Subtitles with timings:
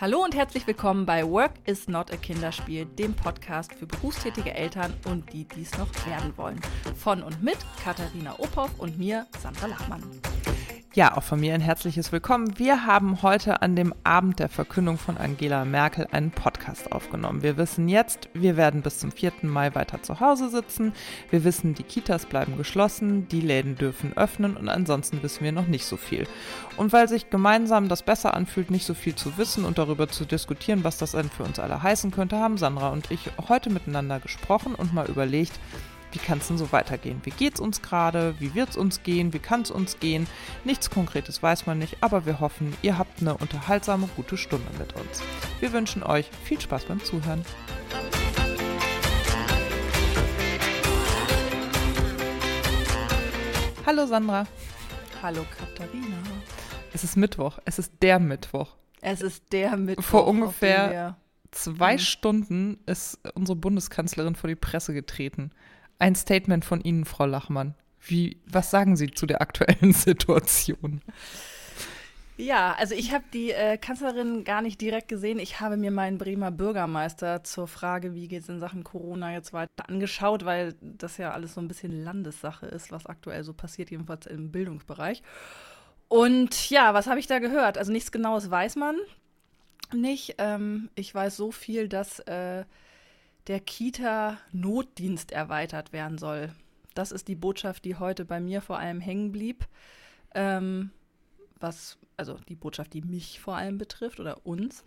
[0.00, 4.94] Hallo und herzlich willkommen bei Work is not a Kinderspiel, dem Podcast für berufstätige Eltern
[5.04, 6.58] und die dies noch werden wollen.
[6.96, 10.02] Von und mit Katharina Ophoff und mir, Sandra Lachmann.
[10.92, 12.58] Ja, auch von mir ein herzliches Willkommen.
[12.58, 17.44] Wir haben heute an dem Abend der Verkündung von Angela Merkel einen Podcast aufgenommen.
[17.44, 19.34] Wir wissen jetzt, wir werden bis zum 4.
[19.42, 20.92] Mai weiter zu Hause sitzen.
[21.30, 25.68] Wir wissen, die Kitas bleiben geschlossen, die Läden dürfen öffnen und ansonsten wissen wir noch
[25.68, 26.26] nicht so viel.
[26.76, 30.24] Und weil sich gemeinsam das besser anfühlt, nicht so viel zu wissen und darüber zu
[30.24, 34.18] diskutieren, was das denn für uns alle heißen könnte, haben Sandra und ich heute miteinander
[34.18, 35.52] gesprochen und mal überlegt,
[36.12, 37.20] wie kann es denn so weitergehen?
[37.22, 38.34] Wie geht es uns gerade?
[38.40, 39.32] Wie wird es uns gehen?
[39.32, 40.26] Wie kann es uns gehen?
[40.64, 44.92] Nichts Konkretes weiß man nicht, aber wir hoffen, ihr habt eine unterhaltsame, gute Stunde mit
[44.94, 45.22] uns.
[45.60, 47.44] Wir wünschen euch viel Spaß beim Zuhören.
[53.86, 54.46] Hallo Sandra.
[55.22, 56.16] Hallo Katharina.
[56.92, 57.58] Es ist Mittwoch.
[57.64, 58.76] Es ist der Mittwoch.
[59.00, 60.04] Es ist der Mittwoch.
[60.04, 61.16] Vor ungefähr
[61.52, 61.98] zwei mhm.
[61.98, 65.50] Stunden ist unsere Bundeskanzlerin vor die Presse getreten.
[66.00, 67.74] Ein Statement von Ihnen, Frau Lachmann.
[68.00, 71.02] Wie, was sagen Sie zu der aktuellen Situation?
[72.38, 75.38] Ja, also ich habe die äh, Kanzlerin gar nicht direkt gesehen.
[75.38, 79.52] Ich habe mir meinen Bremer Bürgermeister zur Frage, wie geht es in Sachen Corona jetzt
[79.52, 83.90] weiter, angeschaut, weil das ja alles so ein bisschen Landessache ist, was aktuell so passiert,
[83.90, 85.22] jedenfalls im Bildungsbereich.
[86.08, 87.76] Und ja, was habe ich da gehört?
[87.76, 88.96] Also nichts Genaues weiß man
[89.92, 90.36] nicht.
[90.38, 92.64] Ähm, ich weiß so viel, dass äh,
[93.50, 96.52] der Kita-Notdienst erweitert werden soll.
[96.94, 99.66] Das ist die Botschaft, die heute bei mir vor allem hängen blieb.
[100.36, 100.90] Ähm,
[101.58, 104.84] was, also die Botschaft, die mich vor allem betrifft oder uns.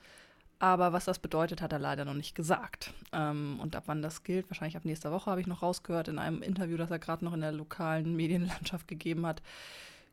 [0.59, 2.93] Aber was das bedeutet, hat er leider noch nicht gesagt.
[3.11, 6.17] Ähm, und ab wann das gilt, wahrscheinlich ab nächster Woche, habe ich noch rausgehört in
[6.17, 9.41] einem Interview, das er gerade noch in der lokalen Medienlandschaft gegeben hat.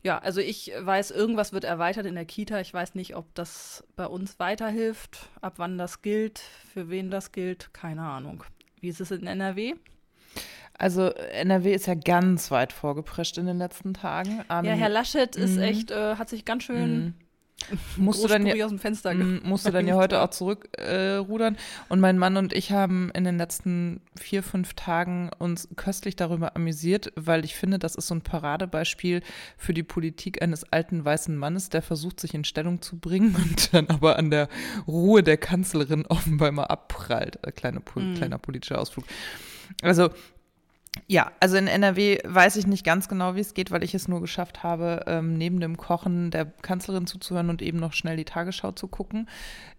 [0.03, 2.59] Ja, also ich weiß, irgendwas wird erweitert in der Kita.
[2.59, 6.39] Ich weiß nicht, ob das bei uns weiterhilft, ab wann das gilt,
[6.73, 8.43] für wen das gilt, keine Ahnung.
[8.79, 9.75] Wie ist es in NRW?
[10.73, 14.43] Also NRW ist ja ganz weit vorgeprescht in den letzten Tagen.
[14.49, 15.61] ja, Herr Laschet ist mhm.
[15.61, 17.13] echt, äh, hat sich ganz schön mhm
[17.97, 21.55] musste dann ja, aus dem Fenster musste dann ja heute auch zurückrudern.
[21.55, 21.57] Äh,
[21.89, 26.55] und mein Mann und ich haben in den letzten vier, fünf Tagen uns köstlich darüber
[26.55, 29.21] amüsiert, weil ich finde, das ist so ein Paradebeispiel
[29.57, 33.73] für die Politik eines alten weißen Mannes, der versucht, sich in Stellung zu bringen und
[33.73, 34.49] dann aber an der
[34.87, 37.39] Ruhe der Kanzlerin offenbar mal abprallt.
[37.43, 38.15] Äh, kleine, mhm.
[38.15, 39.05] Kleiner politischer Ausflug.
[39.81, 40.09] Also
[41.07, 44.09] ja, also in NRW weiß ich nicht ganz genau, wie es geht, weil ich es
[44.09, 48.25] nur geschafft habe, ähm, neben dem Kochen der Kanzlerin zuzuhören und eben noch schnell die
[48.25, 49.29] Tagesschau zu gucken.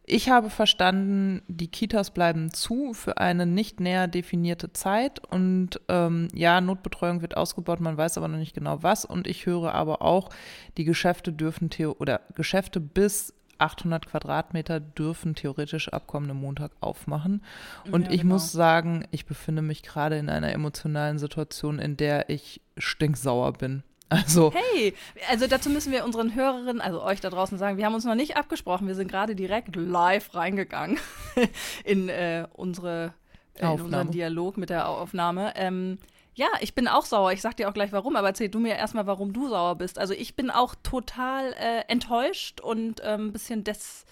[0.05, 6.29] Ich habe verstanden, die Kitas bleiben zu für eine nicht näher definierte Zeit und ähm,
[6.33, 9.05] ja, Notbetreuung wird ausgebaut, man weiß aber noch nicht genau was.
[9.05, 10.31] Und ich höre aber auch,
[10.79, 17.43] die Geschäfte dürfen oder Geschäfte bis 800 Quadratmeter dürfen theoretisch ab kommenden Montag aufmachen.
[17.91, 18.35] Und ja, ich genau.
[18.35, 23.83] muss sagen, ich befinde mich gerade in einer emotionalen Situation, in der ich stinksauer bin.
[24.09, 24.53] Also.
[24.53, 24.95] Hey,
[25.31, 28.15] also dazu müssen wir unseren Hörerinnen, also euch da draußen sagen, wir haben uns noch
[28.15, 30.99] nicht abgesprochen, wir sind gerade direkt live reingegangen
[31.85, 33.15] in äh, unsere
[33.55, 35.53] äh, in unseren Dialog mit der Aufnahme.
[35.57, 35.99] Ähm,
[36.35, 37.33] ja, ich bin auch sauer.
[37.33, 39.99] Ich sag dir auch gleich warum, aber erzähl du mir erstmal, warum du sauer bist.
[39.99, 44.07] Also ich bin auch total äh, enttäuscht und ein ähm, bisschen des,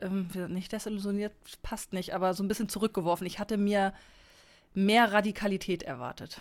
[0.00, 1.32] ähm, nicht desillusioniert,
[1.62, 3.26] passt nicht, aber so ein bisschen zurückgeworfen.
[3.26, 3.92] Ich hatte mir
[4.72, 6.40] mehr Radikalität erwartet.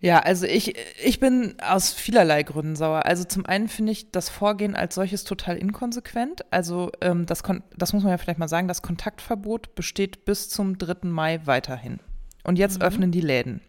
[0.00, 3.06] Ja, also ich, ich bin aus vielerlei Gründen sauer.
[3.06, 6.44] Also zum einen finde ich das Vorgehen als solches total inkonsequent.
[6.52, 7.42] Also ähm, das,
[7.74, 11.08] das muss man ja vielleicht mal sagen, das Kontaktverbot besteht bis zum 3.
[11.08, 12.00] Mai weiterhin.
[12.44, 12.84] Und jetzt mhm.
[12.84, 13.62] öffnen die Läden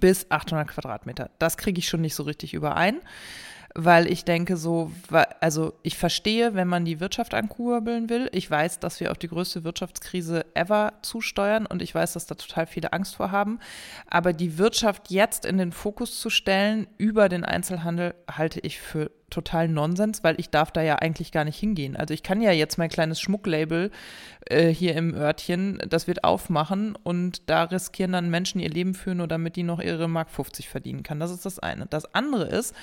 [0.00, 1.30] bis 800 Quadratmeter.
[1.38, 3.00] Das kriege ich schon nicht so richtig überein,
[3.74, 4.90] weil ich denke so,
[5.40, 8.28] also ich verstehe, wenn man die Wirtschaft ankurbeln will.
[8.32, 12.34] Ich weiß, dass wir auf die größte Wirtschaftskrise ever zusteuern und ich weiß, dass da
[12.34, 13.60] total viele Angst vor haben.
[14.08, 19.10] Aber die Wirtschaft jetzt in den Fokus zu stellen über den Einzelhandel halte ich für
[19.30, 21.96] total Nonsens, weil ich darf da ja eigentlich gar nicht hingehen.
[21.96, 23.92] Also ich kann ja jetzt mein kleines Schmucklabel
[24.46, 29.18] äh, hier im Örtchen, das wird aufmachen und da riskieren dann Menschen ihr Leben führen,
[29.18, 31.20] nur damit die noch ihre Mark 50 verdienen kann.
[31.20, 31.86] Das ist das eine.
[31.86, 32.74] Das andere ist,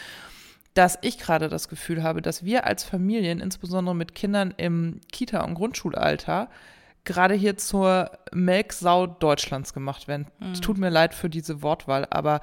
[0.77, 5.43] dass ich gerade das Gefühl habe, dass wir als Familien, insbesondere mit Kindern im Kita-
[5.43, 6.49] und Grundschulalter,
[7.03, 10.27] gerade hier zur Melksau Deutschlands gemacht werden.
[10.39, 10.53] Mhm.
[10.61, 12.41] Tut mir leid für diese Wortwahl, aber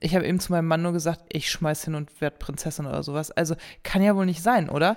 [0.00, 3.04] ich habe eben zu meinem Mann nur gesagt, ich schmeiß hin und werde Prinzessin oder
[3.04, 3.30] sowas.
[3.30, 3.54] Also
[3.84, 4.96] kann ja wohl nicht sein, oder?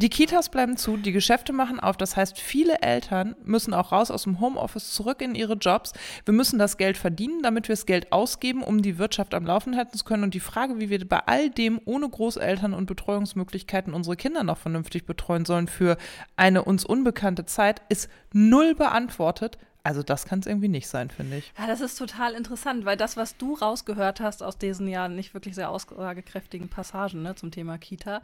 [0.00, 1.98] Die Kitas bleiben zu, die Geschäfte machen auf.
[1.98, 5.92] Das heißt, viele Eltern müssen auch raus aus dem Homeoffice zurück in ihre Jobs.
[6.24, 9.76] Wir müssen das Geld verdienen, damit wir das Geld ausgeben, um die Wirtschaft am Laufen
[9.76, 10.22] halten zu können.
[10.22, 14.56] Und die Frage, wie wir bei all dem ohne Großeltern und Betreuungsmöglichkeiten unsere Kinder noch
[14.56, 15.98] vernünftig betreuen sollen für
[16.34, 19.58] eine uns unbekannte Zeit, ist null beantwortet.
[19.82, 21.52] Also das kann es irgendwie nicht sein, finde ich.
[21.58, 25.32] Ja, das ist total interessant, weil das, was du rausgehört hast aus diesen ja nicht
[25.32, 28.20] wirklich sehr aussagekräftigen Passagen ne, zum Thema Kita,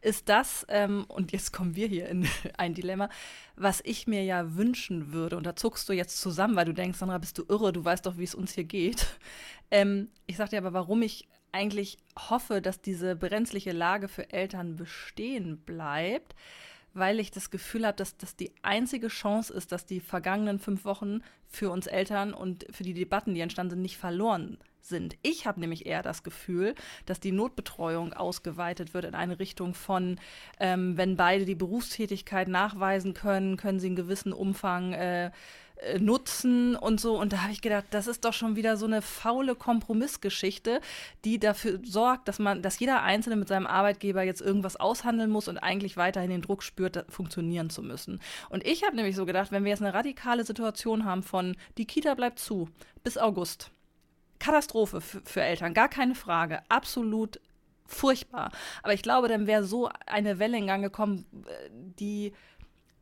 [0.00, 3.08] ist das, ähm, und jetzt kommen wir hier in ein Dilemma,
[3.56, 6.98] was ich mir ja wünschen würde, und da zuckst du jetzt zusammen, weil du denkst,
[6.98, 9.06] Sandra, bist du irre, du weißt doch, wie es uns hier geht.
[9.72, 14.74] Ähm, ich sag dir aber, warum ich eigentlich hoffe, dass diese brenzliche Lage für Eltern
[14.74, 16.34] bestehen bleibt
[16.94, 20.84] weil ich das Gefühl habe, dass das die einzige Chance ist, dass die vergangenen fünf
[20.84, 25.16] Wochen für uns Eltern und für die Debatten, die entstanden sind, nicht verloren sind.
[25.22, 26.74] Ich habe nämlich eher das Gefühl,
[27.06, 30.18] dass die Notbetreuung ausgeweitet wird in eine Richtung von,
[30.58, 35.30] ähm, wenn beide die Berufstätigkeit nachweisen können, können sie einen gewissen Umfang äh,
[35.98, 37.18] nutzen und so.
[37.18, 40.80] Und da habe ich gedacht, das ist doch schon wieder so eine faule Kompromissgeschichte,
[41.24, 45.48] die dafür sorgt, dass man, dass jeder Einzelne mit seinem Arbeitgeber jetzt irgendwas aushandeln muss
[45.48, 48.20] und eigentlich weiterhin den Druck spürt, funktionieren zu müssen.
[48.48, 51.86] Und ich habe nämlich so gedacht, wenn wir jetzt eine radikale Situation haben von die
[51.86, 52.68] Kita bleibt zu
[53.02, 53.70] bis August.
[54.38, 56.62] Katastrophe für Eltern, gar keine Frage.
[56.68, 57.40] Absolut
[57.90, 58.52] furchtbar.
[58.82, 62.32] Aber ich glaube, dann wäre so eine Welle in Gang gekommen, äh, die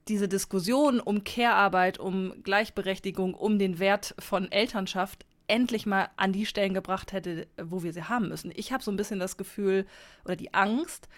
[0.09, 6.47] diese Diskussion um Care-Arbeit, um Gleichberechtigung, um den Wert von Elternschaft endlich mal an die
[6.47, 8.53] Stellen gebracht hätte, wo wir sie haben müssen.
[8.55, 9.87] Ich habe so ein bisschen das Gefühl
[10.25, 11.09] oder die Angst,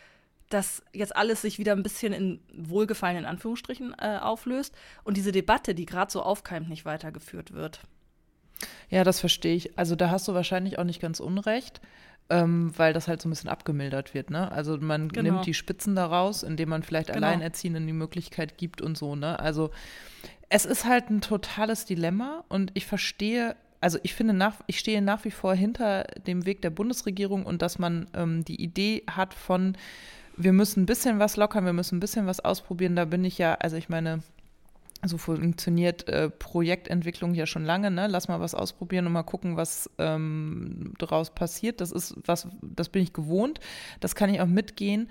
[0.49, 5.75] dass jetzt alles sich wieder ein bisschen in wohlgefallenen Anführungsstrichen äh, auflöst und diese Debatte,
[5.75, 7.81] die gerade so aufkeimt, nicht weitergeführt wird.
[8.89, 9.79] Ja, das verstehe ich.
[9.79, 11.81] Also da hast du wahrscheinlich auch nicht ganz unrecht
[12.31, 14.31] ähm, weil das halt so ein bisschen abgemildert wird.
[14.31, 14.51] Ne?
[14.51, 15.33] Also man genau.
[15.33, 17.27] nimmt die Spitzen daraus, indem man vielleicht genau.
[17.27, 19.17] Alleinerziehenden die Möglichkeit gibt und so.
[19.17, 19.39] Ne?
[19.39, 19.71] Also
[20.49, 25.01] es ist halt ein totales Dilemma und ich verstehe also ich finde nach, ich stehe
[25.01, 29.33] nach wie vor hinter dem Weg der Bundesregierung und dass man ähm, die Idee hat
[29.33, 29.75] von,
[30.37, 32.95] wir müssen ein bisschen was lockern, wir müssen ein bisschen was ausprobieren.
[32.95, 34.23] Da bin ich ja, also ich meine,
[35.03, 38.07] so funktioniert äh, Projektentwicklung ja schon lange, ne?
[38.07, 41.81] Lass mal was ausprobieren und mal gucken, was ähm, daraus passiert.
[41.81, 43.61] Das ist was, das bin ich gewohnt.
[44.01, 45.09] Das kann ich auch mitgehen.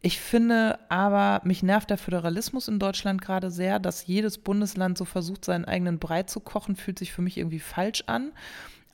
[0.00, 5.04] Ich finde aber, mich nervt der Föderalismus in Deutschland gerade sehr, dass jedes Bundesland so
[5.04, 8.32] versucht, seinen eigenen Brei zu kochen, fühlt sich für mich irgendwie falsch an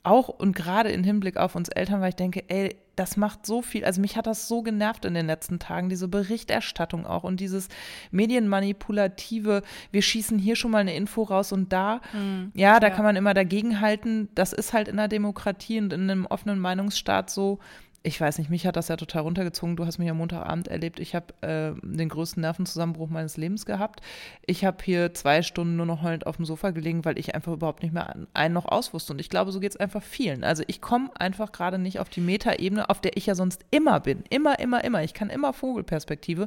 [0.08, 3.62] auch und gerade im Hinblick auf uns Eltern, weil ich denke, ey, das macht so
[3.62, 7.38] viel, also mich hat das so genervt in den letzten Tagen, diese Berichterstattung auch und
[7.38, 7.68] dieses
[8.10, 9.62] medienmanipulative,
[9.92, 12.94] wir schießen hier schon mal eine Info raus und da, mhm, ja, da ja.
[12.94, 17.30] kann man immer dagegenhalten, das ist halt in der Demokratie und in einem offenen Meinungsstaat
[17.30, 17.60] so,
[18.04, 19.76] ich weiß nicht, mich hat das ja total runtergezogen.
[19.76, 21.00] Du hast mich am Montagabend erlebt.
[21.00, 24.00] Ich habe äh, den größten Nervenzusammenbruch meines Lebens gehabt.
[24.46, 27.52] Ich habe hier zwei Stunden nur noch heulend auf dem Sofa gelegen, weil ich einfach
[27.52, 29.12] überhaupt nicht mehr einen noch auswusste.
[29.12, 30.44] Und ich glaube, so geht es einfach vielen.
[30.44, 33.98] Also ich komme einfach gerade nicht auf die Metaebene, auf der ich ja sonst immer
[33.98, 34.22] bin.
[34.30, 35.02] Immer, immer, immer.
[35.02, 36.46] Ich kann immer Vogelperspektive.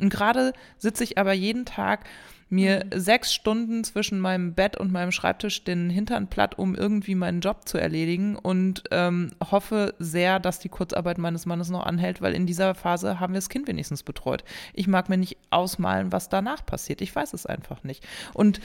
[0.00, 2.04] Und gerade sitze ich aber jeden Tag
[2.52, 3.00] mir mhm.
[3.00, 7.66] sechs Stunden zwischen meinem Bett und meinem Schreibtisch den Hintern platt, um irgendwie meinen Job
[7.66, 12.46] zu erledigen und ähm, hoffe sehr, dass die Kurzarbeit meines Mannes noch anhält, weil in
[12.46, 14.44] dieser Phase haben wir das Kind wenigstens betreut.
[14.74, 17.00] Ich mag mir nicht ausmalen, was danach passiert.
[17.00, 18.06] Ich weiß es einfach nicht.
[18.34, 18.60] Und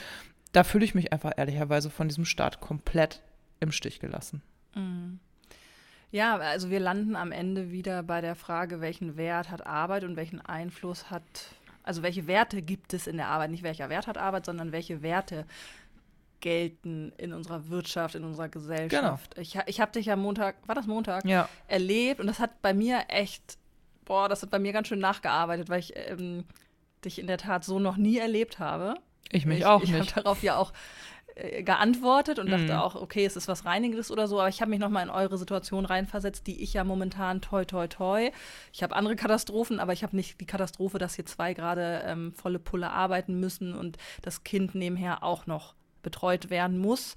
[0.52, 3.22] da fühle ich mich einfach ehrlicherweise von diesem Staat komplett
[3.58, 4.42] im Stich gelassen.
[4.74, 5.18] Mhm.
[6.10, 10.16] Ja, also wir landen am Ende wieder bei der Frage, welchen Wert hat Arbeit und
[10.16, 11.22] welchen Einfluss hat
[11.88, 13.50] also welche Werte gibt es in der Arbeit?
[13.50, 15.46] Nicht welcher Wert hat Arbeit, sondern welche Werte
[16.40, 19.34] gelten in unserer Wirtschaft, in unserer Gesellschaft.
[19.34, 19.42] Genau.
[19.42, 21.48] Ich, ich habe dich am Montag, war das Montag, ja.
[21.66, 23.56] erlebt und das hat bei mir echt,
[24.04, 26.44] boah, das hat bei mir ganz schön nachgearbeitet, weil ich ähm,
[27.06, 28.94] dich in der Tat so noch nie erlebt habe.
[29.32, 30.10] Ich mich ich, auch ich nicht.
[30.10, 30.74] Ich habe darauf ja auch
[31.38, 32.50] äh, geantwortet und mhm.
[32.50, 35.10] dachte auch, okay, es ist was Reinigendes oder so, aber ich habe mich nochmal in
[35.10, 38.30] eure Situation reinversetzt, die ich ja momentan toi toi toi.
[38.72, 42.32] Ich habe andere Katastrophen, aber ich habe nicht die Katastrophe, dass hier zwei gerade ähm,
[42.32, 47.16] volle Pulle arbeiten müssen und das Kind nebenher auch noch betreut werden muss.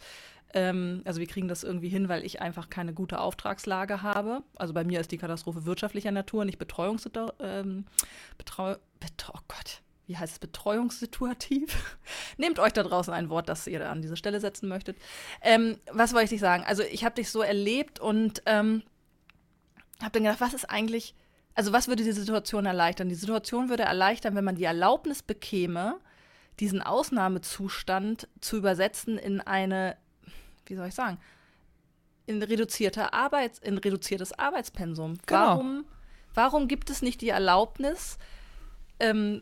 [0.53, 4.43] Ähm, also wir kriegen das irgendwie hin, weil ich einfach keine gute Auftragslage habe.
[4.55, 7.37] Also bei mir ist die Katastrophe wirtschaftlicher Natur, nicht Betreuungssituation.
[7.39, 7.85] Ähm,
[8.37, 11.97] Betreu Betreu oh Gott, wie heißt es, betreuungssituativ.
[12.37, 14.97] Nehmt euch da draußen ein Wort, das ihr an diese Stelle setzen möchtet.
[15.41, 16.65] Ähm, was wollte ich dich sagen?
[16.67, 18.83] Also ich habe dich so erlebt und ähm,
[20.01, 21.15] habe dann gedacht, was ist eigentlich,
[21.55, 23.07] also was würde die Situation erleichtern?
[23.07, 25.97] Die Situation würde erleichtern, wenn man die Erlaubnis bekäme,
[26.59, 29.95] diesen Ausnahmezustand zu übersetzen in eine,
[30.65, 31.19] wie soll ich sagen,
[32.25, 35.19] in reduzierte Arbeits, in reduziertes Arbeitspensum.
[35.25, 35.39] Genau.
[35.39, 35.85] Warum,
[36.33, 38.17] warum gibt es nicht die Erlaubnis,
[38.99, 39.41] ähm,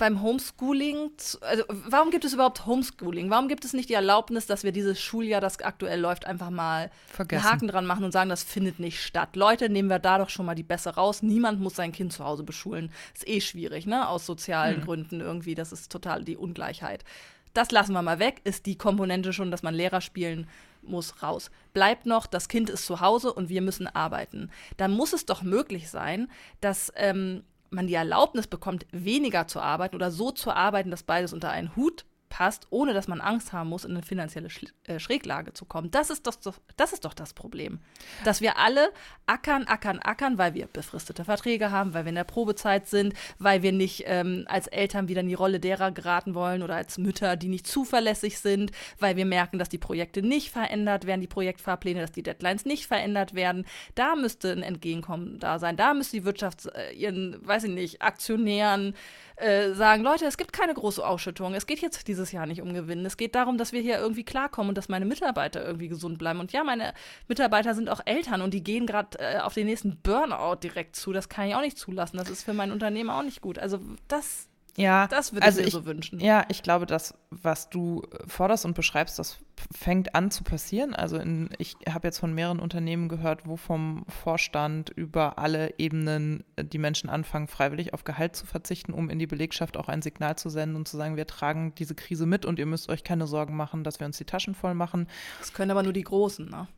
[0.00, 1.10] beim Homeschooling,
[1.42, 3.28] also warum gibt es überhaupt Homeschooling?
[3.30, 6.90] Warum gibt es nicht die Erlaubnis, dass wir dieses Schuljahr, das aktuell läuft, einfach mal
[7.06, 7.44] Vergessen.
[7.44, 9.36] einen Haken dran machen und sagen, das findet nicht statt?
[9.36, 11.22] Leute, nehmen wir da doch schon mal die Bässe raus.
[11.22, 12.90] Niemand muss sein Kind zu Hause beschulen.
[13.14, 14.08] Ist eh schwierig, ne?
[14.08, 14.84] Aus sozialen Hm.
[14.84, 15.54] Gründen irgendwie.
[15.54, 17.04] Das ist total die Ungleichheit.
[17.52, 18.40] Das lassen wir mal weg.
[18.44, 20.48] Ist die Komponente schon, dass man Lehrer spielen
[20.82, 21.50] muss, raus.
[21.74, 24.50] Bleibt noch, das Kind ist zu Hause und wir müssen arbeiten.
[24.78, 26.30] Dann muss es doch möglich sein,
[26.62, 31.32] dass ähm, man die Erlaubnis bekommt, weniger zu arbeiten oder so zu arbeiten, dass beides
[31.32, 34.98] unter einen Hut passt, ohne dass man Angst haben muss, in eine finanzielle Schl- äh,
[34.98, 35.90] Schräglage zu kommen.
[35.90, 36.36] Das ist, doch,
[36.76, 37.80] das ist doch das Problem.
[38.24, 38.90] Dass wir alle
[39.26, 43.62] ackern, ackern, ackern, weil wir befristete Verträge haben, weil wir in der Probezeit sind, weil
[43.62, 47.36] wir nicht ähm, als Eltern wieder in die Rolle derer geraten wollen oder als Mütter,
[47.36, 52.00] die nicht zuverlässig sind, weil wir merken, dass die Projekte nicht verändert werden, die Projektfahrpläne,
[52.00, 53.66] dass die Deadlines nicht verändert werden.
[53.96, 55.76] Da müsste ein Entgegenkommen da sein.
[55.76, 58.94] Da müsste die Wirtschaft äh, ihren, weiß ich nicht, Aktionären
[59.36, 61.54] äh, sagen, Leute, es gibt keine große Ausschüttung.
[61.54, 63.04] Es geht jetzt dieses Jahr nicht um Gewinn.
[63.06, 66.40] Es geht darum, dass wir hier irgendwie klarkommen und dass meine Mitarbeiter irgendwie gesund bleiben.
[66.40, 66.92] Und ja, meine
[67.28, 71.12] Mitarbeiter sind auch Eltern und die gehen gerade äh, auf den nächsten Burnout direkt zu.
[71.12, 72.18] Das kann ich auch nicht zulassen.
[72.18, 73.58] Das ist für mein Unternehmen auch nicht gut.
[73.58, 74.48] Also das,
[74.80, 76.20] Ja, das würde also ich mir so wünschen.
[76.20, 79.38] Ja, ich glaube, das, was du forderst und beschreibst, das
[79.76, 80.94] fängt an zu passieren.
[80.94, 86.44] Also in, ich habe jetzt von mehreren Unternehmen gehört, wo vom Vorstand über alle Ebenen
[86.56, 90.02] äh, die Menschen anfangen, freiwillig auf Gehalt zu verzichten, um in die Belegschaft auch ein
[90.02, 93.04] Signal zu senden und zu sagen, wir tragen diese Krise mit und ihr müsst euch
[93.04, 95.08] keine Sorgen machen, dass wir uns die Taschen voll machen.
[95.40, 96.68] Das können aber nur die Großen, ne?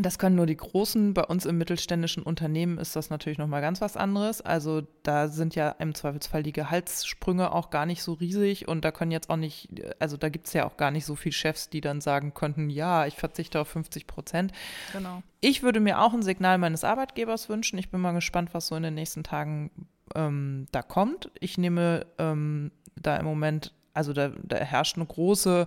[0.00, 1.12] Das können nur die Großen.
[1.12, 4.40] Bei uns im mittelständischen Unternehmen ist das natürlich nochmal ganz was anderes.
[4.40, 8.90] Also da sind ja im Zweifelsfall die Gehaltssprünge auch gar nicht so riesig und da
[8.90, 9.68] können jetzt auch nicht,
[9.98, 12.70] also da gibt es ja auch gar nicht so viele Chefs, die dann sagen könnten,
[12.70, 14.52] ja, ich verzichte auf 50 Prozent.
[14.92, 15.22] Genau.
[15.40, 17.78] Ich würde mir auch ein Signal meines Arbeitgebers wünschen.
[17.78, 19.70] Ich bin mal gespannt, was so in den nächsten Tagen
[20.14, 21.30] ähm, da kommt.
[21.38, 25.66] Ich nehme ähm, da im Moment, also da, da herrscht eine große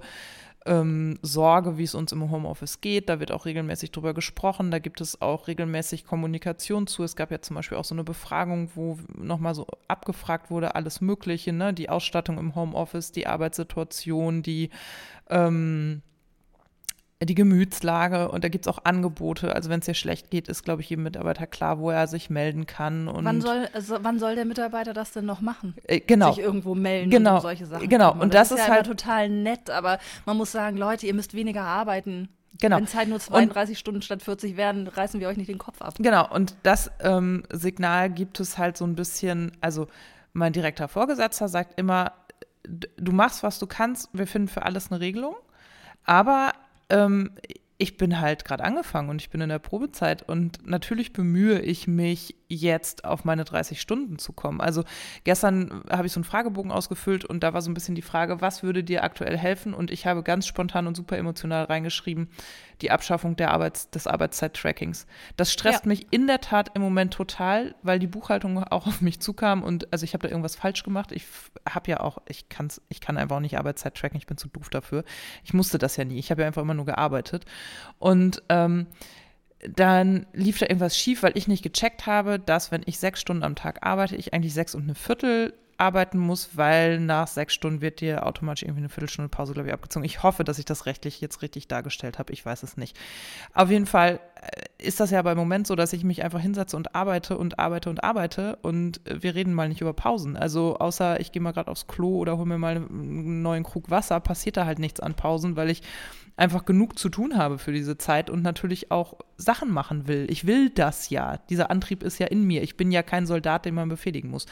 [0.65, 3.09] ähm, Sorge, wie es uns im Homeoffice geht.
[3.09, 4.71] Da wird auch regelmäßig drüber gesprochen.
[4.71, 7.03] Da gibt es auch regelmäßig Kommunikation zu.
[7.03, 11.01] Es gab ja zum Beispiel auch so eine Befragung, wo nochmal so abgefragt wurde, alles
[11.01, 11.73] Mögliche, ne?
[11.73, 14.69] Die Ausstattung im Homeoffice, die Arbeitssituation, die
[15.29, 16.01] ähm,
[17.23, 19.55] die Gemütslage und da gibt es auch Angebote.
[19.55, 22.29] Also wenn es dir schlecht geht, ist, glaube ich, jedem Mitarbeiter klar, wo er sich
[22.29, 23.07] melden kann.
[23.07, 25.75] Und Wann soll, also, wann soll der Mitarbeiter das denn noch machen?
[25.85, 26.33] äh, genau.
[26.33, 27.31] sich irgendwo melden Genau.
[27.31, 28.09] und um solche Sachen Genau.
[28.11, 28.23] kümmern.
[28.25, 31.61] Und das ist ja halt- total nett, aber man muss sagen, Leute, ihr müsst weniger
[31.63, 32.27] arbeiten.
[32.59, 32.77] Genau.
[32.77, 35.81] Wenn es halt nur 32 Stunden statt 40 werden, reißen wir euch nicht den Kopf
[35.81, 35.95] ab.
[35.97, 39.87] Genau, und das ähm, Signal gibt es halt so ein bisschen, also
[40.33, 42.11] mein direkter Vorgesetzter sagt immer,
[42.63, 45.35] du machst, was du kannst, wir finden für alles eine Regelung,
[46.05, 46.51] aber
[46.89, 47.31] ähm,
[47.77, 51.87] ich bin halt gerade angefangen und ich bin in der Probezeit und natürlich bemühe ich
[51.87, 54.61] mich jetzt auf meine 30 Stunden zu kommen.
[54.61, 54.83] Also
[55.23, 58.41] gestern habe ich so einen Fragebogen ausgefüllt und da war so ein bisschen die Frage,
[58.41, 59.73] was würde dir aktuell helfen?
[59.73, 62.29] Und ich habe ganz spontan und super emotional reingeschrieben,
[62.81, 65.07] die Abschaffung der Arbeits-, des Arbeitszeit-Trackings.
[65.37, 65.87] Das stresst Ja.
[65.89, 69.91] mich in der Tat im Moment total, weil die Buchhaltung auch auf mich zukam und
[69.91, 71.11] also ich habe da irgendwas falsch gemacht.
[71.11, 71.25] Ich
[71.67, 74.47] habe ja auch, ich kann's, ich kann einfach auch nicht Arbeitszeit tracken, ich bin zu
[74.49, 75.03] doof dafür.
[75.43, 76.19] Ich musste das ja nie.
[76.19, 77.45] Ich habe ja einfach immer nur gearbeitet.
[77.97, 78.87] Und ähm,
[79.73, 83.43] dann lief da irgendwas schief, weil ich nicht gecheckt habe, dass wenn ich sechs Stunden
[83.43, 87.81] am Tag arbeite, ich eigentlich sechs und eine Viertel arbeiten muss, weil nach sechs Stunden
[87.81, 90.05] wird dir automatisch irgendwie eine Viertelstunde Pause, glaube ich, abgezogen.
[90.05, 92.31] Ich hoffe, dass ich das rechtlich jetzt richtig dargestellt habe.
[92.33, 92.97] Ich weiß es nicht.
[93.53, 96.77] Auf jeden Fall äh, ist das ja beim Moment so, dass ich mich einfach hinsetze
[96.77, 100.37] und arbeite und arbeite und arbeite und äh, wir reden mal nicht über Pausen.
[100.37, 103.89] Also außer ich gehe mal gerade aufs Klo oder hole mir mal einen neuen Krug
[103.89, 105.81] Wasser, passiert da halt nichts an Pausen, weil ich
[106.37, 110.27] einfach genug zu tun habe für diese Zeit und natürlich auch Sachen machen will.
[110.29, 111.37] Ich will das ja.
[111.49, 112.61] Dieser Antrieb ist ja in mir.
[112.61, 114.45] Ich bin ja kein Soldat, den man befehligen muss.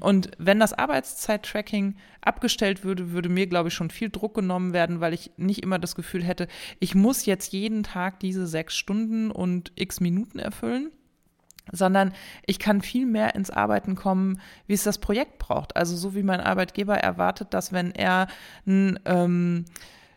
[0.00, 5.00] Und wenn das Arbeitszeit-Tracking abgestellt würde, würde mir, glaube ich, schon viel Druck genommen werden,
[5.00, 6.48] weil ich nicht immer das Gefühl hätte,
[6.80, 10.90] ich muss jetzt jeden Tag diese sechs Stunden und x Minuten erfüllen
[11.72, 12.12] sondern
[12.46, 15.76] ich kann viel mehr ins Arbeiten kommen, wie es das Projekt braucht.
[15.76, 18.28] Also so wie mein Arbeitgeber erwartet, dass wenn er
[18.68, 19.64] ein ähm,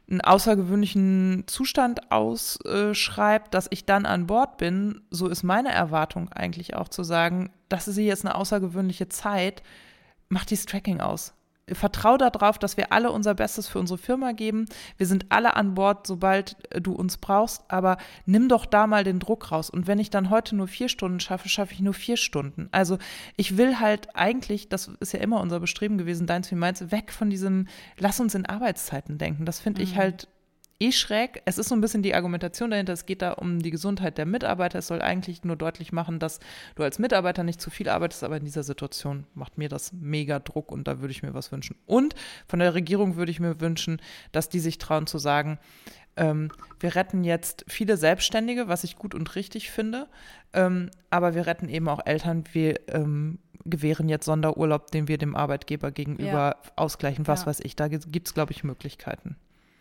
[0.09, 6.75] einen außergewöhnlichen Zustand ausschreibt, dass ich dann an Bord bin, so ist meine Erwartung eigentlich
[6.75, 9.61] auch zu sagen, das ist jetzt eine außergewöhnliche Zeit,
[10.27, 11.33] mach dieses Tracking aus.
[11.73, 14.65] Vertrau darauf, dass wir alle unser Bestes für unsere Firma geben.
[14.97, 19.19] Wir sind alle an Bord, sobald du uns brauchst, aber nimm doch da mal den
[19.19, 19.69] Druck raus.
[19.69, 22.69] Und wenn ich dann heute nur vier Stunden schaffe, schaffe ich nur vier Stunden.
[22.71, 22.97] Also
[23.37, 27.11] ich will halt eigentlich, das ist ja immer unser Bestreben gewesen, deins wie meins, weg
[27.11, 29.45] von diesem, lass uns in Arbeitszeiten denken.
[29.45, 30.27] Das finde ich halt
[30.79, 31.41] eh schräg.
[31.45, 34.25] Es ist so ein bisschen die Argumentation dahinter, es geht da um die Gesundheit der
[34.25, 34.79] Mitarbeiter.
[34.79, 36.39] Es soll eigentlich nur deutlich machen, dass
[36.75, 40.39] du als Mitarbeiter nicht zu viel arbeitest, aber in dieser Situation macht mir das mega
[40.39, 41.75] Druck und da würde ich mir was wünschen.
[41.85, 42.15] Und
[42.47, 45.59] von der Regierung würde ich mir wünschen, dass die sich trauen zu sagen,
[46.15, 50.07] ähm, wir retten jetzt viele Selbstständige, was ich gut und richtig finde,
[50.53, 52.43] ähm, aber wir retten eben auch Eltern.
[52.51, 56.71] Wir ähm, gewähren jetzt Sonderurlaub, den wir dem Arbeitgeber gegenüber ja.
[56.75, 57.47] ausgleichen, was ja.
[57.47, 57.75] weiß ich.
[57.75, 59.35] Da gibt es, glaube ich, Möglichkeiten.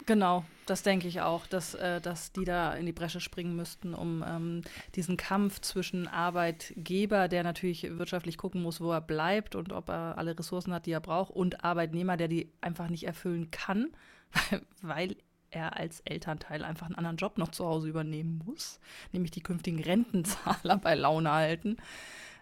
[0.09, 3.93] Genau, das denke ich auch, dass, äh, dass die da in die Bresche springen müssten,
[3.93, 4.63] um ähm,
[4.95, 10.17] diesen Kampf zwischen Arbeitgeber, der natürlich wirtschaftlich gucken muss, wo er bleibt und ob er
[10.17, 13.91] alle Ressourcen hat, die er braucht, und Arbeitnehmer, der die einfach nicht erfüllen kann,
[14.81, 15.15] weil
[15.51, 18.81] er als Elternteil einfach einen anderen Job noch zu Hause übernehmen muss,
[19.13, 21.77] nämlich die künftigen Rentenzahler bei Laune halten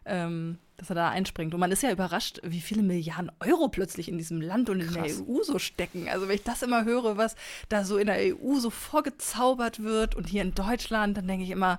[0.06, 1.54] ähm, dass er da einspringt.
[1.54, 4.88] Und man ist ja überrascht, wie viele Milliarden Euro plötzlich in diesem Land und in
[4.88, 5.16] Krass.
[5.18, 6.08] der EU so stecken.
[6.08, 7.34] Also wenn ich das immer höre, was
[7.68, 11.50] da so in der EU so vorgezaubert wird und hier in Deutschland, dann denke ich
[11.50, 11.78] immer,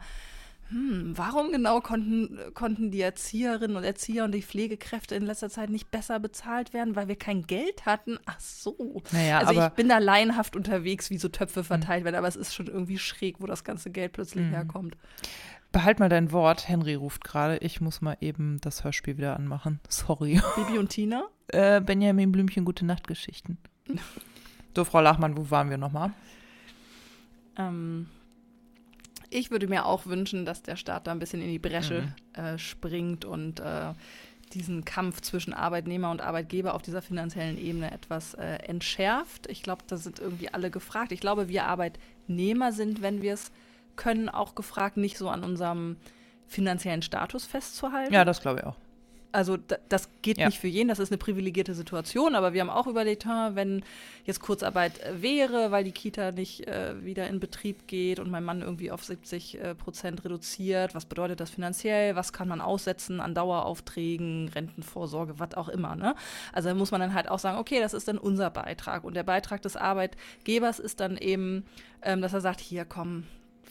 [0.70, 5.70] hm, warum genau konnten, konnten die Erzieherinnen und Erzieher und die Pflegekräfte in letzter Zeit
[5.70, 8.18] nicht besser bezahlt werden, weil wir kein Geld hatten?
[8.26, 9.02] Ach so.
[9.12, 12.06] Naja, also ich bin da laienhaft unterwegs, wie so Töpfe verteilt hm.
[12.06, 14.50] werden, aber es ist schon irgendwie schräg, wo das ganze Geld plötzlich mhm.
[14.50, 14.98] herkommt.
[15.72, 16.68] Behalt mal dein Wort.
[16.68, 17.58] Henry ruft gerade.
[17.58, 19.80] Ich muss mal eben das Hörspiel wieder anmachen.
[19.90, 20.42] Sorry.
[20.56, 21.26] Bibi und Tina?
[21.50, 23.58] Äh, Benjamin Blümchen, gute Nachtgeschichten.
[24.76, 26.12] so, Frau Lachmann, wo waren wir nochmal?
[27.58, 28.08] Ähm,
[29.30, 32.42] ich würde mir auch wünschen, dass der Staat da ein bisschen in die Bresche mhm.
[32.42, 33.94] äh, springt und äh,
[34.54, 39.48] diesen Kampf zwischen Arbeitnehmer und Arbeitgeber auf dieser finanziellen Ebene etwas äh, entschärft.
[39.50, 41.12] Ich glaube, da sind irgendwie alle gefragt.
[41.12, 43.52] Ich glaube, wir Arbeitnehmer sind, wenn wir es
[43.98, 45.98] können auch gefragt, nicht so an unserem
[46.48, 48.14] finanziellen Status festzuhalten.
[48.14, 48.76] Ja, das glaube ich auch.
[49.34, 49.58] Also
[49.90, 50.48] das geht ja.
[50.48, 53.84] nicht für jeden, das ist eine privilegierte Situation, aber wir haben auch überlegt, wenn
[54.26, 58.44] jetzt Kurzarbeit äh, wäre, weil die Kita nicht äh, wieder in Betrieb geht und mein
[58.44, 63.20] Mann irgendwie auf 70 äh, Prozent reduziert, was bedeutet das finanziell, was kann man aussetzen
[63.20, 65.96] an Daueraufträgen, Rentenvorsorge, was auch immer.
[65.96, 66.16] Ne?
[66.54, 69.16] Also da muss man dann halt auch sagen, okay, das ist dann unser Beitrag und
[69.16, 71.66] der Beitrag des Arbeitgebers ist dann eben,
[72.02, 73.26] ähm, dass er sagt, hier komm,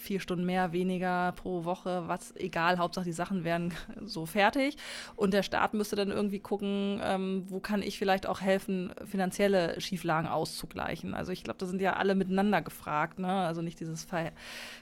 [0.07, 4.77] vier Stunden mehr, weniger pro Woche, was egal, Hauptsache die Sachen werden so fertig.
[5.17, 9.81] Und der Staat müsste dann irgendwie gucken, ähm, wo kann ich vielleicht auch helfen, finanzielle
[9.81, 11.15] Schieflagen auszugleichen.
[11.15, 13.29] Also ich glaube, da sind ja alle miteinander gefragt, ne?
[13.29, 14.33] Also nicht dieses ver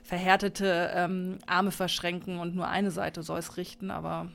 [0.03, 4.31] verhärtete ähm, Arme verschränken und nur eine Seite soll es richten, aber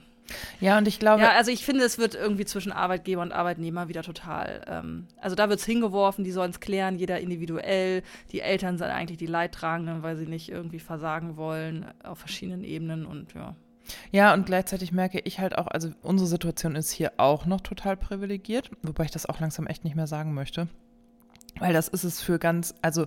[0.60, 1.22] ja, und ich glaube.
[1.22, 4.62] Ja, also ich finde, es wird irgendwie zwischen Arbeitgeber und Arbeitnehmer wieder total.
[4.68, 8.04] Ähm, also da wird es hingeworfen, die sollen es klären, jeder individuell.
[8.32, 13.06] Die Eltern sind eigentlich die Leidtragenden, weil sie nicht irgendwie versagen wollen auf verschiedenen Ebenen
[13.06, 13.56] und ja.
[14.12, 17.98] Ja, und gleichzeitig merke ich halt auch, also unsere Situation ist hier auch noch total
[17.98, 20.68] privilegiert, wobei ich das auch langsam echt nicht mehr sagen möchte.
[21.58, 23.06] Weil das ist es für ganz, also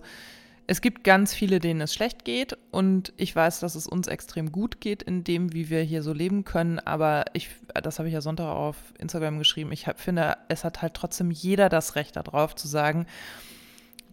[0.67, 4.53] es gibt ganz viele, denen es schlecht geht und ich weiß, dass es uns extrem
[4.53, 8.15] gut geht in dem, wie wir hier so leben können, aber ich, das habe ich
[8.15, 12.17] ja Sonntag auf Instagram geschrieben, ich hab, finde, es hat halt trotzdem jeder das Recht
[12.17, 13.07] darauf zu sagen,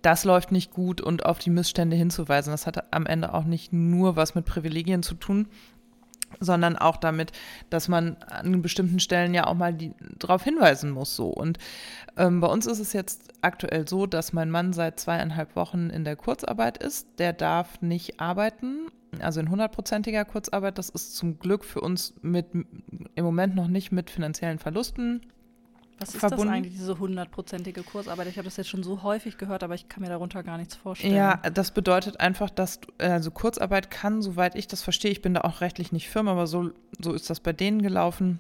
[0.02, 2.52] das läuft nicht gut und auf die Missstände hinzuweisen.
[2.52, 5.48] Das hat am Ende auch nicht nur was mit Privilegien zu tun,
[6.40, 7.32] sondern auch damit,
[7.70, 9.76] dass man an bestimmten Stellen ja auch mal
[10.18, 11.16] darauf hinweisen muss.
[11.16, 11.28] So.
[11.28, 11.58] Und
[12.18, 16.04] ähm, bei uns ist es jetzt aktuell so, dass mein Mann seit zweieinhalb Wochen in
[16.04, 17.08] der Kurzarbeit ist.
[17.18, 18.88] Der darf nicht arbeiten,
[19.20, 20.78] also in hundertprozentiger Kurzarbeit.
[20.78, 25.22] Das ist zum Glück für uns mit im Moment noch nicht mit finanziellen Verlusten
[26.00, 26.46] was ist verbunden.
[26.46, 28.28] das eigentlich, diese hundertprozentige Kursarbeit?
[28.28, 30.76] Ich habe das jetzt schon so häufig gehört, aber ich kann mir darunter gar nichts
[30.76, 31.14] vorstellen.
[31.14, 35.42] Ja, das bedeutet einfach, dass also Kurzarbeit kann, soweit ich das verstehe, ich bin da
[35.42, 38.40] auch rechtlich nicht firm, aber so, so ist das bei denen gelaufen.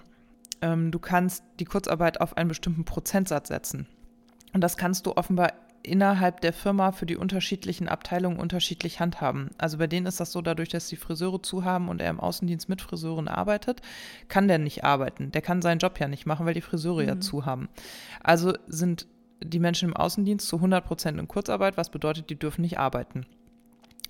[0.61, 3.87] Ähm, du kannst die Kurzarbeit auf einen bestimmten Prozentsatz setzen.
[4.53, 9.49] Und das kannst du offenbar innerhalb der Firma für die unterschiedlichen Abteilungen unterschiedlich handhaben.
[9.57, 12.19] Also bei denen ist das so, dadurch, dass die Friseure zu haben und er im
[12.19, 13.81] Außendienst mit Friseuren arbeitet,
[14.27, 15.31] kann der nicht arbeiten.
[15.31, 17.07] Der kann seinen Job ja nicht machen, weil die Friseure mhm.
[17.07, 17.69] ja zu haben.
[18.21, 19.07] Also sind
[19.41, 23.25] die Menschen im Außendienst zu 100 Prozent in Kurzarbeit, was bedeutet, die dürfen nicht arbeiten.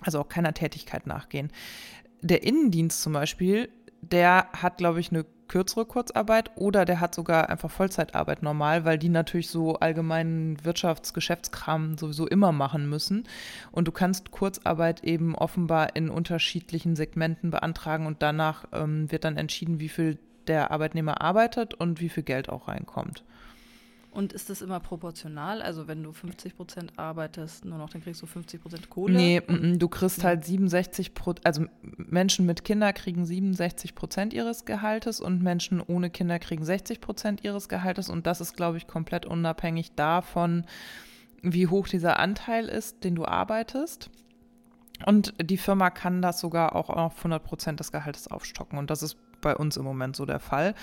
[0.01, 1.51] Also auch keiner Tätigkeit nachgehen.
[2.21, 3.69] Der Innendienst zum Beispiel,
[4.01, 8.97] der hat, glaube ich, eine kürzere Kurzarbeit oder der hat sogar einfach Vollzeitarbeit normal, weil
[8.97, 13.25] die natürlich so allgemeinen Wirtschafts-, Geschäftskram sowieso immer machen müssen.
[13.71, 19.37] Und du kannst Kurzarbeit eben offenbar in unterschiedlichen Segmenten beantragen und danach ähm, wird dann
[19.37, 23.23] entschieden, wie viel der Arbeitnehmer arbeitet und wie viel Geld auch reinkommt.
[24.11, 25.61] Und ist das immer proportional?
[25.61, 29.15] Also wenn du 50 Prozent arbeitest, nur noch, dann kriegst du 50 Prozent Kohle?
[29.15, 34.33] Nee, m -m, du kriegst halt 67 Prozent, also Menschen mit Kindern kriegen 67 Prozent
[34.33, 38.77] ihres Gehaltes und Menschen ohne Kinder kriegen 60 Prozent ihres Gehaltes und das ist, glaube
[38.77, 40.65] ich, komplett unabhängig davon,
[41.43, 44.09] wie hoch dieser Anteil ist, den du arbeitest.
[45.05, 48.77] Und die Firma kann das sogar auch auf 100 Prozent des Gehaltes aufstocken.
[48.77, 50.73] Und das ist bei uns im Moment so der Fall.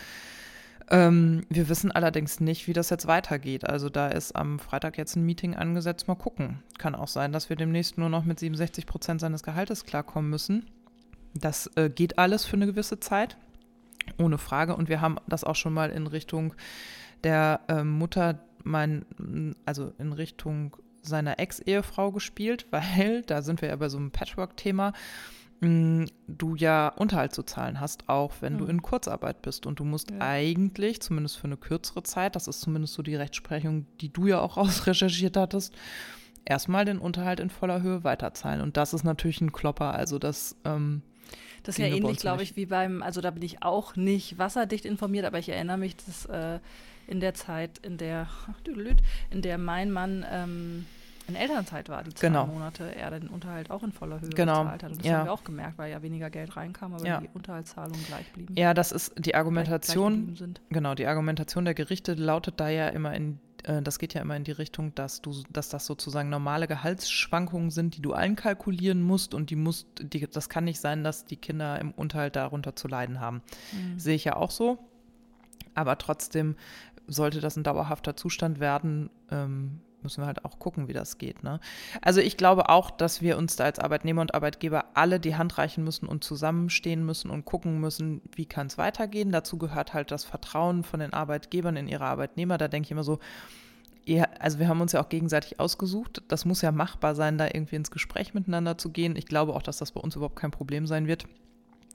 [0.88, 3.68] Ähm, wir wissen allerdings nicht, wie das jetzt weitergeht.
[3.68, 6.06] Also da ist am Freitag jetzt ein Meeting angesetzt.
[6.06, 6.62] Mal gucken.
[6.78, 10.66] Kann auch sein, dass wir demnächst nur noch mit 67 Prozent seines Gehaltes klarkommen müssen.
[11.34, 13.36] Das äh, geht alles für eine gewisse Zeit.
[14.18, 14.76] Ohne Frage.
[14.76, 16.54] Und wir haben das auch schon mal in Richtung
[17.24, 19.04] der äh, Mutter, mein,
[19.64, 24.92] also in Richtung seiner Ex-Ehefrau gespielt, weil da sind wir ja bei so einem Patchwork-Thema
[25.60, 28.58] du ja Unterhalt zu zahlen hast, auch wenn mhm.
[28.58, 29.66] du in Kurzarbeit bist.
[29.66, 30.18] Und du musst ja.
[30.20, 34.40] eigentlich, zumindest für eine kürzere Zeit, das ist zumindest so die Rechtsprechung, die du ja
[34.40, 35.74] auch ausrecherchiert hattest,
[36.44, 38.60] erstmal den Unterhalt in voller Höhe weiterzahlen.
[38.60, 39.94] Und das ist natürlich ein Klopper.
[39.94, 41.02] Also das ähm,
[41.66, 44.84] das ist ja ähnlich, glaube ich, wie beim, also da bin ich auch nicht wasserdicht
[44.84, 46.60] informiert, aber ich erinnere mich, dass äh,
[47.08, 48.28] in der Zeit, in der,
[49.30, 50.86] in der mein Mann ähm,
[51.28, 52.46] in Elternzeit war, die zwei genau.
[52.46, 54.62] Monate, er den Unterhalt auch in voller Höhe genau.
[54.62, 54.90] bezahlt hat.
[54.92, 55.18] Und das ja.
[55.18, 57.20] haben wir auch gemerkt, weil ja weniger Geld reinkam, aber ja.
[57.20, 58.54] die Unterhaltszahlungen gleich blieben.
[58.56, 60.54] Ja, das ist die Argumentation.
[60.70, 64.36] Genau, die Argumentation der Gerichte lautet da ja immer in äh, das geht ja immer
[64.36, 69.34] in die Richtung, dass du, dass das sozusagen normale Gehaltsschwankungen sind, die du einkalkulieren musst
[69.34, 72.88] und die musst, die, das kann nicht sein, dass die Kinder im Unterhalt darunter zu
[72.88, 73.42] leiden haben.
[73.72, 73.98] Mhm.
[73.98, 74.78] Sehe ich ja auch so.
[75.74, 76.56] Aber trotzdem
[77.06, 81.42] sollte das ein dauerhafter Zustand werden, ähm, müssen wir halt auch gucken, wie das geht.
[81.42, 81.60] Ne?
[82.02, 85.58] Also ich glaube auch, dass wir uns da als Arbeitnehmer und Arbeitgeber alle die Hand
[85.58, 89.32] reichen müssen und zusammenstehen müssen und gucken müssen, wie kann es weitergehen.
[89.32, 92.58] Dazu gehört halt das Vertrauen von den Arbeitgebern in ihre Arbeitnehmer.
[92.58, 93.18] Da denke ich immer so,
[94.38, 96.22] also wir haben uns ja auch gegenseitig ausgesucht.
[96.28, 99.16] Das muss ja machbar sein, da irgendwie ins Gespräch miteinander zu gehen.
[99.16, 101.26] Ich glaube auch, dass das bei uns überhaupt kein Problem sein wird.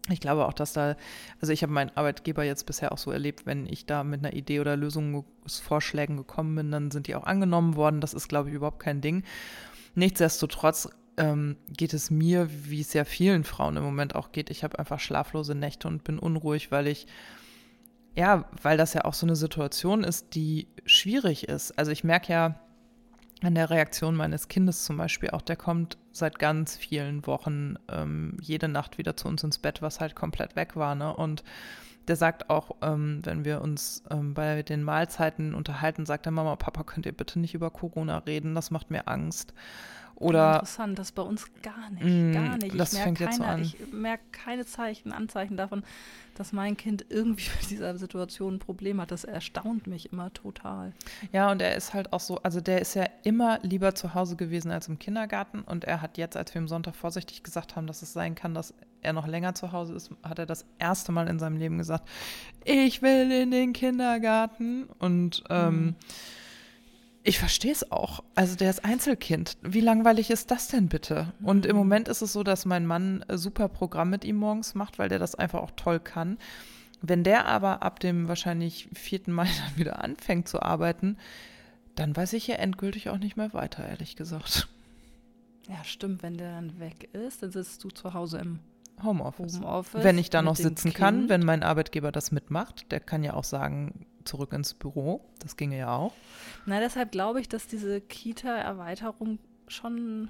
[0.09, 0.95] Ich glaube auch, dass da,
[1.39, 4.33] also ich habe meinen Arbeitgeber jetzt bisher auch so erlebt, wenn ich da mit einer
[4.33, 8.01] Idee oder Lösungsvorschlägen gekommen bin, dann sind die auch angenommen worden.
[8.01, 9.23] Das ist, glaube ich, überhaupt kein Ding.
[9.93, 14.49] Nichtsdestotrotz ähm, geht es mir, wie es ja vielen Frauen im Moment auch geht.
[14.49, 17.05] Ich habe einfach schlaflose Nächte und bin unruhig, weil ich,
[18.15, 21.77] ja, weil das ja auch so eine Situation ist, die schwierig ist.
[21.77, 22.59] Also ich merke ja,
[23.43, 28.37] an der Reaktion meines Kindes zum Beispiel auch, der kommt seit ganz vielen Wochen ähm,
[28.41, 30.95] jede Nacht wieder zu uns ins Bett, was halt komplett weg war.
[30.95, 31.15] Ne?
[31.15, 31.43] Und
[32.07, 36.55] der sagt auch, ähm, wenn wir uns ähm, bei den Mahlzeiten unterhalten, sagt er, Mama,
[36.55, 39.53] Papa, könnt ihr bitte nicht über Corona reden, das macht mir Angst.
[40.21, 42.79] Oder, Interessant, das bei uns gar nicht, mm, gar nicht.
[42.79, 43.61] Das fängt keine, jetzt so an.
[43.61, 45.83] Ich merke keine Zeichen, Anzeichen davon,
[46.35, 49.11] dass mein Kind irgendwie mit dieser Situation ein Problem hat.
[49.11, 50.93] Das erstaunt mich immer total.
[51.31, 54.35] Ja, und er ist halt auch so, also der ist ja immer lieber zu Hause
[54.35, 55.61] gewesen als im Kindergarten.
[55.61, 58.53] Und er hat jetzt, als wir am Sonntag vorsichtig gesagt haben, dass es sein kann,
[58.53, 61.79] dass er noch länger zu Hause ist, hat er das erste Mal in seinem Leben
[61.79, 62.07] gesagt,
[62.63, 64.83] ich will in den Kindergarten.
[64.99, 65.95] Und ähm, mhm
[67.23, 68.23] ich verstehe es auch.
[68.35, 69.57] Also der ist Einzelkind.
[69.61, 71.33] Wie langweilig ist das denn bitte?
[71.43, 71.79] Und im mhm.
[71.79, 75.19] Moment ist es so, dass mein Mann super Programm mit ihm morgens macht, weil der
[75.19, 76.37] das einfach auch toll kann.
[77.01, 79.21] Wenn der aber ab dem wahrscheinlich 4.
[79.27, 81.17] Mai dann wieder anfängt zu arbeiten,
[81.95, 84.67] dann weiß ich ja endgültig auch nicht mehr weiter, ehrlich gesagt.
[85.67, 86.23] Ja, stimmt.
[86.23, 88.59] Wenn der dann weg ist, dann sitzt du zu Hause im
[89.03, 89.59] Homeoffice.
[89.59, 93.33] Homeoffice wenn ich da noch sitzen kann, wenn mein Arbeitgeber das mitmacht, der kann ja
[93.33, 95.21] auch sagen, zurück ins Büro.
[95.39, 96.13] Das ginge ja auch.
[96.65, 100.29] Na, deshalb glaube ich, dass diese Kita-Erweiterung schon,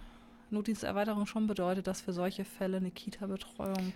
[0.49, 3.93] Notdiensterweiterung schon bedeutet, dass für solche Fälle eine Kita-Betreuung.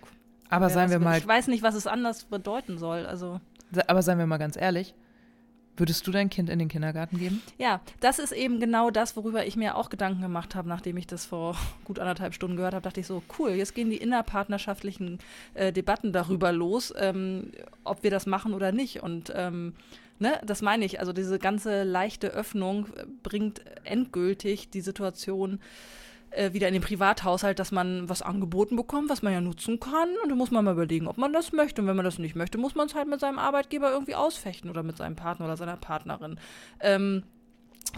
[0.49, 1.17] Aber seien wir mal.
[1.17, 3.05] Ich weiß nicht, was es anders bedeuten soll.
[3.05, 3.39] Also.
[3.88, 4.93] Aber seien wir mal ganz ehrlich,
[5.77, 7.41] Würdest du dein Kind in den Kindergarten geben?
[7.57, 11.07] Ja, das ist eben genau das, worüber ich mir auch Gedanken gemacht habe, nachdem ich
[11.07, 12.83] das vor gut anderthalb Stunden gehört habe.
[12.83, 15.19] Dachte ich so, cool, jetzt gehen die innerpartnerschaftlichen
[15.53, 17.51] äh, Debatten darüber los, ähm,
[17.83, 19.03] ob wir das machen oder nicht.
[19.03, 19.73] Und ähm,
[20.19, 20.99] ne, das meine ich.
[20.99, 22.88] Also diese ganze leichte Öffnung
[23.23, 25.59] bringt endgültig die Situation
[26.35, 30.09] äh, wieder in den Privathaushalt, dass man was angeboten bekommt, was man ja nutzen kann.
[30.23, 31.81] Und da muss man mal überlegen, ob man das möchte.
[31.81, 34.69] Und wenn man das nicht möchte, muss man es halt mit seinem Arbeitgeber irgendwie ausfechten
[34.69, 36.39] oder mit seinem Partner oder seiner Partnerin.
[36.79, 37.23] Ähm,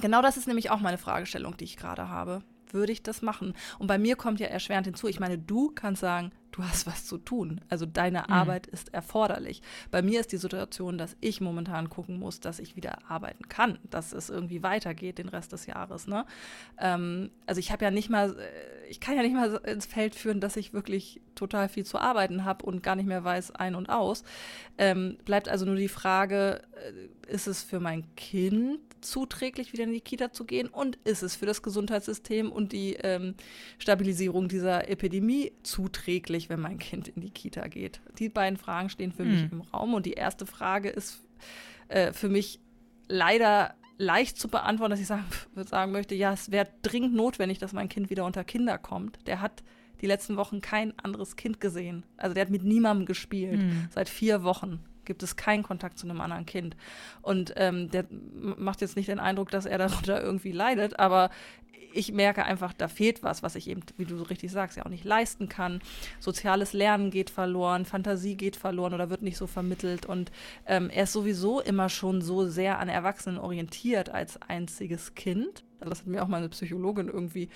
[0.01, 2.41] genau das ist nämlich auch meine Fragestellung, die ich gerade habe
[2.73, 3.53] würde ich das machen?
[3.79, 7.05] Und bei mir kommt ja erschwerend hinzu, ich meine, du kannst sagen, du hast was
[7.05, 7.61] zu tun.
[7.69, 8.33] Also deine mhm.
[8.33, 9.61] Arbeit ist erforderlich.
[9.91, 13.79] Bei mir ist die Situation, dass ich momentan gucken muss, dass ich wieder arbeiten kann,
[13.89, 16.07] dass es irgendwie weitergeht den Rest des Jahres.
[16.07, 16.25] Ne?
[16.79, 20.15] Ähm, also ich habe ja nicht mal, äh, ich kann ja nicht mal ins Feld
[20.15, 23.75] führen, dass ich wirklich total viel zu arbeiten habe und gar nicht mehr weiß ein
[23.75, 24.23] und aus.
[24.77, 29.91] Ähm, bleibt also nur die Frage, äh, ist es für mein Kind zuträglich, wieder in
[29.91, 30.67] die Kita zu gehen?
[30.67, 33.35] Und ist es für das Gesundheitssystem und die ähm,
[33.79, 38.01] Stabilisierung dieser Epidemie zuträglich, wenn mein Kind in die Kita geht?
[38.19, 39.31] Die beiden Fragen stehen für hm.
[39.31, 39.93] mich im Raum.
[39.93, 41.19] Und die erste Frage ist
[41.87, 42.59] äh, für mich
[43.07, 45.25] leider leicht zu beantworten, dass ich sagen,
[45.65, 49.19] sagen möchte, ja, es wäre dringend notwendig, dass mein Kind wieder unter Kinder kommt.
[49.27, 49.63] Der hat
[50.01, 52.03] die letzten Wochen kein anderes Kind gesehen.
[52.17, 53.61] Also der hat mit niemandem gespielt.
[53.61, 53.87] Mhm.
[53.93, 56.77] Seit vier Wochen gibt es keinen Kontakt zu einem anderen Kind.
[57.23, 61.31] Und ähm, der macht jetzt nicht den Eindruck, dass er darunter irgendwie leidet, aber
[61.93, 64.85] ich merke einfach, da fehlt was, was ich eben, wie du so richtig sagst, ja
[64.85, 65.81] auch nicht leisten kann.
[66.19, 70.05] Soziales Lernen geht verloren, Fantasie geht verloren oder wird nicht so vermittelt.
[70.05, 70.31] Und
[70.67, 75.63] ähm, er ist sowieso immer schon so sehr an Erwachsenen orientiert als einziges Kind.
[75.79, 77.49] Also das hat mir auch mal eine Psychologin irgendwie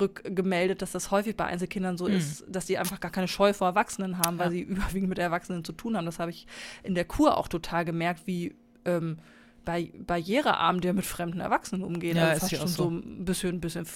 [0.00, 2.16] rückgemeldet, dass das häufig bei Einzelkindern so mhm.
[2.16, 4.50] ist, dass die einfach gar keine Scheu vor Erwachsenen haben, weil ja.
[4.52, 6.06] sie überwiegend mit Erwachsenen zu tun haben.
[6.06, 6.46] Das habe ich
[6.82, 9.18] in der Kur auch total gemerkt, wie ähm,
[9.66, 12.16] barrierearm der mit fremden Erwachsenen umgeht.
[12.16, 12.82] Ja, also ist fast schon so.
[12.84, 13.86] so ein bisschen, bisschen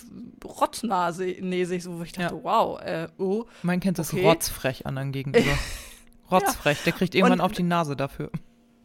[0.44, 1.38] rotznasig,
[1.82, 2.42] so wo ich dachte, ja.
[2.42, 3.46] wow, äh, oh.
[3.62, 4.18] Mein Kind okay.
[4.18, 5.58] ist rotzfrech anderen gegenüber.
[6.30, 6.84] rotzfrech, ja.
[6.84, 8.30] der kriegt irgendwann Und, auf die Nase dafür.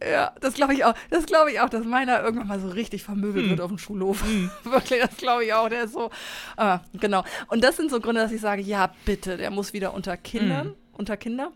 [0.02, 0.94] Ja, das glaube ich auch.
[1.10, 3.50] Das glaube ich auch, dass meiner irgendwann mal so richtig vermöbelt hm.
[3.50, 4.24] wird auf dem Schulhof.
[4.24, 4.50] Hm.
[4.64, 5.68] Wirklich, das glaube ich auch.
[5.68, 6.10] Der ist so.
[6.56, 7.24] Ah, genau.
[7.48, 10.68] Und das sind so Gründe, dass ich sage, ja, bitte, der muss wieder unter Kindern,
[10.68, 10.74] hm.
[10.92, 11.50] unter Kinder.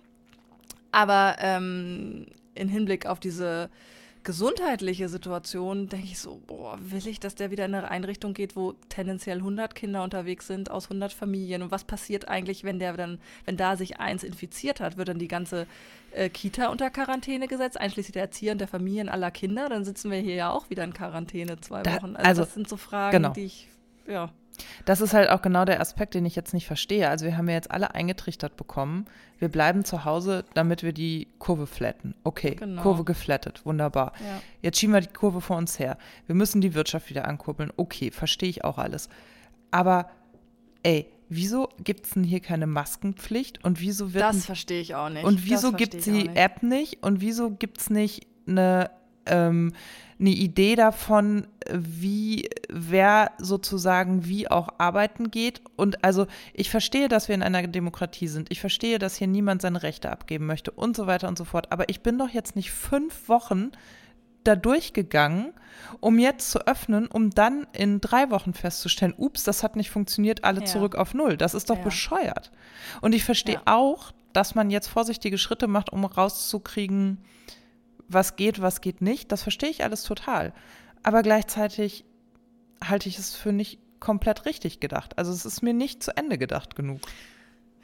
[0.90, 3.68] Aber ähm, in Hinblick auf diese
[4.22, 8.56] gesundheitliche Situation denke ich so, boah, will ich, dass der wieder in eine Einrichtung geht,
[8.56, 12.92] wo tendenziell 100 Kinder unterwegs sind aus 100 Familien und was passiert eigentlich, wenn der
[12.94, 15.66] dann, wenn da sich eins infiziert hat, wird dann die ganze
[16.12, 20.10] äh, Kita unter Quarantäne gesetzt, einschließlich der Erzieher und der Familien aller Kinder, dann sitzen
[20.10, 22.16] wir hier ja auch wieder in Quarantäne zwei Wochen.
[22.16, 23.32] Also, also das sind so Fragen, genau.
[23.32, 23.68] die ich,
[24.06, 24.30] ja.
[24.84, 27.08] Das ist halt auch genau der Aspekt, den ich jetzt nicht verstehe.
[27.08, 29.06] Also wir haben ja jetzt alle eingetrichtert bekommen,
[29.38, 32.14] wir bleiben zu Hause, damit wir die Kurve flatten.
[32.24, 32.82] Okay, genau.
[32.82, 34.12] Kurve geflattet, wunderbar.
[34.20, 34.42] Ja.
[34.62, 35.96] Jetzt schieben wir die Kurve vor uns her.
[36.26, 37.72] Wir müssen die Wirtschaft wieder ankurbeln.
[37.76, 39.08] Okay, verstehe ich auch alles.
[39.70, 40.10] Aber
[40.82, 44.24] ey, wieso gibt es denn hier keine Maskenpflicht und wieso wird.
[44.24, 45.24] Das verstehe ich auch nicht.
[45.24, 48.90] Und wieso gibt es die App nicht und wieso gibt es nicht eine
[49.26, 49.72] ähm,
[50.18, 55.62] eine Idee davon, wie wer sozusagen wie auch arbeiten geht.
[55.76, 58.50] Und also ich verstehe, dass wir in einer Demokratie sind.
[58.50, 61.72] Ich verstehe, dass hier niemand seine Rechte abgeben möchte und so weiter und so fort.
[61.72, 63.70] Aber ich bin doch jetzt nicht fünf Wochen
[64.44, 65.52] da durchgegangen,
[66.00, 70.44] um jetzt zu öffnen, um dann in drei Wochen festzustellen, ups, das hat nicht funktioniert,
[70.44, 70.66] alle ja.
[70.66, 71.36] zurück auf Null.
[71.36, 71.84] Das ist doch ja.
[71.84, 72.50] bescheuert.
[73.00, 73.62] Und ich verstehe ja.
[73.66, 77.18] auch, dass man jetzt vorsichtige Schritte macht, um rauszukriegen,
[78.12, 80.52] was geht, was geht nicht, das verstehe ich alles total.
[81.02, 82.04] Aber gleichzeitig
[82.82, 85.18] halte ich es für nicht komplett richtig gedacht.
[85.18, 87.00] Also es ist mir nicht zu Ende gedacht genug.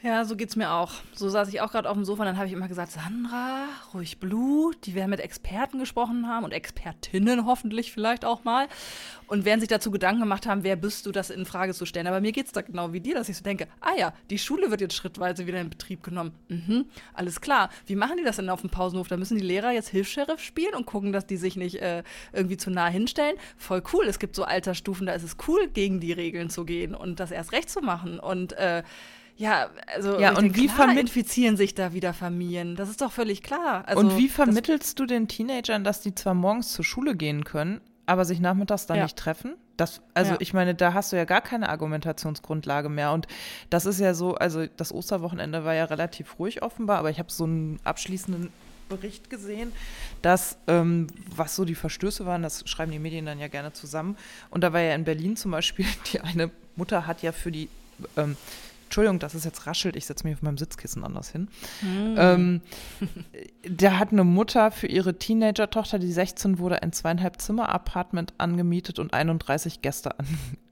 [0.03, 0.93] Ja, so geht's mir auch.
[1.15, 3.67] So saß ich auch gerade auf dem Sofa und dann habe ich immer gesagt, Sandra,
[3.95, 8.69] ruhig Blut, die werden mit Experten gesprochen haben und Expertinnen hoffentlich vielleicht auch mal
[9.27, 12.07] und werden sich dazu Gedanken gemacht haben, wer bist du, das in Frage zu stellen.
[12.07, 14.71] Aber mir geht's da genau wie dir, dass ich so denke, ah ja, die Schule
[14.71, 16.35] wird jetzt schrittweise wieder in Betrieb genommen.
[16.49, 17.71] Mhm, alles klar.
[17.87, 19.09] Wie machen die das denn auf dem Pausenhof?
[19.09, 22.03] Da müssen die Lehrer jetzt Hilfs-Sheriff spielen und gucken, dass die sich nicht äh,
[22.35, 23.37] irgendwie zu nah hinstellen.
[23.57, 24.05] Voll cool.
[24.07, 27.31] Es gibt so Altersstufen, da ist es cool, gegen die Regeln zu gehen und das
[27.31, 28.83] erst recht zu machen und äh,
[29.37, 32.75] ja, also ja, und wie klar infizieren sich da wieder Familien?
[32.75, 33.85] Das ist doch völlig klar.
[33.87, 37.81] Also, und wie vermittelst du den Teenagern, dass die zwar morgens zur Schule gehen können,
[38.07, 39.03] aber sich nachmittags dann ja.
[39.03, 39.57] nicht treffen?
[39.77, 40.37] Das, also ja.
[40.40, 43.12] ich meine, da hast du ja gar keine Argumentationsgrundlage mehr.
[43.12, 43.27] Und
[43.68, 47.31] das ist ja so, also das Osterwochenende war ja relativ ruhig offenbar, aber ich habe
[47.31, 48.51] so einen abschließenden
[48.88, 49.72] Bericht gesehen,
[50.22, 54.16] dass ähm, was so die Verstöße waren, das schreiben die Medien dann ja gerne zusammen.
[54.49, 57.68] Und da war ja in Berlin zum Beispiel, die eine Mutter hat ja für die
[58.16, 58.37] ähm,
[58.87, 61.49] Entschuldigung, dass es jetzt raschelt, ich setze mich auf meinem Sitzkissen anders hin.
[61.83, 62.14] Mm.
[62.16, 62.61] Ähm,
[63.66, 69.12] der hat eine Mutter für ihre Teenager-Tochter, die 16 wurde, ein zweieinhalb Zimmer-Apartment angemietet und
[69.12, 70.27] 31 Gäste an,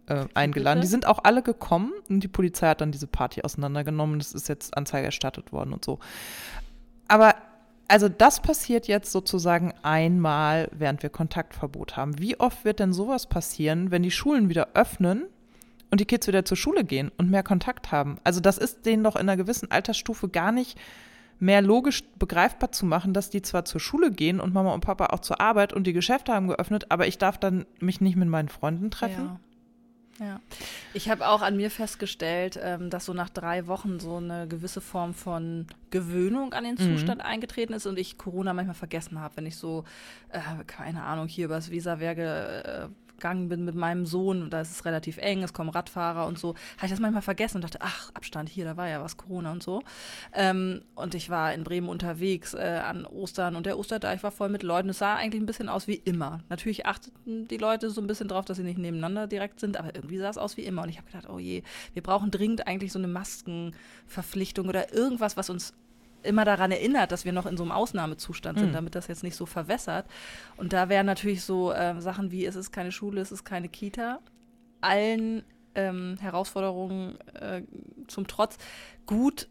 [0.06, 0.80] äh, eingeladen.
[0.80, 4.20] Die sind auch alle gekommen und die Polizei hat dann diese Party auseinandergenommen.
[4.20, 5.98] Es ist jetzt Anzeige erstattet worden und so.
[7.08, 7.34] Aber
[7.88, 12.18] also das passiert jetzt sozusagen einmal, während wir Kontaktverbot haben.
[12.18, 15.24] Wie oft wird denn sowas passieren, wenn die Schulen wieder öffnen
[15.94, 18.18] und die Kids wieder zur Schule gehen und mehr Kontakt haben.
[18.24, 20.76] Also das ist denen doch in einer gewissen Altersstufe gar nicht
[21.38, 25.06] mehr logisch begreifbar zu machen, dass die zwar zur Schule gehen und Mama und Papa
[25.06, 28.28] auch zur Arbeit und die Geschäfte haben geöffnet, aber ich darf dann mich nicht mit
[28.28, 29.24] meinen Freunden treffen.
[29.24, 29.40] Ja.
[30.20, 30.40] Ja,
[30.94, 34.80] ich habe auch an mir festgestellt, ähm, dass so nach drei Wochen so eine gewisse
[34.80, 36.96] Form von Gewöhnung an den mhm.
[36.96, 37.26] Zustand mhm.
[37.26, 39.84] eingetreten ist und ich Corona manchmal vergessen habe, wenn ich so,
[40.28, 44.84] äh, keine Ahnung, hier übers Weserwerge äh, gegangen bin mit meinem Sohn, da ist es
[44.84, 48.10] relativ eng, es kommen Radfahrer und so, habe ich das manchmal vergessen und dachte, ach,
[48.12, 49.82] Abstand, hier, da war ja was, Corona und so.
[50.34, 54.50] Ähm, und ich war in Bremen unterwegs äh, an Ostern und der Osterdeich war voll
[54.50, 54.90] mit Leuten.
[54.90, 56.40] Es sah eigentlich ein bisschen aus wie immer.
[56.50, 59.94] Natürlich achteten die Leute so ein bisschen drauf, dass sie nicht nebeneinander direkt sind, aber
[59.94, 60.82] irgendwie sah es aus wie immer.
[60.82, 61.62] Und ich habe gedacht, oh je,
[61.94, 65.72] wir brauchen dringend eigentlich so eine Maskenverpflichtung oder irgendwas, was uns
[66.24, 68.74] immer daran erinnert, dass wir noch in so einem Ausnahmezustand sind, mhm.
[68.74, 70.06] damit das jetzt nicht so verwässert.
[70.56, 73.68] Und da wären natürlich so äh, Sachen wie, es ist keine Schule, es ist keine
[73.68, 74.20] Kita,
[74.80, 77.62] allen ähm, Herausforderungen äh,
[78.06, 78.58] zum Trotz
[79.06, 79.48] gut,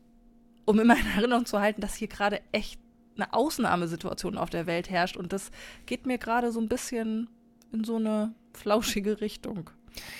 [0.66, 2.80] um immer in Erinnerung zu halten, dass hier gerade echt
[3.16, 5.18] eine Ausnahmesituation auf der Welt herrscht.
[5.18, 5.52] Und das
[5.86, 7.30] geht mir gerade so ein bisschen
[7.72, 9.70] in so eine flauschige Richtung.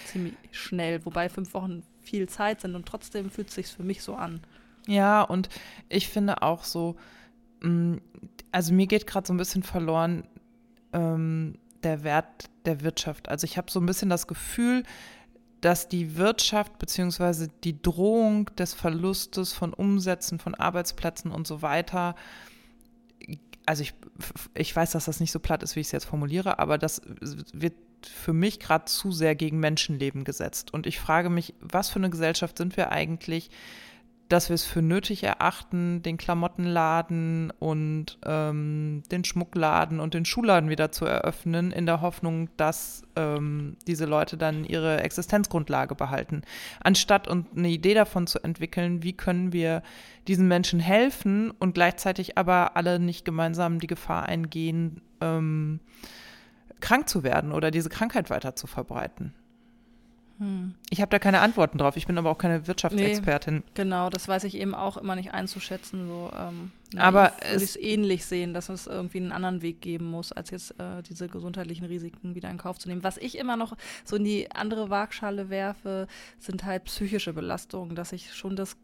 [0.06, 4.04] Ziemlich schnell, wobei fünf Wochen viel Zeit sind und trotzdem fühlt es sich für mich
[4.04, 4.42] so an.
[4.88, 5.50] Ja, und
[5.90, 6.96] ich finde auch so,
[7.62, 7.96] mm,
[8.52, 10.28] also mir geht gerade so ein bisschen verloren
[10.92, 13.30] ähm, der Wert der Wirtschaft.
[13.30, 14.84] Also ich habe so ein bisschen das Gefühl,
[15.62, 17.48] dass die Wirtschaft bzw.
[17.64, 22.16] die Drohung des Verlustes von Umsätzen, von Arbeitsplätzen und so weiter,
[23.66, 23.94] also ich,
[24.54, 27.02] ich weiß, dass das nicht so platt ist, wie ich es jetzt formuliere, aber das
[27.54, 30.74] wird für mich gerade zu sehr gegen Menschenleben gesetzt.
[30.74, 33.50] Und ich frage mich, was für eine Gesellschaft sind wir eigentlich,
[34.34, 40.72] dass wir es für nötig erachten, den Klamottenladen und ähm, den Schmuckladen und den Schuhladen
[40.72, 46.42] wieder zu eröffnen, in der Hoffnung, dass ähm, diese Leute dann ihre Existenzgrundlage behalten.
[46.84, 49.84] Anstatt uns eine Idee davon zu entwickeln, wie können wir
[50.28, 55.80] diesen Menschen helfen und gleichzeitig aber alle nicht gemeinsam die Gefahr eingehen, ähm,
[56.80, 59.36] krank zu werden oder diese Krankheit weiter zu verbreiten.
[60.40, 60.74] Hm.
[60.90, 61.96] Ich habe da keine Antworten drauf.
[61.96, 63.56] Ich bin aber auch keine Wirtschaftsexpertin.
[63.58, 66.08] Nee, genau, das weiß ich eben auch immer nicht einzuschätzen.
[66.08, 70.32] So, ähm, aber es es ähnlich sehen, dass es irgendwie einen anderen Weg geben muss,
[70.32, 73.04] als jetzt äh, diese gesundheitlichen Risiken wieder in Kauf zu nehmen.
[73.04, 76.08] Was ich immer noch so in die andere Waagschale werfe,
[76.40, 78.76] sind halt psychische Belastungen, dass ich schon das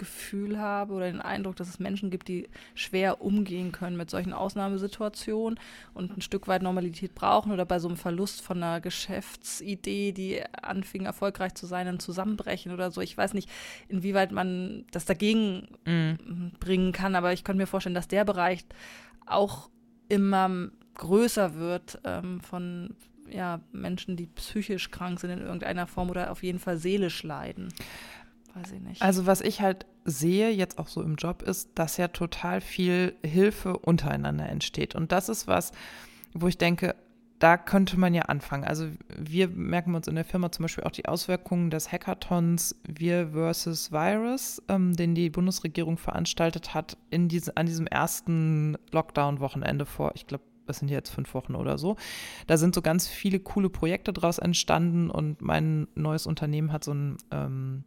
[0.00, 4.32] Gefühl habe oder den Eindruck, dass es Menschen gibt, die schwer umgehen können mit solchen
[4.32, 5.60] Ausnahmesituationen
[5.92, 10.42] und ein Stück weit Normalität brauchen oder bei so einem Verlust von einer Geschäftsidee, die
[10.62, 13.02] anfing erfolgreich zu sein, dann zusammenbrechen oder so.
[13.02, 13.50] Ich weiß nicht,
[13.88, 16.58] inwieweit man das dagegen mm.
[16.58, 18.64] bringen kann, aber ich könnte mir vorstellen, dass der Bereich
[19.26, 19.68] auch
[20.08, 22.96] immer größer wird ähm, von
[23.30, 27.68] ja, Menschen, die psychisch krank sind in irgendeiner Form oder auf jeden Fall seelisch leiden.
[28.54, 29.02] Weiß ich nicht.
[29.02, 33.14] Also was ich halt sehe jetzt auch so im Job ist, dass ja total viel
[33.24, 34.94] Hilfe untereinander entsteht.
[34.94, 35.72] Und das ist was,
[36.32, 36.94] wo ich denke,
[37.40, 38.64] da könnte man ja anfangen.
[38.64, 43.30] Also wir merken uns in der Firma zum Beispiel auch die Auswirkungen des Hackathons Wir
[43.30, 50.12] versus Virus, ähm, den die Bundesregierung veranstaltet hat in diese, an diesem ersten Lockdown-Wochenende vor,
[50.14, 51.96] ich glaube, das sind jetzt fünf Wochen oder so.
[52.46, 56.92] Da sind so ganz viele coole Projekte draus entstanden und mein neues Unternehmen hat so
[56.92, 57.84] ein ähm,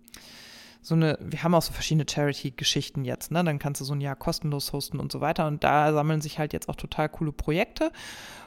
[0.84, 3.42] so eine, wir haben auch so verschiedene Charity-Geschichten jetzt, ne?
[3.44, 5.48] Dann kannst du so ein Jahr kostenlos hosten und so weiter.
[5.48, 7.92] Und da sammeln sich halt jetzt auch total coole Projekte.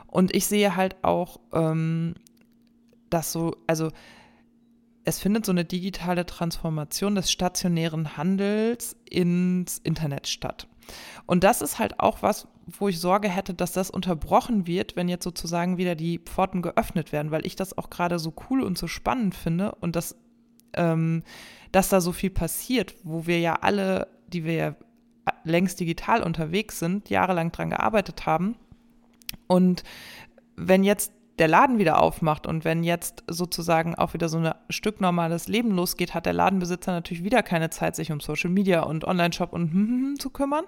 [0.07, 2.15] Und ich sehe halt auch, ähm,
[3.09, 3.91] dass so, also
[5.05, 10.69] es findet so eine digitale Transformation des stationären Handels ins Internet statt.
[11.25, 15.09] Und das ist halt auch was, wo ich Sorge hätte, dass das unterbrochen wird, wenn
[15.09, 18.77] jetzt sozusagen wieder die Pforten geöffnet werden, weil ich das auch gerade so cool und
[18.77, 20.17] so spannend finde und das
[20.75, 21.23] ähm,
[21.73, 24.75] dass da so viel passiert, wo wir ja alle, die wir ja
[25.45, 28.57] längst digital unterwegs sind, jahrelang dran gearbeitet haben.
[29.47, 29.83] Und
[30.57, 35.01] wenn jetzt der Laden wieder aufmacht und wenn jetzt sozusagen auch wieder so ein Stück
[35.01, 39.05] normales Leben losgeht, hat der Ladenbesitzer natürlich wieder keine Zeit, sich um Social Media und
[39.05, 40.65] Online-Shop und hm, hm, hm zu kümmern.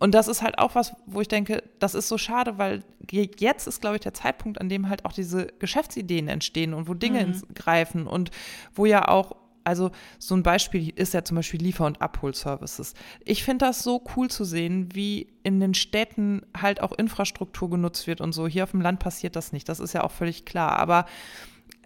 [0.00, 3.66] Und das ist halt auch was, wo ich denke, das ist so schade, weil jetzt
[3.66, 7.26] ist, glaube ich, der Zeitpunkt, an dem halt auch diese Geschäftsideen entstehen und wo Dinge
[7.26, 7.42] mhm.
[7.54, 8.30] greifen und
[8.74, 12.94] wo ja auch also so ein Beispiel ist ja zum Beispiel Liefer- und Abholservices.
[13.26, 18.06] Ich finde das so cool zu sehen, wie in den Städten halt auch Infrastruktur genutzt
[18.06, 18.48] wird und so.
[18.48, 20.78] Hier auf dem Land passiert das nicht, das ist ja auch völlig klar.
[20.78, 21.04] Aber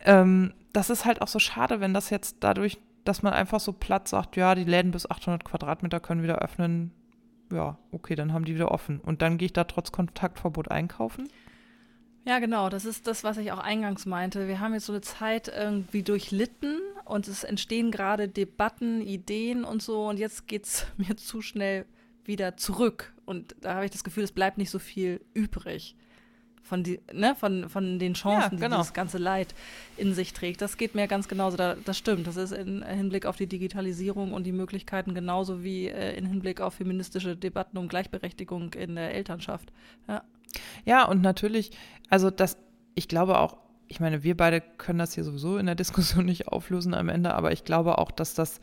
[0.05, 3.73] ähm, das ist halt auch so schade, wenn das jetzt dadurch, dass man einfach so
[3.73, 6.93] platt sagt, ja, die Läden bis 800 Quadratmeter können wieder öffnen.
[7.55, 9.01] Ja, okay, dann haben die wieder offen.
[9.01, 11.29] Und dann gehe ich da trotz Kontaktverbot einkaufen.
[12.27, 14.49] Ja, genau, das ist das, was ich auch eingangs meinte.
[14.49, 19.83] Wir haben jetzt so eine Zeit irgendwie durchlitten und es entstehen gerade Debatten, Ideen und
[19.83, 21.85] so und jetzt geht es mir zu schnell
[22.25, 25.95] wieder zurück und da habe ich das Gefühl, es bleibt nicht so viel übrig
[26.65, 28.77] von, die, ne, von, von den Chancen, ja, genau.
[28.77, 29.55] die das ganze Leid
[29.97, 30.63] in sich trägt.
[30.63, 32.27] Das geht mir ganz genauso, da, das stimmt.
[32.27, 36.61] Das ist im Hinblick auf die Digitalisierung und die Möglichkeiten genauso wie äh, im Hinblick
[36.61, 39.73] auf feministische Debatten um Gleichberechtigung in der Elternschaft.
[40.09, 40.23] Ja.
[40.85, 41.73] Ja, und natürlich,
[42.09, 42.57] also das,
[42.95, 46.49] ich glaube auch, ich meine, wir beide können das hier sowieso in der Diskussion nicht
[46.49, 48.61] auflösen am Ende, aber ich glaube auch, dass das,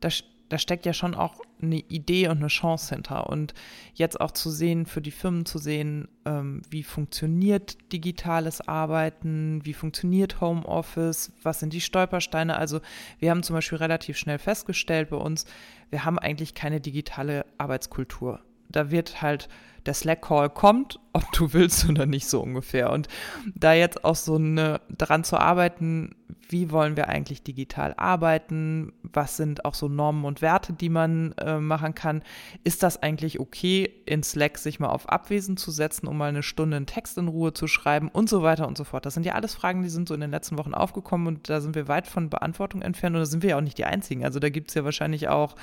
[0.00, 3.28] das da steckt ja schon auch eine Idee und eine Chance hinter.
[3.28, 3.54] Und
[3.94, 9.74] jetzt auch zu sehen, für die Firmen zu sehen, ähm, wie funktioniert digitales Arbeiten, wie
[9.74, 12.56] funktioniert Homeoffice, was sind die Stolpersteine.
[12.56, 12.80] Also
[13.18, 15.46] wir haben zum Beispiel relativ schnell festgestellt bei uns,
[15.90, 18.40] wir haben eigentlich keine digitale Arbeitskultur.
[18.74, 19.48] Da wird halt
[19.86, 22.90] der Slack-Call kommt, ob du willst oder nicht, so ungefähr.
[22.90, 23.08] Und
[23.54, 26.16] da jetzt auch so eine, daran zu arbeiten,
[26.48, 31.32] wie wollen wir eigentlich digital arbeiten, was sind auch so Normen und Werte, die man
[31.38, 32.22] äh, machen kann,
[32.64, 36.42] ist das eigentlich okay, in Slack sich mal auf Abwesen zu setzen, um mal eine
[36.42, 39.06] Stunde einen Text in Ruhe zu schreiben und so weiter und so fort.
[39.06, 41.60] Das sind ja alles Fragen, die sind so in den letzten Wochen aufgekommen und da
[41.60, 44.24] sind wir weit von Beantwortung entfernt und da sind wir ja auch nicht die Einzigen.
[44.24, 45.54] Also da gibt es ja wahrscheinlich auch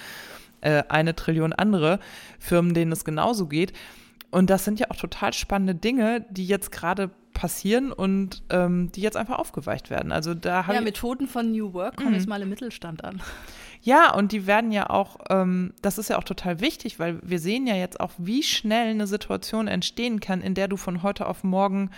[0.62, 2.00] äh, eine Trillion andere
[2.40, 3.74] Firmen, denen es genauso geht.
[4.32, 9.02] Und das sind ja auch total spannende Dinge, die jetzt gerade passieren und ähm, die
[9.02, 10.12] jetzt einfach aufgeweicht werden.
[10.12, 12.16] Also da ja, Methoden von New Work kommen mhm.
[12.16, 13.22] jetzt mal im Mittelstand an.
[13.82, 17.40] Ja, und die werden ja auch, ähm, das ist ja auch total wichtig, weil wir
[17.40, 21.26] sehen ja jetzt auch, wie schnell eine Situation entstehen kann, in der du von heute
[21.26, 21.90] auf morgen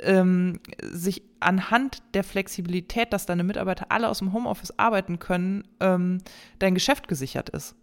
[0.00, 6.18] ähm, sich anhand der Flexibilität, dass deine Mitarbeiter alle aus dem Homeoffice arbeiten können, ähm,
[6.58, 7.76] dein Geschäft gesichert ist.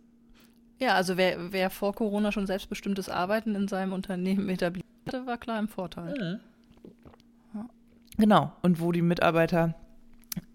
[0.83, 5.37] Ja, also wer, wer vor Corona schon selbstbestimmtes Arbeiten in seinem Unternehmen etabliert hatte, war
[5.37, 6.13] klar im Vorteil.
[6.13, 6.39] Mhm.
[7.53, 7.69] Ja.
[8.17, 8.51] Genau.
[8.63, 9.75] Und wo die Mitarbeiter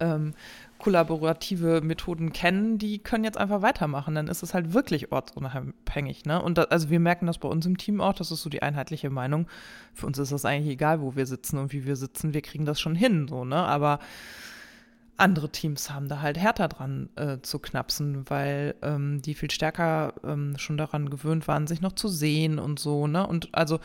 [0.01, 0.35] ähm,
[0.79, 4.14] kollaborative Methoden kennen, die können jetzt einfach weitermachen.
[4.14, 6.26] Dann ist es halt wirklich ortsunabhängig.
[6.26, 6.43] Ne?
[6.43, 8.61] Und da, also wir merken das bei uns im Team auch, das ist so die
[8.61, 9.47] einheitliche Meinung.
[9.95, 12.35] Für uns ist das eigentlich egal, wo wir sitzen und wie wir sitzen.
[12.35, 13.57] Wir kriegen das schon hin, so, ne?
[13.57, 13.99] Aber
[15.19, 20.14] andere Teams haben da halt härter dran äh, zu knapsen, weil ähm, die viel stärker
[20.25, 23.27] ähm, schon daran gewöhnt waren, sich noch zu sehen und so, ne?
[23.27, 23.81] Und also,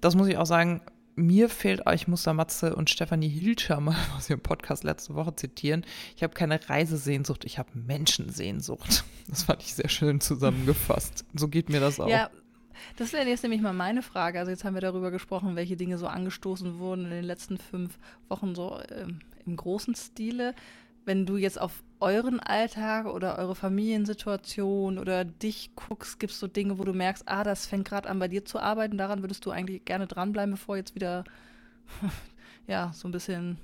[0.00, 0.80] das muss ich auch sagen,
[1.16, 5.34] mir fehlt, ich muss da Matze und Stefanie Hilscher mal aus ihrem Podcast letzte Woche
[5.34, 5.84] zitieren.
[6.14, 9.04] Ich habe keine Reisesehnsucht, ich habe Menschensehnsucht.
[9.28, 11.24] Das fand ich sehr schön zusammengefasst.
[11.34, 12.06] So geht mir das auch.
[12.06, 12.30] Ja,
[12.96, 14.38] das wäre jetzt nämlich mal meine Frage.
[14.38, 17.98] Also jetzt haben wir darüber gesprochen, welche Dinge so angestoßen wurden in den letzten fünf
[18.28, 20.54] Wochen so ähm, im großen Stile.
[21.04, 26.46] Wenn du jetzt auf euren Alltag oder eure Familiensituation oder dich guckst, gibt es so
[26.46, 29.46] Dinge, wo du merkst, ah, das fängt gerade an bei dir zu arbeiten, daran würdest
[29.46, 31.24] du eigentlich gerne dranbleiben, bevor jetzt wieder
[32.66, 33.58] ja, so ein bisschen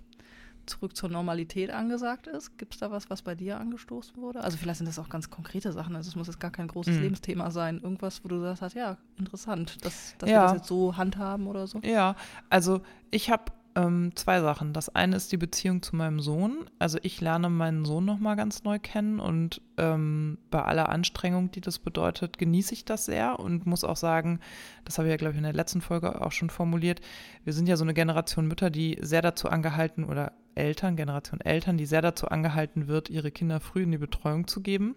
[0.67, 2.57] zurück zur Normalität angesagt ist?
[2.59, 4.43] Gibt es da was, was bei dir angestoßen wurde?
[4.43, 5.97] Also vielleicht sind das auch ganz konkrete Sachen.
[5.97, 7.03] Also es muss jetzt gar kein großes mhm.
[7.03, 7.81] Lebensthema sein.
[7.83, 10.37] Irgendwas, wo du sagst, ja, interessant, dass, dass ja.
[10.37, 11.81] wir das jetzt so handhaben oder so.
[11.81, 12.17] Ja,
[12.49, 12.81] also
[13.11, 14.73] ich habe ähm, zwei Sachen.
[14.73, 16.71] Das eine ist die Beziehung zu meinem Sohn.
[16.79, 21.51] Also ich lerne meinen Sohn noch mal ganz neu kennen und ähm, bei aller Anstrengung,
[21.51, 24.41] die das bedeutet, genieße ich das sehr und muss auch sagen,
[24.85, 27.01] das habe ich ja glaube ich in der letzten Folge auch schon formuliert.
[27.45, 31.79] Wir sind ja so eine Generation Mütter, die sehr dazu angehalten oder Eltern, Generation Eltern,
[31.79, 34.97] die sehr dazu angehalten wird, ihre Kinder früh in die Betreuung zu geben.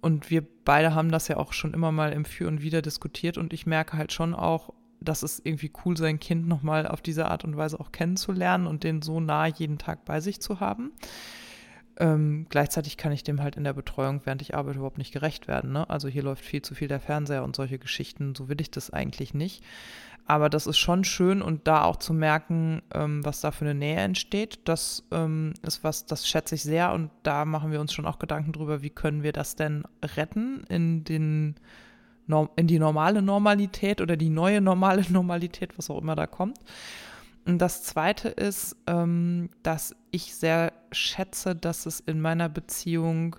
[0.00, 3.38] Und wir beide haben das ja auch schon immer mal im Für und Wider diskutiert
[3.38, 4.74] und ich merke halt schon auch,
[5.04, 8.84] dass es irgendwie cool, sein Kind nochmal auf diese Art und Weise auch kennenzulernen und
[8.84, 10.92] den so nah jeden Tag bei sich zu haben.
[11.98, 15.46] Ähm, gleichzeitig kann ich dem halt in der Betreuung, während ich arbeite, überhaupt nicht gerecht
[15.46, 15.72] werden.
[15.72, 15.88] Ne?
[15.90, 18.34] Also hier läuft viel zu viel der Fernseher und solche Geschichten.
[18.34, 19.62] So will ich das eigentlich nicht.
[20.24, 23.74] Aber das ist schon schön und da auch zu merken, ähm, was da für eine
[23.74, 27.92] Nähe entsteht, das ähm, ist was, das schätze ich sehr und da machen wir uns
[27.92, 29.82] schon auch Gedanken drüber, wie können wir das denn
[30.16, 31.56] retten in den
[32.56, 36.58] in die normale Normalität oder die neue normale Normalität, was auch immer da kommt.
[37.44, 43.36] Und das Zweite ist, ähm, dass ich sehr schätze, dass es in meiner Beziehung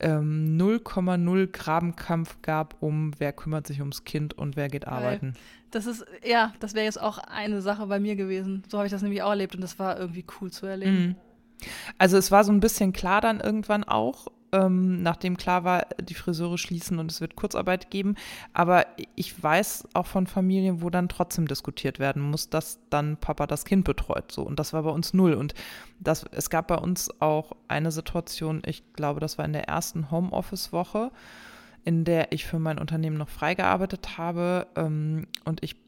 [0.00, 5.34] 0,0 ähm, Grabenkampf gab um, wer kümmert sich ums Kind und wer geht arbeiten.
[5.70, 8.64] Das ist, ja, das wäre jetzt auch eine Sache bei mir gewesen.
[8.68, 11.06] So habe ich das nämlich auch erlebt und das war irgendwie cool zu erleben.
[11.06, 11.16] Mhm.
[11.98, 16.14] Also es war so ein bisschen klar dann irgendwann auch, ähm, nachdem klar war, die
[16.14, 18.16] Friseure schließen und es wird Kurzarbeit geben.
[18.52, 18.86] Aber
[19.16, 23.64] ich weiß auch von Familien, wo dann trotzdem diskutiert werden muss, dass dann Papa das
[23.64, 24.30] Kind betreut.
[24.30, 24.42] So.
[24.42, 25.34] Und das war bei uns null.
[25.34, 25.54] Und
[26.00, 30.10] das, es gab bei uns auch eine Situation, ich glaube, das war in der ersten
[30.10, 31.10] Homeoffice-Woche,
[31.84, 35.81] in der ich für mein Unternehmen noch freigearbeitet habe ähm, und ich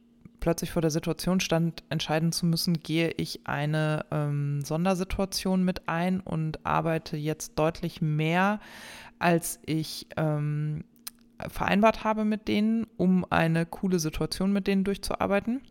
[0.45, 6.21] plötzlich vor der Situation stand, entscheiden zu müssen, gehe ich eine ähm, Sondersituation mit ein
[6.21, 8.61] und arbeite jetzt deutlich mehr,
[9.19, 10.85] als ich ähm,
[11.49, 15.63] vereinbart habe mit denen, um eine coole Situation mit denen durchzuarbeiten.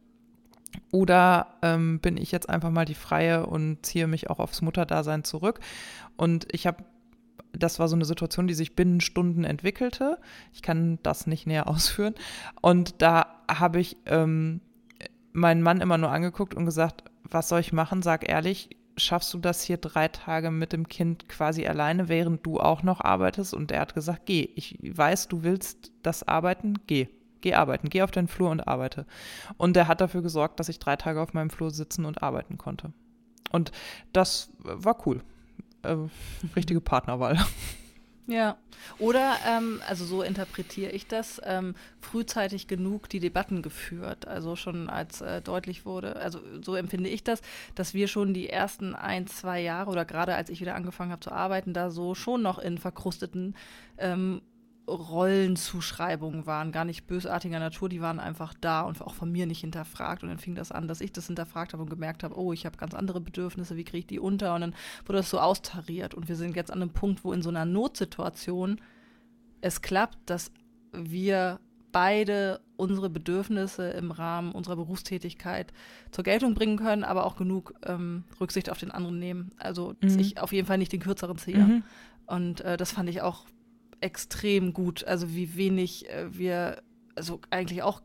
[0.91, 5.24] Oder ähm, bin ich jetzt einfach mal die Freie und ziehe mich auch aufs Mutterdasein
[5.24, 5.59] zurück?
[6.17, 6.84] Und ich habe
[7.53, 10.17] das war so eine Situation, die sich binnen Stunden entwickelte.
[10.53, 12.15] Ich kann das nicht näher ausführen.
[12.61, 14.61] Und da habe ich ähm,
[15.31, 18.01] meinen Mann immer nur angeguckt und gesagt, was soll ich machen?
[18.01, 22.59] Sag ehrlich, schaffst du das hier drei Tage mit dem Kind quasi alleine, während du
[22.59, 23.53] auch noch arbeitest?
[23.53, 24.49] Und er hat gesagt, geh.
[24.55, 27.07] Ich weiß, du willst das arbeiten, geh.
[27.41, 29.05] Geh arbeiten, geh auf deinen Flur und arbeite.
[29.57, 32.57] Und er hat dafür gesorgt, dass ich drei Tage auf meinem Flur sitzen und arbeiten
[32.57, 32.93] konnte.
[33.51, 33.73] Und
[34.13, 35.21] das war cool.
[35.84, 35.97] Äh,
[36.55, 37.38] richtige Partnerwahl.
[38.25, 38.55] Ja,
[38.99, 44.27] oder, ähm, also so interpretiere ich das, ähm, frühzeitig genug die Debatten geführt.
[44.27, 47.41] Also schon als äh, deutlich wurde, also so empfinde ich das,
[47.75, 51.19] dass wir schon die ersten ein, zwei Jahre oder gerade als ich wieder angefangen habe
[51.19, 53.55] zu arbeiten, da so schon noch in verkrusteten
[53.97, 54.41] ähm,
[54.88, 59.61] Rollenzuschreibungen waren, gar nicht bösartiger Natur, die waren einfach da und auch von mir nicht
[59.61, 60.23] hinterfragt.
[60.23, 62.65] Und dann fing das an, dass ich das hinterfragt habe und gemerkt habe, oh, ich
[62.65, 64.55] habe ganz andere Bedürfnisse, wie kriege ich die unter?
[64.55, 64.75] Und dann
[65.05, 66.13] wurde das so austariert.
[66.13, 68.81] Und wir sind jetzt an einem Punkt, wo in so einer Notsituation
[69.61, 70.51] es klappt, dass
[70.91, 71.59] wir
[71.93, 75.71] beide unsere Bedürfnisse im Rahmen unserer Berufstätigkeit
[76.11, 79.51] zur Geltung bringen können, aber auch genug ähm, Rücksicht auf den anderen nehmen.
[79.57, 80.19] Also dass mhm.
[80.19, 81.59] ich auf jeden Fall nicht den kürzeren ziehe.
[81.59, 81.84] Mhm.
[82.25, 83.45] Und äh, das fand ich auch
[84.03, 85.03] extrem gut.
[85.05, 86.83] Also wie wenig äh, wir,
[87.15, 88.01] also eigentlich auch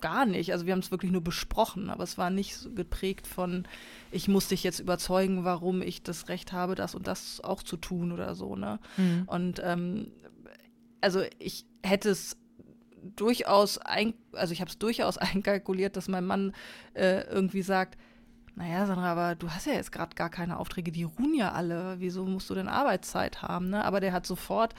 [0.00, 0.52] gar nicht.
[0.52, 3.66] Also wir haben es wirklich nur besprochen, aber es war nicht so geprägt von,
[4.10, 7.76] ich muss dich jetzt überzeugen, warum ich das Recht habe, das und das auch zu
[7.76, 8.56] tun oder so.
[8.56, 8.78] Ne?
[8.96, 9.24] Mhm.
[9.26, 10.12] Und ähm,
[11.00, 12.36] also ich hätte es
[13.14, 16.52] durchaus, ein, also ich habe es durchaus einkalkuliert, dass mein Mann
[16.94, 17.96] äh, irgendwie sagt,
[18.56, 21.96] naja, Sandra, aber du hast ja jetzt gerade gar keine Aufträge, die ruhen ja alle.
[21.98, 23.68] Wieso musst du denn Arbeitszeit haben?
[23.68, 23.84] Ne?
[23.84, 24.74] Aber der hat sofort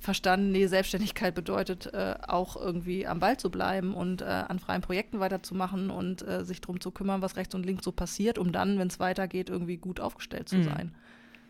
[0.00, 4.82] verstanden, nee, Selbstständigkeit bedeutet äh, auch irgendwie am Ball zu bleiben und äh, an freien
[4.82, 8.52] Projekten weiterzumachen und äh, sich darum zu kümmern, was rechts und links so passiert, um
[8.52, 10.64] dann, wenn es weitergeht, irgendwie gut aufgestellt zu mhm.
[10.64, 10.94] sein.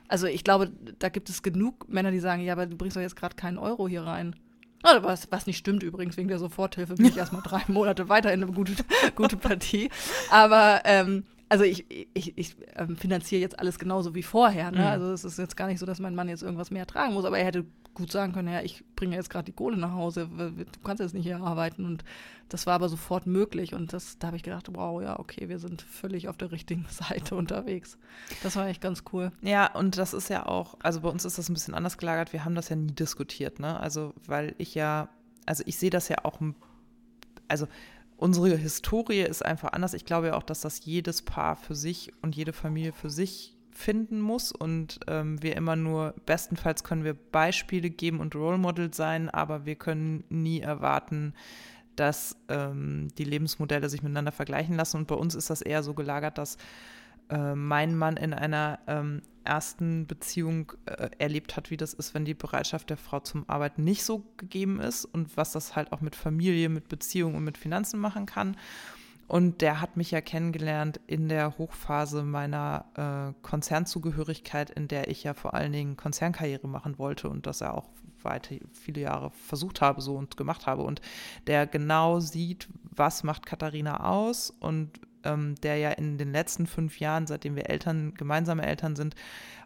[0.08, 3.02] Also ich glaube, da gibt es genug Männer, die sagen, ja, aber du bringst doch
[3.02, 4.34] jetzt gerade keinen Euro hier rein.
[4.82, 8.32] Also was, was nicht stimmt übrigens, wegen der Soforthilfe bin ich erstmal drei Monate weiter
[8.32, 8.72] in eine gute,
[9.14, 9.90] gute Partie.
[10.30, 14.70] Aber ähm, also ich, ich, ich ähm, finanziere jetzt alles genauso wie vorher.
[14.70, 14.80] Ne?
[14.80, 14.86] Mhm.
[14.86, 17.24] Also es ist jetzt gar nicht so, dass mein Mann jetzt irgendwas mehr tragen muss,
[17.24, 20.28] aber er hätte gut sagen können, ja, ich bringe jetzt gerade die Kohle nach Hause,
[20.28, 21.84] du kannst jetzt nicht hier arbeiten.
[21.84, 22.04] Und
[22.48, 23.74] das war aber sofort möglich.
[23.74, 26.86] Und das, da habe ich gedacht, wow, ja, okay, wir sind völlig auf der richtigen
[26.88, 27.98] Seite unterwegs.
[28.42, 29.32] Das war echt ganz cool.
[29.42, 32.32] Ja, und das ist ja auch, also bei uns ist das ein bisschen anders gelagert.
[32.32, 33.80] Wir haben das ja nie diskutiert, ne?
[33.80, 35.08] Also, weil ich ja,
[35.46, 36.38] also ich sehe das ja auch,
[37.48, 37.66] also
[38.18, 39.94] unsere Historie ist einfach anders.
[39.94, 43.54] Ich glaube ja auch, dass das jedes Paar für sich und jede Familie für sich
[43.70, 48.92] finden muss und ähm, wir immer nur, bestenfalls können wir Beispiele geben und Role Model
[48.92, 51.32] sein, aber wir können nie erwarten,
[51.94, 54.96] dass ähm, die Lebensmodelle sich miteinander vergleichen lassen.
[54.98, 56.56] Und bei uns ist das eher so gelagert, dass
[57.30, 62.24] äh, mein Mann in einer ähm, ersten Beziehung äh, erlebt hat, wie das ist, wenn
[62.24, 66.00] die Bereitschaft der Frau zum Arbeiten nicht so gegeben ist und was das halt auch
[66.00, 68.56] mit Familie, mit Beziehung und mit Finanzen machen kann.
[69.26, 75.22] Und der hat mich ja kennengelernt in der Hochphase meiner äh, Konzernzugehörigkeit, in der ich
[75.22, 77.88] ja vor allen Dingen Konzernkarriere machen wollte und das ja auch
[78.22, 80.82] weit viele Jahre versucht habe so und gemacht habe.
[80.82, 81.02] Und
[81.46, 87.00] der genau sieht, was macht Katharina aus und ähm, der ja in den letzten fünf
[87.00, 89.14] Jahren, seitdem wir Eltern, gemeinsame Eltern sind,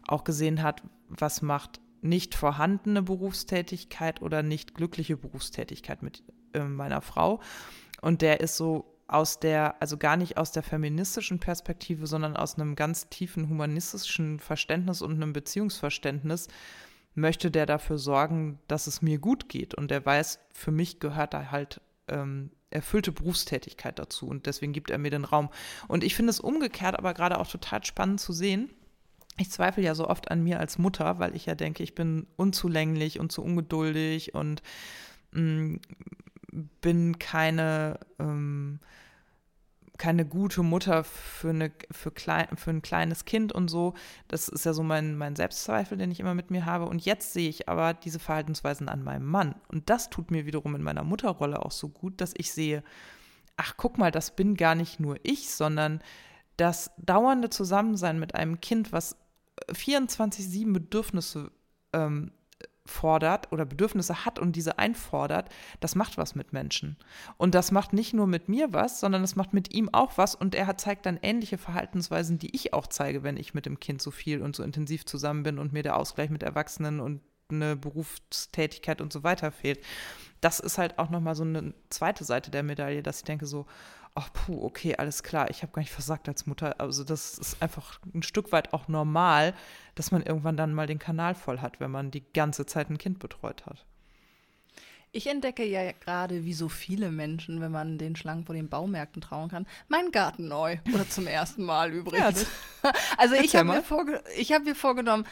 [0.07, 6.23] auch gesehen hat, was macht nicht vorhandene Berufstätigkeit oder nicht glückliche Berufstätigkeit mit
[6.53, 7.39] äh, meiner Frau.
[8.01, 12.55] Und der ist so aus der, also gar nicht aus der feministischen Perspektive, sondern aus
[12.55, 16.47] einem ganz tiefen humanistischen Verständnis und einem Beziehungsverständnis,
[17.15, 19.75] möchte der dafür sorgen, dass es mir gut geht.
[19.75, 24.27] Und der weiß, für mich gehört da halt ähm, erfüllte Berufstätigkeit dazu.
[24.27, 25.49] Und deswegen gibt er mir den Raum.
[25.87, 28.69] Und ich finde es umgekehrt aber gerade auch total spannend zu sehen.
[29.37, 32.27] Ich zweifle ja so oft an mir als Mutter, weil ich ja denke, ich bin
[32.35, 34.61] unzulänglich und zu ungeduldig und
[35.31, 35.81] mh, mm,
[36.81, 38.79] bin keine, ähm,
[40.03, 43.93] keine gute Mutter für, eine, für, klein, für ein kleines Kind und so.
[44.27, 46.87] Das ist ja so mein, mein Selbstzweifel, den ich immer mit mir habe.
[46.87, 49.55] Und jetzt sehe ich aber diese Verhaltensweisen an meinem Mann.
[49.69, 52.83] Und das tut mir wiederum in meiner Mutterrolle auch so gut, dass ich sehe,
[53.55, 56.03] ach guck mal, das bin gar nicht nur ich, sondern
[56.57, 59.15] das dauernde Zusammensein mit einem Kind, was
[59.69, 61.49] 24-7 Bedürfnisse
[61.93, 62.33] ähm,
[62.85, 66.97] fordert oder Bedürfnisse hat und diese einfordert, das macht was mit Menschen.
[67.37, 70.35] Und das macht nicht nur mit mir was, sondern es macht mit ihm auch was
[70.35, 73.79] und er hat, zeigt dann ähnliche Verhaltensweisen, die ich auch zeige, wenn ich mit dem
[73.79, 77.21] Kind so viel und so intensiv zusammen bin und mir der Ausgleich mit Erwachsenen und
[77.49, 79.79] eine Berufstätigkeit und so weiter fehlt.
[80.41, 83.65] Das ist halt auch nochmal so eine zweite Seite der Medaille, dass ich denke so,
[84.15, 86.79] ach puh, okay, alles klar, ich habe gar nicht versagt als Mutter.
[86.79, 89.53] Also das ist einfach ein Stück weit auch normal,
[89.95, 92.97] dass man irgendwann dann mal den Kanal voll hat, wenn man die ganze Zeit ein
[92.97, 93.85] Kind betreut hat.
[95.15, 99.21] Ich entdecke ja gerade, wie so viele Menschen, wenn man den Schlangen vor den Baumärkten
[99.21, 100.77] trauen kann, meinen Garten neu.
[100.91, 102.47] Oder zum ersten Mal übrigens.
[103.17, 105.27] also ich habe mir, vorge ich hab mir vorgenommen,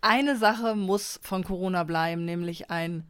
[0.00, 3.08] eine Sache muss von Corona bleiben, nämlich ein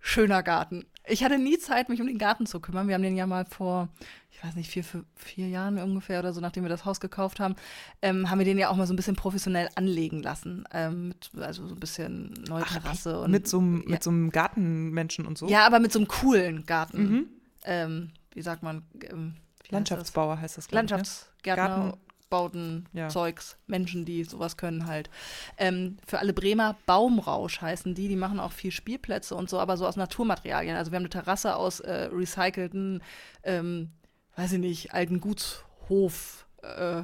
[0.00, 0.86] schöner Garten.
[1.06, 2.86] Ich hatte nie Zeit, mich um den Garten zu kümmern.
[2.86, 3.88] Wir haben den ja mal vor,
[4.30, 7.40] ich weiß nicht, vier, vier, vier Jahren ungefähr oder so, nachdem wir das Haus gekauft
[7.40, 7.56] haben,
[8.02, 10.64] ähm, haben wir den ja auch mal so ein bisschen professionell anlegen lassen.
[10.72, 13.20] Ähm, mit, also so ein bisschen neue Terrasse.
[13.20, 15.48] und mit so einem ja, mit so einem Gartenmenschen und so.
[15.48, 17.02] ja, aber mit so einem coolen Garten.
[17.02, 17.26] Mhm.
[17.64, 18.82] Ähm, wie sagt man?
[19.10, 19.34] Ähm?
[19.70, 20.96] Landschaftsbauer heißt das, glaub ich, ne?
[20.96, 21.98] Landschaftsgärtner,
[22.32, 23.08] Garten- Bauten, Ja.
[23.08, 25.10] Zeugs, Menschen, die sowas können halt.
[25.58, 29.76] Ähm, für alle Bremer Baumrausch heißen die, die machen auch viel Spielplätze und so, aber
[29.76, 30.76] so aus Naturmaterialien.
[30.76, 33.02] Also wir haben eine Terrasse aus äh, recycelten,
[33.42, 33.90] ähm,
[34.36, 36.46] weiß ich nicht, alten Gutshof.
[36.62, 37.02] Äh,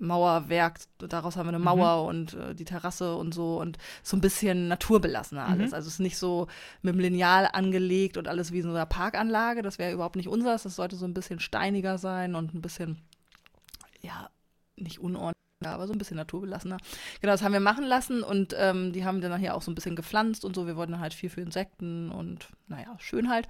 [0.00, 4.20] Mauerwerk, daraus haben wir eine Mauer und äh, die Terrasse und so und so ein
[4.20, 5.72] bisschen naturbelassener alles.
[5.72, 6.48] Also es ist nicht so
[6.82, 10.28] mit dem Lineal angelegt und alles wie in so einer Parkanlage, das wäre überhaupt nicht
[10.28, 12.98] unseres, das sollte so ein bisschen steiniger sein und ein bisschen,
[14.06, 14.30] ja,
[14.76, 15.34] nicht unordentlich,
[15.64, 16.78] aber so ein bisschen naturbelassener.
[17.20, 19.74] Genau, das haben wir machen lassen und ähm, die haben dann nachher auch so ein
[19.74, 20.66] bisschen gepflanzt und so.
[20.66, 23.48] Wir wollten halt viel für Insekten und naja, schön halt.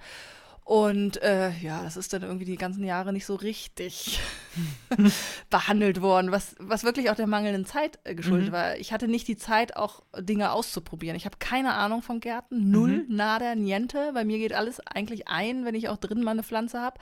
[0.67, 4.19] Und äh, ja, das ist dann irgendwie die ganzen Jahre nicht so richtig
[5.49, 8.51] behandelt worden, was, was wirklich auch der mangelnden Zeit äh, geschuldet Mhm.
[8.51, 8.75] war.
[8.75, 11.15] Ich hatte nicht die Zeit, auch Dinge auszuprobieren.
[11.15, 13.15] Ich habe keine Ahnung von Gärten, null, Mhm.
[13.15, 14.11] nada, niente.
[14.13, 16.99] Bei mir geht alles eigentlich ein, wenn ich auch drin mal eine Pflanze habe.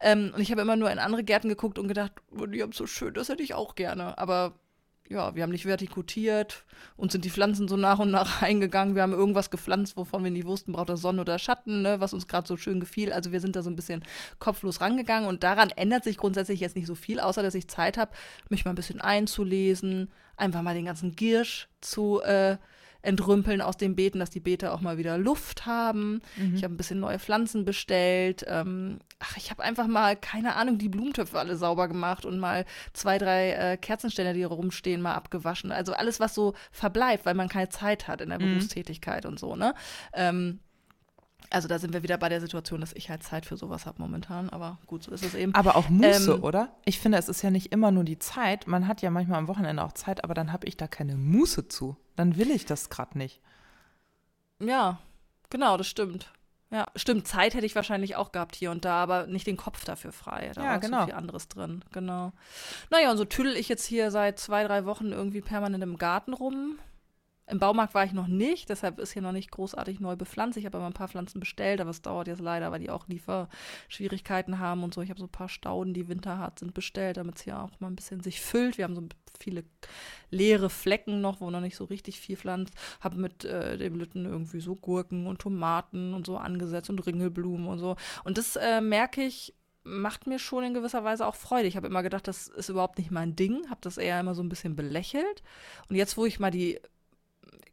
[0.00, 2.72] Ähm, und ich habe immer nur in andere Gärten geguckt und gedacht, oh, die haben
[2.72, 4.16] so schön, das hätte ich auch gerne.
[4.16, 4.54] Aber
[5.12, 6.64] ja, wir haben nicht vertikutiert
[6.96, 8.94] und sind die Pflanzen so nach und nach eingegangen.
[8.94, 12.14] Wir haben irgendwas gepflanzt, wovon wir nicht wussten, braucht das Sonne oder Schatten, ne, was
[12.14, 13.12] uns gerade so schön gefiel.
[13.12, 14.02] Also wir sind da so ein bisschen
[14.38, 17.98] kopflos rangegangen und daran ändert sich grundsätzlich jetzt nicht so viel, außer dass ich Zeit
[17.98, 18.12] habe,
[18.48, 22.56] mich mal ein bisschen einzulesen, einfach mal den ganzen Giersch zu äh,
[23.02, 26.22] entrümpeln aus den Beeten, dass die Beete auch mal wieder Luft haben.
[26.36, 26.54] Mhm.
[26.54, 28.44] Ich habe ein bisschen neue Pflanzen bestellt.
[28.48, 32.64] Ähm, ach, ich habe einfach mal, keine Ahnung, die Blumentöpfe alle sauber gemacht und mal
[32.92, 35.72] zwei, drei äh, Kerzenständer, die hier rumstehen, mal abgewaschen.
[35.72, 38.50] Also alles, was so verbleibt, weil man keine Zeit hat in der Mhm.
[38.52, 39.74] Berufstätigkeit und so, ne?
[40.14, 40.60] Ähm,
[41.50, 44.00] also da sind wir wieder bei der Situation, dass ich halt Zeit für sowas habe
[44.00, 44.50] momentan.
[44.50, 45.54] Aber gut, so ist es eben.
[45.54, 46.68] Aber auch Muße, Ähm, oder?
[46.84, 48.66] Ich finde, es ist ja nicht immer nur die Zeit.
[48.66, 51.68] Man hat ja manchmal am Wochenende auch Zeit, aber dann habe ich da keine Muße
[51.68, 51.96] zu.
[52.16, 53.40] Dann will ich das gerade nicht.
[54.60, 54.98] Ja,
[55.50, 56.32] genau, das stimmt.
[56.70, 57.28] Ja, stimmt.
[57.28, 60.52] Zeit hätte ich wahrscheinlich auch gehabt hier und da, aber nicht den Kopf dafür frei.
[60.54, 61.00] Da Ja, war genau.
[61.00, 61.84] so viel anderes drin.
[61.92, 62.32] Genau.
[62.90, 66.32] Naja, und so tüdel ich jetzt hier seit zwei, drei Wochen irgendwie permanent im Garten
[66.32, 66.78] rum.
[67.48, 70.56] Im Baumarkt war ich noch nicht, deshalb ist hier noch nicht großartig neu bepflanzt.
[70.56, 73.08] Ich habe aber ein paar Pflanzen bestellt, aber es dauert jetzt leider, weil die auch
[73.08, 75.02] Lieferschwierigkeiten haben und so.
[75.02, 77.88] Ich habe so ein paar Stauden, die winterhart sind, bestellt, damit es hier auch mal
[77.88, 78.78] ein bisschen sich füllt.
[78.78, 79.02] Wir haben so
[79.40, 79.64] viele
[80.30, 82.74] leere Flecken noch, wo noch nicht so richtig viel pflanzt.
[83.00, 87.66] Habe mit äh, dem Lütten irgendwie so Gurken und Tomaten und so angesetzt und Ringelblumen
[87.66, 87.96] und so.
[88.24, 89.52] Und das äh, merke ich,
[89.84, 91.66] macht mir schon in gewisser Weise auch Freude.
[91.66, 94.42] Ich habe immer gedacht, das ist überhaupt nicht mein Ding, habe das eher immer so
[94.42, 95.42] ein bisschen belächelt.
[95.88, 96.80] Und jetzt, wo ich mal die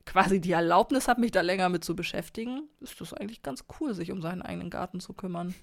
[0.10, 3.94] quasi die Erlaubnis habe, mich da länger mit zu beschäftigen, ist das eigentlich ganz cool,
[3.94, 5.54] sich um seinen eigenen Garten zu kümmern.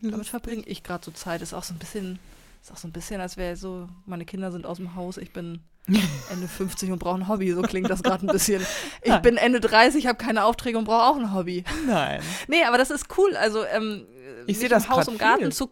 [0.00, 1.42] Damit verbringe ich gerade so Zeit.
[1.42, 2.18] Ist auch so ein bisschen,
[2.62, 5.32] ist auch so ein bisschen, als wäre so, meine Kinder sind aus dem Haus, ich
[5.32, 5.60] bin
[6.30, 7.52] Ende 50 und brauche ein Hobby.
[7.52, 8.62] So klingt das gerade ein bisschen.
[9.02, 9.22] Ich Nein.
[9.22, 11.64] bin Ende 30, habe keine Aufträge und brauche auch ein Hobby.
[11.86, 12.22] Nein.
[12.46, 13.36] Nee, aber das ist cool.
[13.36, 14.06] Also ähm,
[14.42, 15.52] Ich mich sehe das um Haus und Garten viel.
[15.52, 15.70] zu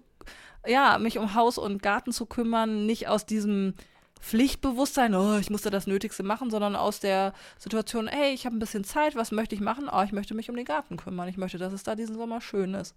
[0.66, 3.74] ja, mich um Haus und Garten zu kümmern, nicht aus diesem
[4.20, 8.58] Pflichtbewusstsein, oh, ich musste das Nötigste machen, sondern aus der Situation, hey, ich habe ein
[8.58, 9.88] bisschen Zeit, was möchte ich machen?
[9.90, 11.28] Oh, ich möchte mich um den Garten kümmern.
[11.28, 12.94] Ich möchte, dass es da diesen Sommer schön ist.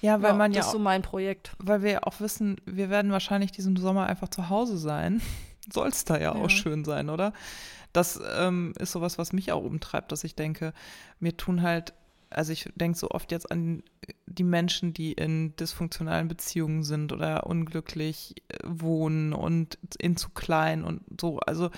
[0.00, 1.52] Ja, weil man ja das ist so mein Projekt.
[1.58, 5.20] weil wir ja auch wissen, wir werden wahrscheinlich diesen Sommer einfach zu Hause sein.
[5.72, 6.42] Soll es da ja, Ja.
[6.42, 7.32] auch schön sein, oder?
[7.92, 10.72] Das ähm, ist sowas, was mich auch umtreibt, dass ich denke,
[11.18, 11.92] mir tun halt,
[12.30, 13.82] also ich denke so oft jetzt an
[14.26, 20.84] die Menschen, die in dysfunktionalen Beziehungen sind oder unglücklich äh, wohnen und in zu klein
[20.84, 21.38] und so.
[21.40, 21.70] Also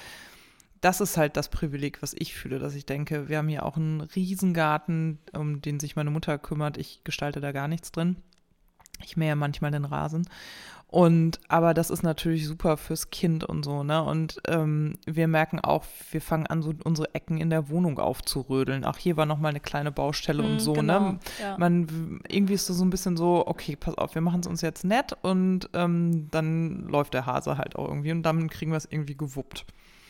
[0.81, 3.77] das ist halt das Privileg, was ich fühle, dass ich denke, wir haben hier auch
[3.77, 6.77] einen Riesengarten, um den sich meine Mutter kümmert.
[6.77, 8.17] Ich gestalte da gar nichts drin.
[9.05, 10.29] Ich mähe manchmal den Rasen.
[10.93, 14.05] Und aber das ist natürlich super fürs Kind und so, ne?
[14.05, 18.85] Und ähm, wir merken auch, wir fangen an, so unsere Ecken in der Wohnung aufzurödeln.
[18.85, 21.19] Auch hier war nochmal eine kleine Baustelle und Hm, so, genau, ne?
[21.41, 21.57] ja.
[21.57, 24.61] Man irgendwie ist das so ein bisschen so, okay, pass auf, wir machen es uns
[24.61, 28.77] jetzt nett und ähm, dann läuft der Hase halt auch irgendwie und dann kriegen wir
[28.77, 29.65] es irgendwie gewuppt.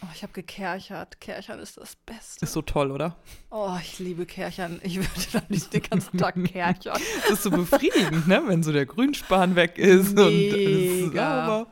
[0.05, 1.21] Oh, ich habe gekerchert.
[1.21, 2.45] Kerchern ist das Beste.
[2.45, 3.17] Ist so toll, oder?
[3.51, 4.81] Oh, ich liebe Kerchern.
[4.83, 7.01] Ich würde am liebsten den ganzen Tag kerchern.
[7.23, 8.43] Das ist so befriedigend, ne?
[8.47, 11.47] Wenn so der Grünspan weg ist und alles ist Mega.
[11.47, 11.67] sauber.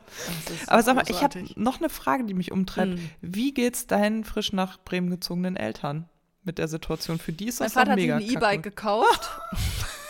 [0.45, 2.93] Das ist Aber sag mal, ich habe noch eine Frage, die mich umtreibt.
[2.93, 3.09] Hm.
[3.19, 6.07] Wie geht's deinen frisch nach Bremen gezogenen Eltern
[6.43, 7.19] mit der Situation?
[7.19, 8.29] Für die ist Mein das doch Vater hat sich mega ein.
[8.29, 9.29] E-Bike gekauft.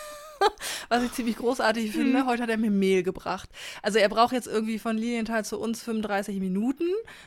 [0.90, 2.20] was ich ziemlich großartig finde.
[2.20, 2.26] Mhm.
[2.26, 3.50] Heute hat er mir Mehl gebracht.
[3.82, 6.86] Also er braucht jetzt irgendwie von Lilienthal zu uns 35 Minuten,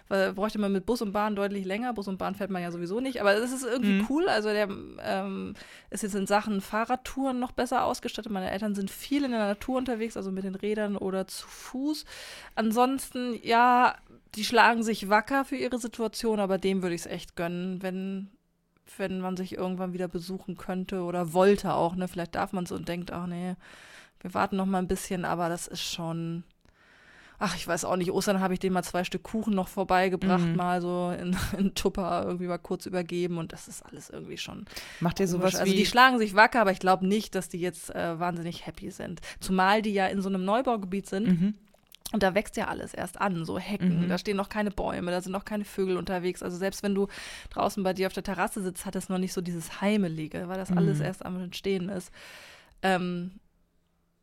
[0.08, 1.92] weil bräuchte man mit Bus und Bahn deutlich länger.
[1.94, 4.06] Bus und Bahn fährt man ja sowieso nicht, aber das ist irgendwie mhm.
[4.08, 4.28] cool.
[4.28, 4.68] Also der
[5.02, 5.54] ähm,
[5.90, 8.32] ist jetzt in Sachen Fahrradtouren noch besser ausgestattet.
[8.32, 12.04] Meine Eltern sind viel in der Natur unterwegs, also mit den Rädern oder zu Fuß.
[12.54, 13.96] Ansonsten, ja,
[14.34, 18.30] die schlagen sich wacker für ihre Situation, aber dem würde ich es echt gönnen, wenn
[18.96, 22.08] wenn man sich irgendwann wieder besuchen könnte oder wollte auch, ne?
[22.08, 23.54] Vielleicht darf man so und denkt, ach nee,
[24.20, 26.44] wir warten noch mal ein bisschen, aber das ist schon.
[27.38, 28.12] Ach, ich weiß auch nicht.
[28.12, 30.56] Ostern habe ich dem mal zwei Stück Kuchen noch vorbeigebracht, mhm.
[30.56, 34.64] mal so in, in Tupper irgendwie mal kurz übergeben und das ist alles irgendwie schon.
[35.00, 37.94] Macht ihr sowas Also die schlagen sich wacker, aber ich glaube nicht, dass die jetzt
[37.94, 39.20] äh, wahnsinnig happy sind.
[39.40, 41.26] Zumal die ja in so einem Neubaugebiet sind.
[41.26, 41.54] Mhm.
[42.12, 44.04] Und da wächst ja alles erst an, so Hecken.
[44.04, 44.08] Mhm.
[44.08, 46.42] Da stehen noch keine Bäume, da sind noch keine Vögel unterwegs.
[46.42, 47.08] Also selbst wenn du
[47.50, 50.58] draußen bei dir auf der Terrasse sitzt, hat es noch nicht so dieses Heimelige, weil
[50.58, 50.78] das mhm.
[50.78, 52.12] alles erst am Entstehen ist.
[52.82, 53.40] Ähm,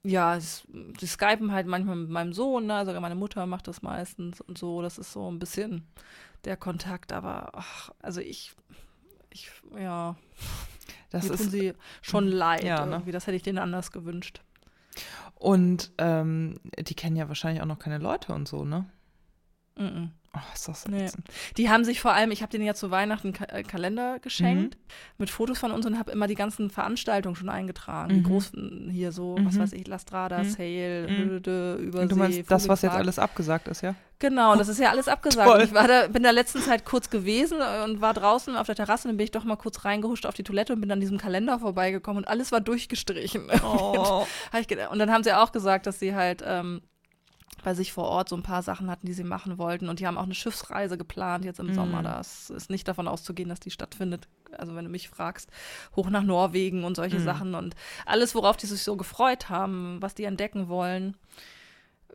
[0.03, 2.85] ja, die skypen halt manchmal mit meinem Sohn, ne?
[2.85, 4.81] sogar meine Mutter macht das meistens und so.
[4.81, 5.87] Das ist so ein bisschen
[6.45, 8.53] der Kontakt, aber ach, also ich,
[9.29, 10.15] ich, ja,
[11.11, 12.93] das mir ist, tun sie schon leid ja, ne?
[12.93, 13.11] irgendwie.
[13.11, 14.41] Das hätte ich denen anders gewünscht.
[15.41, 18.85] Und ähm, die kennen ja wahrscheinlich auch noch keine Leute und so, ne?
[19.81, 20.09] Mm, -mm.
[20.33, 21.09] Oh, ist das nee.
[21.57, 24.77] Die haben sich vor allem, ich habe denen ja zu Weihnachten einen äh, Kalender geschenkt
[24.77, 24.81] mhm.
[25.17, 28.13] mit Fotos von uns und habe immer die ganzen Veranstaltungen schon eingetragen.
[28.13, 28.15] Mhm.
[28.15, 29.45] Die großen hier so, mhm.
[29.45, 30.49] was weiß ich, Lastrada, mhm.
[30.49, 31.85] Sale, Hülde, mhm.
[31.85, 32.03] Übersee.
[32.03, 33.93] Und du meinst das, was jetzt alles abgesagt ist, ja?
[34.19, 35.63] Genau, das ist ja alles abgesagt.
[35.63, 39.07] Ich war da, bin da letzten Zeit kurz gewesen und war draußen auf der Terrasse
[39.07, 41.17] und dann bin ich doch mal kurz reingehuscht auf die Toilette und bin an diesem
[41.17, 43.49] Kalender vorbeigekommen und alles war durchgestrichen.
[43.63, 44.25] Oh.
[44.91, 46.81] und dann haben sie auch gesagt, dass sie halt ähm,
[47.63, 49.89] bei sich vor Ort so ein paar Sachen hatten, die sie machen wollten.
[49.89, 51.73] Und die haben auch eine Schiffsreise geplant jetzt im mhm.
[51.73, 52.03] Sommer.
[52.03, 54.27] Das ist nicht davon auszugehen, dass die stattfindet.
[54.57, 55.49] Also wenn du mich fragst,
[55.95, 57.23] hoch nach Norwegen und solche mhm.
[57.23, 61.15] Sachen und alles, worauf die sich so gefreut haben, was die entdecken wollen,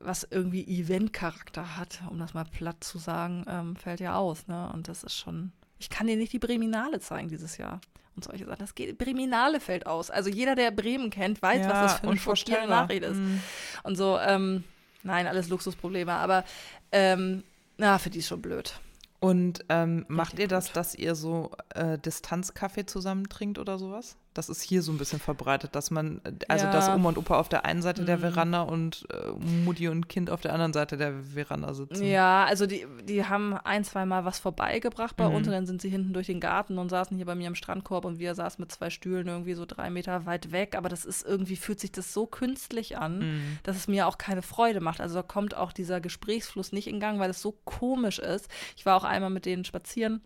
[0.01, 4.47] was irgendwie Event-Charakter hat, um das mal platt zu sagen, ähm, fällt ja aus.
[4.47, 4.71] Ne?
[4.73, 5.53] Und das ist schon.
[5.79, 7.81] Ich kann dir nicht die Breminale zeigen dieses Jahr
[8.17, 8.59] und solche Sachen.
[8.59, 10.11] Das geht, Breminale fällt aus.
[10.11, 13.19] Also jeder, der Bremen kennt, weiß, ja, was das für eine Nachricht ist.
[13.19, 13.41] Mhm.
[13.85, 14.65] Und so, ähm,
[15.07, 16.45] Nein, alles Luxusprobleme, aber
[16.91, 17.45] ähm,
[17.79, 18.79] na, für die ist schon blöd.
[19.21, 24.17] Und ähm, macht ihr das, dass ihr so äh, Distanzkaffee zusammen trinkt oder sowas?
[24.37, 26.73] Das ist hier so ein bisschen verbreitet, dass man, also ja.
[26.73, 28.07] dass Oma und Opa auf der einen Seite mhm.
[28.07, 29.31] der Veranda und äh,
[29.65, 32.05] Mutti und Kind auf der anderen Seite der Veranda sitzen.
[32.05, 35.35] Ja, also die, die haben ein, zwei Mal was vorbeigebracht bei mhm.
[35.35, 37.55] uns und dann sind sie hinten durch den Garten und saßen hier bei mir am
[37.55, 40.77] Strandkorb und wir saßen mit zwei Stühlen irgendwie so drei Meter weit weg.
[40.77, 43.59] Aber das ist irgendwie, fühlt sich das so künstlich an, mhm.
[43.63, 45.01] dass es mir auch keine Freude macht.
[45.01, 48.49] Also da kommt auch dieser Gesprächsfluss nicht in Gang, weil es so komisch ist.
[48.77, 50.21] Ich war auch einmal mit denen spazieren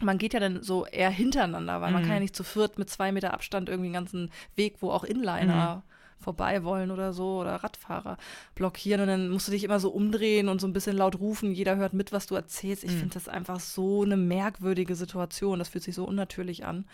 [0.00, 1.94] man geht ja dann so eher hintereinander, weil mhm.
[1.94, 4.90] man kann ja nicht zu viert mit zwei Meter Abstand irgendwie einen ganzen Weg, wo
[4.90, 6.22] auch Inliner mhm.
[6.22, 8.16] vorbei wollen oder so oder Radfahrer
[8.54, 11.52] blockieren und dann musst du dich immer so umdrehen und so ein bisschen laut rufen,
[11.52, 12.84] jeder hört mit, was du erzählst.
[12.84, 12.98] Ich mhm.
[12.98, 16.84] finde das einfach so eine merkwürdige Situation, das fühlt sich so unnatürlich an.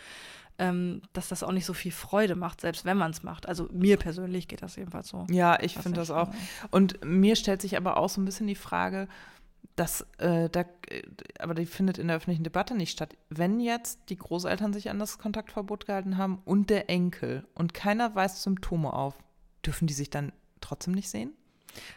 [0.57, 3.45] Ähm, dass das auch nicht so viel Freude macht, selbst wenn man es macht.
[3.45, 5.27] Also mir persönlich geht das jedenfalls so.
[5.29, 6.29] Ja, ich finde das auch.
[6.71, 9.09] Und mir stellt sich aber auch so ein bisschen die Frage,
[9.75, 11.03] das, äh, da, äh,
[11.39, 13.15] aber die findet in der öffentlichen Debatte nicht statt.
[13.29, 18.15] Wenn jetzt die Großeltern sich an das Kontaktverbot gehalten haben und der Enkel und keiner
[18.15, 19.15] weist Symptome auf,
[19.65, 21.33] dürfen die sich dann trotzdem nicht sehen?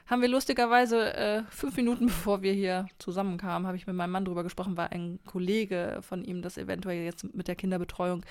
[0.06, 4.24] Haben wir lustigerweise äh, fünf Minuten bevor wir hier zusammenkamen, habe ich mit meinem Mann
[4.24, 8.24] drüber gesprochen, weil ein Kollege von ihm das eventuell jetzt mit der Kinderbetreuung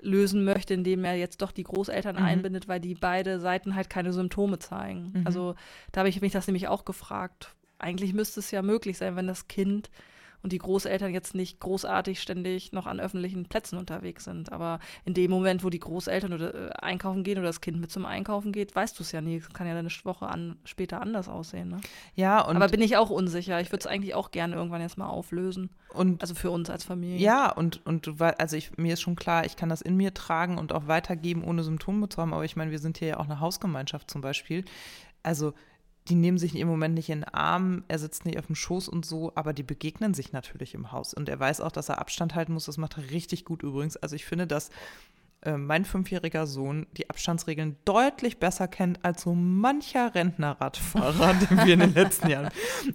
[0.00, 2.24] lösen möchte, indem er jetzt doch die Großeltern mhm.
[2.24, 5.12] einbindet, weil die beide Seiten halt keine Symptome zeigen.
[5.14, 5.26] Mhm.
[5.26, 5.54] Also
[5.92, 9.26] da habe ich mich das nämlich auch gefragt, eigentlich müsste es ja möglich sein, wenn
[9.26, 9.90] das Kind
[10.42, 14.52] und die Großeltern jetzt nicht großartig ständig noch an öffentlichen Plätzen unterwegs sind.
[14.52, 17.90] Aber in dem Moment, wo die Großeltern oder äh, einkaufen gehen oder das Kind mit
[17.90, 19.36] zum Einkaufen geht, weißt du es ja nie.
[19.36, 21.68] Es kann ja eine Woche an, später anders aussehen.
[21.68, 21.80] Ne?
[22.16, 23.60] Ja, und aber bin ich auch unsicher.
[23.60, 25.70] Ich würde es eigentlich auch gerne irgendwann jetzt mal auflösen.
[25.90, 27.18] Und also für uns als Familie.
[27.18, 30.12] Ja, und, und du also ich, mir ist schon klar, ich kann das in mir
[30.14, 32.34] tragen und auch weitergeben, ohne Symptome zu haben.
[32.34, 34.64] Aber ich meine, wir sind hier ja auch eine Hausgemeinschaft zum Beispiel.
[35.22, 35.54] Also
[36.08, 38.88] die nehmen sich im Moment nicht in den Arm, er sitzt nicht auf dem Schoß
[38.88, 41.14] und so, aber die begegnen sich natürlich im Haus.
[41.14, 42.64] Und er weiß auch, dass er Abstand halten muss.
[42.64, 43.96] Das macht er richtig gut übrigens.
[43.96, 44.70] Also ich finde, dass
[45.42, 51.74] äh, mein fünfjähriger Sohn die Abstandsregeln deutlich besser kennt als so mancher Rentnerradfahrer, den wir
[51.74, 52.50] in den letzten Jahren.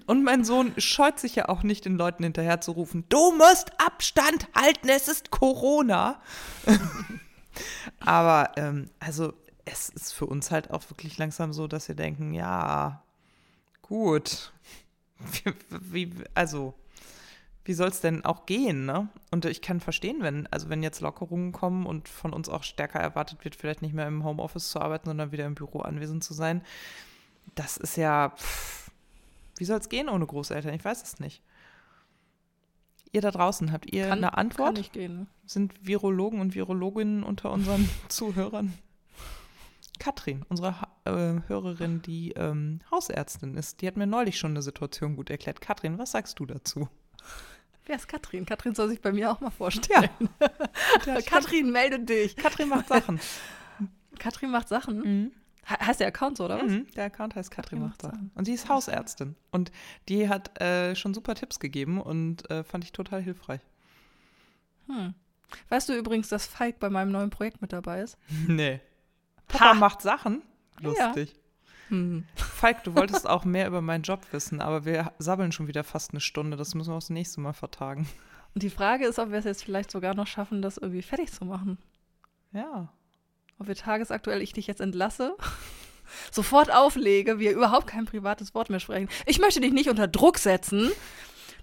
[0.06, 3.72] Und mein Sohn scheut sich ja auch nicht, den Leuten hinterher zu rufen, du musst
[3.86, 6.22] Abstand halten, es ist Corona.
[8.00, 9.34] aber ähm, also
[9.72, 13.04] es ist für uns halt auch wirklich langsam so, dass wir denken, ja,
[13.82, 14.52] gut.
[15.70, 16.74] Wie, also,
[17.64, 19.10] wie soll es denn auch gehen, ne?
[19.32, 23.00] Und ich kann verstehen, wenn, also wenn jetzt Lockerungen kommen und von uns auch stärker
[23.00, 26.34] erwartet wird, vielleicht nicht mehr im Homeoffice zu arbeiten, sondern wieder im Büro anwesend zu
[26.34, 26.62] sein.
[27.56, 28.92] Das ist ja, pff,
[29.58, 30.74] wie soll es gehen ohne Großeltern?
[30.76, 31.42] Ich weiß es nicht.
[33.12, 34.68] Ihr da draußen, habt ihr Kann- eine Antwort?
[34.68, 35.18] Kann nicht gehen.
[35.22, 35.28] ne?
[35.46, 38.74] Sind Virologen und Virologinnen unter unseren Zuhörern?
[40.00, 44.62] Katrin, unsere ha äh, Hörerin, die ähm, Hausärztin ist, die hat mir neulich schon eine
[44.62, 45.62] Situation gut erklärt.
[45.62, 46.88] Katrin, was sagst du dazu?
[47.86, 48.46] Wer ist Katrin?
[48.46, 50.10] Katrin soll sich bei mir auch mal vorstellen.
[51.26, 52.36] Katrin, melde dich.
[52.36, 53.20] Katrin macht Sachen.
[54.20, 54.98] Katrin macht Sachen.
[55.00, 55.32] Mhm.
[55.66, 56.70] He- Heißt der Account so, oder was?
[56.72, 58.28] Mhm, der Account heißt Katrin Katrin macht macht Sachen.
[58.28, 58.32] Sachen.
[58.36, 59.36] Und sie ist Hausärztin.
[59.52, 59.72] Und
[60.10, 63.62] die hat äh, schon super Tipps gegeben und äh, fand ich total hilfreich.
[64.88, 65.14] Hm.
[65.70, 68.18] Weißt du übrigens, dass Falk bei meinem neuen Projekt mit dabei ist?
[68.48, 68.82] Nee.
[69.48, 69.74] Papa Ha.
[69.74, 70.42] macht Sachen?
[70.82, 70.90] Ja.
[70.90, 71.36] Lustig.
[71.90, 72.26] Hm.
[72.36, 76.12] Falk, du wolltest auch mehr über meinen Job wissen, aber wir sabbeln schon wieder fast
[76.12, 76.58] eine Stunde.
[76.58, 78.08] Das müssen wir aufs nächste Mal vertagen.
[78.54, 81.32] Und die Frage ist, ob wir es jetzt vielleicht sogar noch schaffen, das irgendwie fertig
[81.32, 81.78] zu machen.
[82.52, 82.92] Ja.
[83.60, 85.36] Ob wir tagesaktuell ich dich jetzt entlasse,
[86.32, 89.10] sofort auflege, wir überhaupt kein privates Wort mehr sprechen.
[89.26, 90.92] Ich möchte dich nicht unter Druck setzen.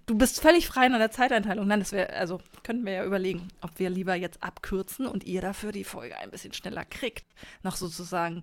[0.07, 1.67] Du bist völlig frei in der Zeiteinteilung.
[1.67, 5.41] Nein, das wäre, also könnten wir ja überlegen, ob wir lieber jetzt abkürzen und ihr
[5.41, 7.25] dafür die Folge ein bisschen schneller kriegt.
[7.63, 8.43] Noch sozusagen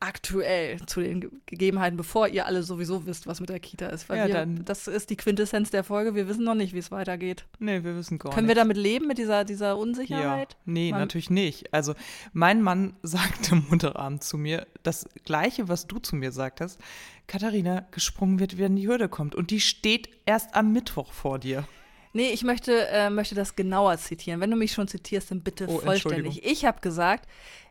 [0.00, 4.08] aktuell zu den Ge Gegebenheiten, bevor ihr alle sowieso wisst, was mit der Kita ist.
[4.08, 6.14] Weil Ja, wir, dann- das ist die Quintessenz der Folge.
[6.14, 7.46] Wir wissen noch nicht, wie es weitergeht.
[7.58, 8.60] Nee, wir wissen gar Können wir nicht.
[8.62, 10.52] damit leben, mit dieser, dieser Unsicherheit?
[10.52, 11.72] Ja, nee, Man- natürlich nicht.
[11.72, 11.94] Also
[12.32, 16.78] mein Mann sagte Montagabend zu mir das Gleiche, was du zu mir sagtest.
[17.26, 19.34] Katharina, gesprungen wird, wenn die Hürde kommt.
[19.34, 21.66] Und die steht erst am Mittwoch vor dir.
[22.12, 24.40] Nee, ich möchte, äh, möchte das genauer zitieren.
[24.40, 26.44] Wenn du mich schon zitierst, dann bitte Oh, vollständig.
[26.46, 27.28] Ich habe gesagt,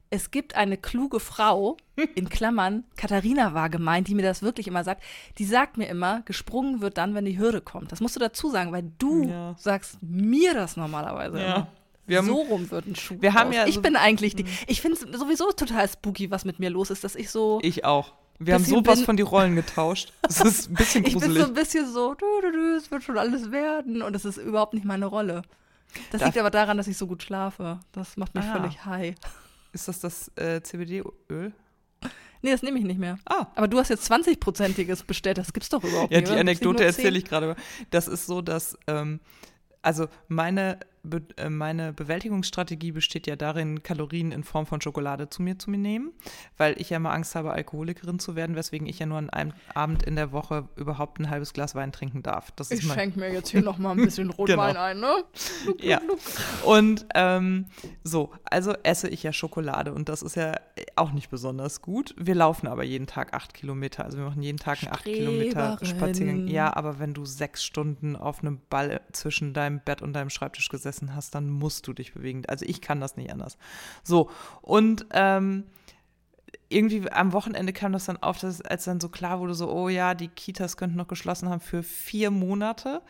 [0.09, 1.77] es gibt eine kluge Frau,
[2.15, 5.03] in Klammern, Katharina war gemeint, die mir das wirklich immer sagt.
[5.37, 7.91] Die sagt mir immer, gesprungen wird dann, wenn die Hürde kommt.
[7.91, 9.55] Das musst du dazu sagen, weil du Ja.
[9.57, 11.55] sagst mir das normalerweise Ja.
[11.55, 11.67] immer.
[12.07, 13.17] Wir haben- so rum wird ein Schuh.
[13.19, 14.45] wir haben ja ich so- bin eigentlich die.
[14.67, 17.59] Ich finde es sowieso total spooky, was mit mir los ist, dass ich so.
[17.63, 18.13] Ich auch.
[18.37, 20.11] Wir haben sowas bin- von die Rollen getauscht.
[20.21, 21.41] Es ist ein bisschen Ich bin gruselig.
[21.41, 24.01] so ein bisschen so, du, du, du, es wird schon alles werden.
[24.03, 25.41] Und es ist überhaupt nicht meine Rolle.
[26.11, 27.79] Das Darf- liegt aber daran, dass ich so gut schlafe.
[27.93, 28.51] Das macht mich Ah.
[28.59, 29.15] völlig high.
[29.75, 31.53] Ist das das äh, CBD-Öl?
[32.41, 33.17] Nee, das nehme ich nicht mehr.
[33.25, 35.37] Ah, Aber du hast jetzt 20-prozentiges bestellt.
[35.37, 36.27] Das gibt's doch überhaupt Ja, nicht.
[36.27, 36.41] die oder?
[36.41, 37.55] Anekdote erzähle ich gerade.
[37.89, 39.19] Das ist so, dass, ähm,
[39.81, 45.41] also meine, Be äh, meine Bewältigungsstrategie besteht ja darin, Kalorien in Form von Schokolade zu
[45.41, 46.11] mir zu mir nehmen,
[46.57, 49.53] weil ich ja immer Angst habe, Alkoholikerin zu werden, weswegen ich ja nur an einem
[49.73, 52.51] Abend in der Woche überhaupt ein halbes Glas Wein trinken darf.
[52.51, 52.77] Das 10.
[52.77, 54.79] ist Ich schenke mir jetzt hier noch mal ein bisschen Rotwein Genau.
[54.79, 55.23] ein, ne?
[55.79, 56.01] ja.
[56.63, 57.65] Und ähm,
[58.03, 60.55] so, also esse ich ja Schokolade und das ist ja
[60.95, 62.15] auch nicht besonders gut.
[62.17, 64.05] Wir laufen aber jeden Tag acht Kilometer.
[64.05, 65.77] Also wir machen jeden Tag einen acht Kilometer.
[65.81, 66.47] Spaziergang.
[66.47, 70.69] Ja, aber wenn du sechs Stunden auf einem Ball zwischen deinem Bett und deinem Schreibtisch
[70.69, 72.43] gesessen hast, dann musst du dich bewegen.
[72.47, 73.57] Also ich kann das nicht anders.
[74.03, 74.29] So,
[74.61, 75.65] und ähm,
[76.69, 79.89] irgendwie am Wochenende kam das dann auf, dass, als dann so klar wurde, so, oh
[79.89, 83.01] ja, die Kitas könnten noch geschlossen haben für vier Monate,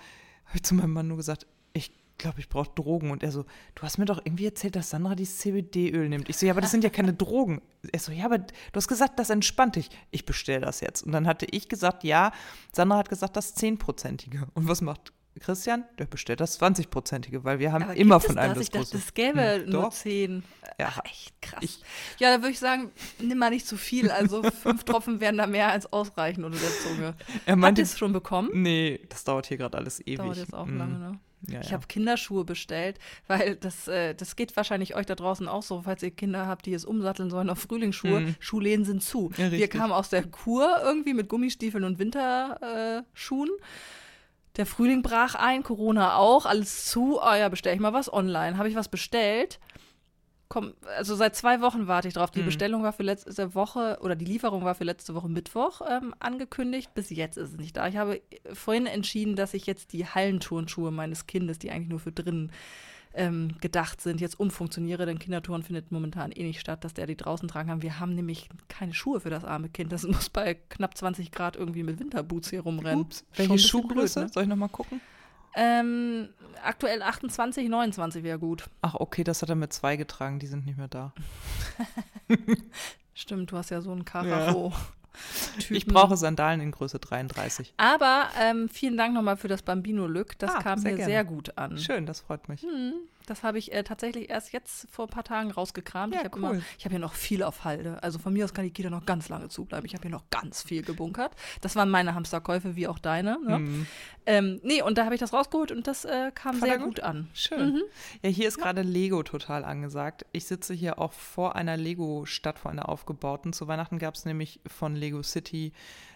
[0.45, 3.11] habe ich zu meinem Mann nur gesagt, ich glaube, ich brauche Drogen.
[3.11, 6.29] Und er so, du hast mir doch irgendwie erzählt, dass Sandra dieses CBD-Öl nimmt.
[6.29, 7.61] Ich so, ja, aber das sind ja keine Drogen.
[7.91, 9.89] Er so, ja, aber du hast gesagt, das entspannt dich.
[10.11, 11.03] Ich bestelle das jetzt.
[11.03, 12.31] Und dann hatte ich gesagt, ja,
[12.71, 14.47] Sandra hat gesagt, das 10-prozentige.
[14.53, 15.83] Und was macht Christian?
[15.99, 18.63] Der bestellt das 20-prozentige, weil wir haben Aber immer von einem das?
[18.63, 19.07] Ich das dachte, Größte.
[19.09, 19.89] es gäbe Hm, nur doch.
[19.93, 20.43] 10.
[20.79, 20.88] Ja.
[20.91, 21.59] Ach, echt krass.
[21.61, 21.79] Ich-
[22.19, 24.09] ja, da würde ich sagen, nimm mal nicht zu viel.
[24.11, 27.13] Also fünf Tropfen werden da mehr als ausreichen unter der Zunge.
[27.45, 28.49] Er meinte, ihr es schon bekommen?
[28.53, 30.17] nee, das dauert hier gerade alles ewig.
[30.17, 31.19] Dauert jetzt auch Mm, lange, ne?
[31.47, 31.73] Ja, Ich ja.
[31.73, 36.01] habe Kinderschuhe bestellt, weil das, äh, das geht wahrscheinlich euch da draußen auch so, falls
[36.01, 38.21] ihr Kinder habt, die es umsatteln sollen auf Frühlingsschuhe.
[38.21, 38.36] Mhm.
[38.39, 39.31] Schuhläden sind zu.
[39.38, 43.49] Ja, Wir kamen aus der Kur irgendwie mit Gummistiefeln und Winterschuhen.
[43.49, 43.61] Äh.
[44.58, 47.20] Der Frühling brach ein, Corona auch, alles zu.
[47.22, 48.58] Oh ja, bestelle ich mal was online.
[48.58, 49.60] Habe ich was bestellt?
[50.47, 52.30] Komm, also seit zwei Wochen warte ich drauf.
[52.30, 52.45] Die Mhm.
[52.45, 56.93] Bestellung war für letzte Woche oder die Lieferung war für letzte Woche Mittwoch ähm, angekündigt.
[56.93, 57.88] Bis jetzt ist es nicht da.
[57.88, 58.22] Ich habe
[58.53, 62.51] vorhin entschieden, dass ich jetzt die Hallenturnschuhe meines Kindes, die eigentlich nur für drinnen
[63.16, 67.16] ähm, gedacht sind, jetzt umfunktioniere, denn Kindertouren findet momentan eh nicht statt, dass der die
[67.16, 67.82] draußen tragen kann.
[67.82, 69.91] Wir haben nämlich keine Schuhe für das arme Kind.
[69.91, 73.05] Das muss bei knapp 20 Grad irgendwie mit Winterboots hier rumrennen.
[73.05, 74.20] Ups, welche Schuhgröße?
[74.20, 74.34] blöd, ne?
[74.34, 75.01] Soll ich nochmal gucken?
[75.57, 76.30] Ähm,
[76.63, 78.66] aktuell 28, 29 wäre gut.
[78.82, 81.13] Ach, okay, das hat er mit zwei getragen, die sind nicht mehr da.
[83.13, 84.74] Stimmt, du hast ja so einen Karacho.
[85.70, 87.74] Ich brauche Sandalen in Größe 33.
[87.78, 90.38] Aber ähm, vielen Dank nochmal für das Bambino-Lück.
[90.39, 91.11] Das Ah, kam sehr hier gerne.
[91.11, 91.78] sehr gut an.
[91.78, 92.61] Schön, das freut mich.
[92.61, 92.93] Hm.
[93.26, 96.13] Das habe ich äh, tatsächlich erst jetzt vor ein paar Tagen rausgekramt.
[96.13, 96.63] Ja, ich habe cool.
[96.84, 98.01] habe hier noch viel auf Halde.
[98.03, 99.86] Also von mir aus kann die Kita noch ganz lange zubleiben.
[99.86, 101.34] Ich habe hier noch ganz viel gebunkert.
[101.61, 103.38] Das waren meine Hamsterkäufe, wie auch deine.
[103.45, 103.59] Ne?
[103.59, 103.88] Mhm.
[104.26, 106.88] Ähm, nee, und da habe ich das rausgeholt und das äh, kam Fand sehr gut?
[106.88, 107.30] gut an.
[107.34, 107.73] Schön.
[107.73, 107.82] Mhm.
[108.21, 110.26] Ja, hier ist gerade Lego total angesagt.
[110.32, 113.53] Ich sitze hier auch vor einer Lego-Stadt, vor einer aufgebauten.
[113.53, 115.73] Zu Weihnachten gab es nämlich von Lego City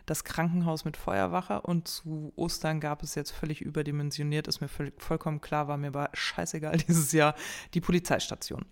[0.09, 5.39] das Krankenhaus mit Feuerwache und zu Ostern gab es jetzt völlig überdimensioniert, ist mir vollkommen
[5.39, 7.35] klar, war mir aber scheißegal dieses Jahr,
[7.75, 8.65] die Polizeistation.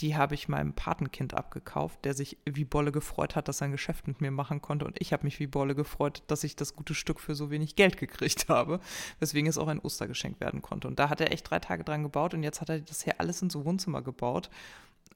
[0.00, 3.72] Die habe ich meinem Patenkind abgekauft, der sich wie Bolle gefreut hat, dass er ein
[3.72, 6.76] Geschäft mit mir machen konnte und ich habe mich wie Bolle gefreut, dass ich das
[6.76, 8.78] gute Stück für so wenig Geld gekriegt habe,
[9.18, 10.86] weswegen es auch ein Ostergeschenk werden konnte.
[10.86, 13.20] Und da hat er echt drei Tage dran gebaut und jetzt hat er das hier
[13.20, 14.48] alles ins Wohnzimmer gebaut.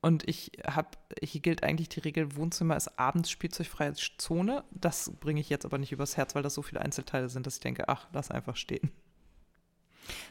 [0.01, 0.89] Und ich habe,
[1.23, 4.63] hier gilt eigentlich die Regel, Wohnzimmer ist abends spielzeugfreie Zone.
[4.71, 7.55] Das bringe ich jetzt aber nicht übers Herz, weil das so viele Einzelteile sind, dass
[7.55, 8.93] ich denke, ach, lass einfach stehen.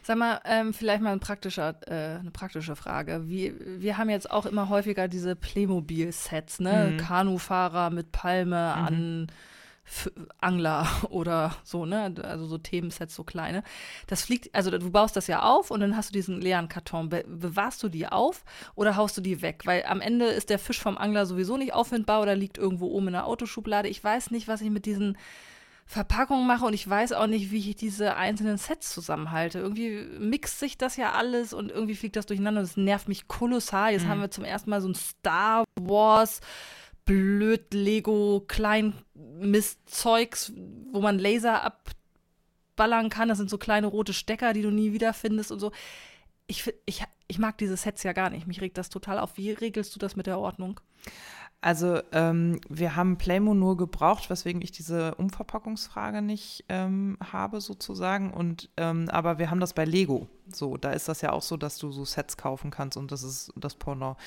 [0.01, 3.27] Sag mal, ähm, vielleicht mal ein äh, eine praktische Frage.
[3.27, 6.93] Wie, wir haben jetzt auch immer häufiger diese Playmobil-Sets, ne?
[6.93, 6.97] Mhm.
[6.97, 9.27] Kanufahrer mit Palme an
[9.89, 10.11] F
[10.41, 12.13] Angler oder so, ne?
[12.23, 13.63] Also so Themensets, so kleine.
[14.07, 17.07] Das fliegt, also du baust das ja auf und dann hast du diesen leeren Karton.
[17.09, 18.43] Be bewahrst du die auf
[18.75, 19.61] oder haust du die weg?
[19.65, 23.07] Weil am Ende ist der Fisch vom Angler sowieso nicht auffindbar oder liegt irgendwo oben
[23.07, 23.88] in der Autoschublade.
[23.88, 25.17] Ich weiß nicht, was ich mit diesen
[25.89, 29.59] Verpackungen mache und ich weiß auch nicht, wie ich diese einzelnen Sets zusammenhalte.
[29.59, 33.29] Irgendwie mixt sich das ja alles und irgendwie fliegt das durcheinander und das nervt mich
[33.29, 33.93] kolossal.
[33.93, 34.09] Jetzt Mhm.
[34.09, 36.41] haben wir zum ersten Mal so ein Star Wars
[37.07, 40.53] blöd Lego klein Mistzeugs,
[40.91, 43.29] wo man Laser abballern kann.
[43.29, 45.71] Das sind so kleine rote Stecker, die du nie wiederfindest und so.
[46.45, 48.45] Ich, ich, ich mag diese Sets ja gar nicht.
[48.45, 49.37] Mich regt das total auf.
[49.37, 50.79] Wie regelst du das mit der Ordnung?
[51.59, 58.31] Also ähm, wir haben Playmo nur gebraucht, weswegen ich diese Umverpackungsfrage nicht ähm, habe sozusagen.
[58.31, 60.27] Und ähm, aber wir haben das bei Lego.
[60.53, 63.23] So, da ist das ja auch so, dass du so Sets kaufen kannst und das
[63.23, 64.17] ist das Pendant.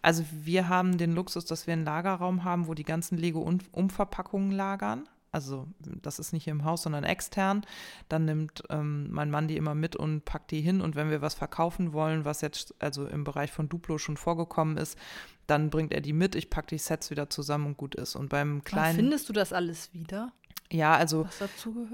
[0.00, 5.08] Also wir haben den Luxus, dass wir einen Lagerraum haben, wo die ganzen Lego-Umverpackungen lagern.
[5.36, 7.60] Also das ist nicht hier im Haus, sondern extern.
[8.08, 10.80] Dann nimmt ähm, mein Mann die immer mit und packt die hin.
[10.80, 14.78] Und wenn wir was verkaufen wollen, was jetzt also im Bereich von Duplo schon vorgekommen
[14.78, 14.98] ist,
[15.46, 16.34] dann bringt er die mit.
[16.34, 18.16] Ich packe die Sets wieder zusammen und gut ist.
[18.16, 20.32] Und beim kleinen, findest du das alles wieder,
[20.70, 21.28] ja, also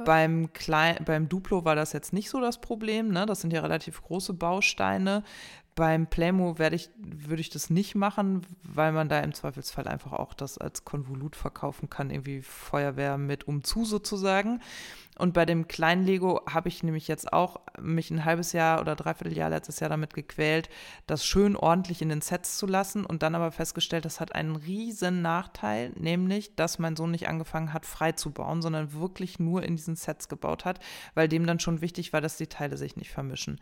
[0.05, 3.09] beim, Klein, beim Duplo war das jetzt nicht so das Problem.
[3.09, 3.27] Ne?
[3.27, 5.25] Das sind ja relativ große Bausteine.
[5.75, 10.13] Beim Playmo werde ich, würde ich das nicht machen, weil man da im Zweifelsfall einfach
[10.13, 14.61] auch das als Konvolut verkaufen kann, irgendwie Feuerwehr mit umzu sozusagen.
[15.19, 18.97] Und bei dem kleinen Lego habe ich nämlich jetzt auch mich ein halbes Jahr oder
[18.97, 20.71] dreiviertel Jahr letztes Jahr damit gequält,
[21.07, 24.57] das schön ordentlich in den Sets zu lassen und dann aber festgestellt, das hat einen
[24.57, 29.63] riesen Nachteil, nämlich, dass mein Sohn nicht angefangen hat, frei zu bauen, sondern wirklich nur
[29.63, 30.81] in diesen Sets gebaut hat,
[31.15, 33.61] weil dem dann schon wichtig war, dass die Teile sich nicht vermischen.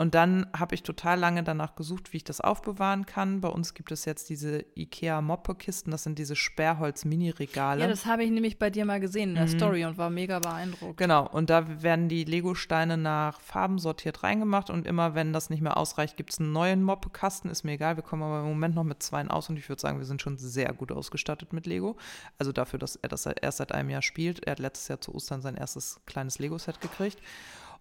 [0.00, 3.42] Und dann habe ich total lange danach gesucht, wie ich das aufbewahren kann.
[3.42, 7.82] Bei uns gibt es jetzt diese IKEA-Moppe-Kisten, das sind diese Sperrholz-Mini-Regale.
[7.82, 10.38] Ja, das habe ich nämlich bei dir mal gesehen in der Story und war mega
[10.38, 10.96] beeindruckt.
[10.96, 15.60] Genau, und da werden die Lego-Steine nach Farben sortiert reingemacht und immer wenn das nicht
[15.60, 17.50] mehr ausreicht, gibt es einen neuen Moppekasten.
[17.50, 19.82] Ist mir egal, wir kommen aber im Moment noch mit zwei aus und ich würde
[19.82, 21.98] sagen, wir sind schon sehr gut ausgestattet mit Lego.
[22.38, 24.46] Also dafür, dass er das erst seit einem Jahr spielt.
[24.46, 27.18] Er hat letztes Jahr zu Ostern sein erstes kleines Lego-Set gekriegt.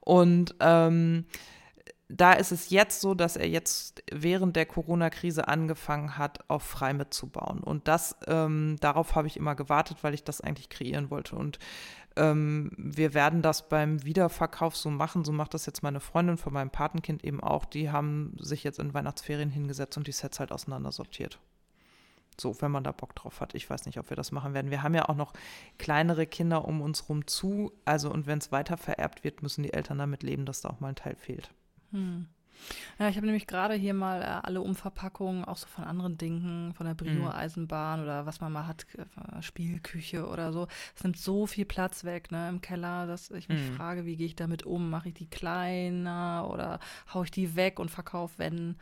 [0.02, 1.26] Und ähm,
[2.10, 6.94] da ist es jetzt so, dass er jetzt während der Corona-Krise angefangen hat, auf frei
[6.94, 7.60] mitzubauen.
[7.60, 11.36] Und das, ähm, darauf habe ich immer gewartet, weil ich das eigentlich kreieren wollte.
[11.36, 11.60] Und
[12.16, 15.24] ähm, wir werden das beim Wiederverkauf so machen.
[15.24, 17.66] So macht das jetzt meine Freundin von meinem Patenkind eben auch.
[17.66, 21.40] Die haben sich jetzt in Weihnachtsferien hingesetzt und die Sets halt auseinandersortiert.
[22.42, 23.54] So, wenn man da Bock drauf hat.
[23.54, 24.72] Ich weiß nicht, ob wir das machen werden.
[24.72, 25.34] Wir haben ja auch noch
[25.78, 27.72] kleinere Kinder um uns rum zu.
[27.86, 30.80] Also, und wenn es weiter vererbt wird, müssen die Eltern damit leben, dass da auch
[30.80, 31.52] mal ein Teil fehlt.
[31.92, 32.28] Hm.
[33.00, 36.74] Ja, ich habe nämlich gerade hier mal äh, alle Umverpackungen, auch so von anderen Dingen,
[36.74, 40.68] von der Brio-Eisenbahn oder was man mal hat, äh, Spielküche oder so.
[40.96, 43.76] Es nimmt so viel Platz weg, ne, im Keller, dass ich mich Mhm.
[43.78, 44.90] frage, wie gehe ich damit um?
[44.90, 46.80] Mache ich die kleiner oder
[47.14, 48.76] haue ich die weg und verkaufe, wenn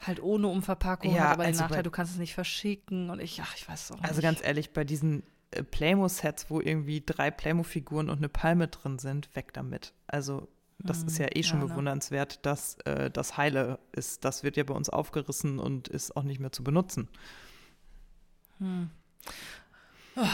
[0.00, 3.10] halt ohne Umverpackung, Ja, hat aber den also bei- Nachteil, du kannst es nicht verschicken
[3.10, 4.22] und ich, ach, ich weiß auch Also nicht.
[4.22, 9.28] ganz ehrlich, bei diesen äh, Playmo-Sets, wo irgendwie drei Playmo-Figuren und eine Palme drin sind,
[9.34, 9.92] weg damit.
[10.06, 10.46] Also
[10.78, 11.70] das ist ja eh schon ja, ne?
[11.70, 14.24] bewundernswert, dass äh, das heile ist.
[14.24, 17.08] Das wird ja bei uns aufgerissen und ist auch nicht mehr zu benutzen.
[18.58, 18.90] Hm.
[20.14, 20.26] Oh,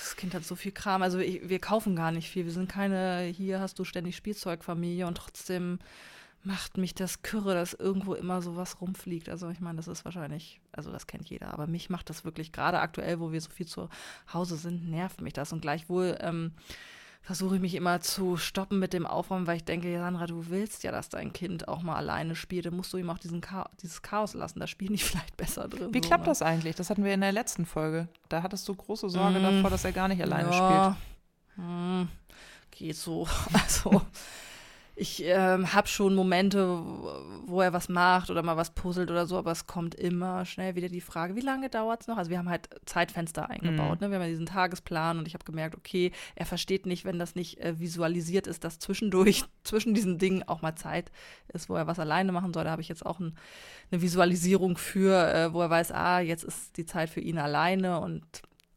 [0.00, 1.02] das Kind hat so viel Kram.
[1.02, 2.44] Also ich, wir kaufen gar nicht viel.
[2.44, 5.80] Wir sind keine, hier hast du ständig Spielzeugfamilie und trotzdem
[6.44, 9.28] macht mich das Kürre, dass irgendwo immer sowas rumfliegt.
[9.28, 12.52] Also ich meine, das ist wahrscheinlich, also das kennt jeder, aber mich macht das wirklich,
[12.52, 13.88] gerade aktuell, wo wir so viel zu
[14.32, 15.52] Hause sind, nervt mich das.
[15.52, 16.52] Und gleichwohl ähm,
[17.28, 20.82] versuche ich mich immer zu stoppen mit dem Aufräumen, weil ich denke, Sandra, du willst
[20.82, 22.64] ja, dass dein Kind auch mal alleine spielt.
[22.64, 24.60] Dann musst du ihm auch diesen Cha dieses Chaos lassen.
[24.60, 25.92] Da spielen die vielleicht besser drin.
[25.92, 26.30] Wie so, klappt ne?
[26.30, 26.74] das eigentlich?
[26.74, 28.08] Das hatten wir in der letzten Folge.
[28.30, 30.96] Da hattest du große Sorge Mm, davor, dass er gar nicht alleine ja,
[31.56, 31.66] spielt.
[31.66, 32.08] hm,
[32.70, 33.28] geht so.
[33.52, 34.00] Also,
[35.00, 36.82] ich ähm, habe schon Momente,
[37.46, 40.74] wo- er was macht oder mal was puzzelt oder so, aber es kommt immer schnell
[40.74, 42.16] wieder die Frage, wie lange dauert es noch?
[42.18, 44.00] Also wir haben halt Zeitfenster eingebaut.
[44.00, 44.06] Mhm.
[44.06, 44.10] Ne?
[44.10, 47.36] Wir haben ja diesen Tagesplan und ich habe gemerkt, okay, er versteht nicht, wenn das
[47.36, 51.12] nicht äh, visualisiert ist, dass zwischendurch, zwischen diesen Dingen auch mal Zeit
[51.52, 52.64] ist, wo er was alleine machen soll.
[52.64, 53.36] Da habe ich jetzt auch ein,
[53.92, 58.00] eine Visualisierung für, äh, wo er weiß, ah, jetzt ist die Zeit für ihn alleine
[58.00, 58.24] und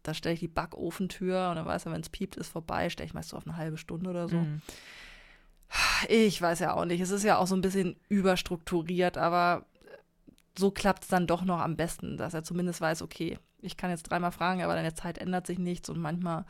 [0.04, 3.08] da stelle ich die Backofentür und dann weiß er, wenn es piept, ist vorbei, stelle
[3.08, 4.38] ich meist so auf eine halbe Stunde oder so.
[4.38, 4.62] Mhm.
[6.10, 7.02] Ich weiß ja auch nicht.
[7.02, 9.66] Es ist ja auch so ein bisschen überstrukturiert, aber
[10.58, 13.90] so klappt es dann doch noch am besten, dass er zumindest weiß, okay, ich kann
[13.90, 16.46] jetzt dreimal fragen, aber deine Zeit ändert sich nichts und manchmal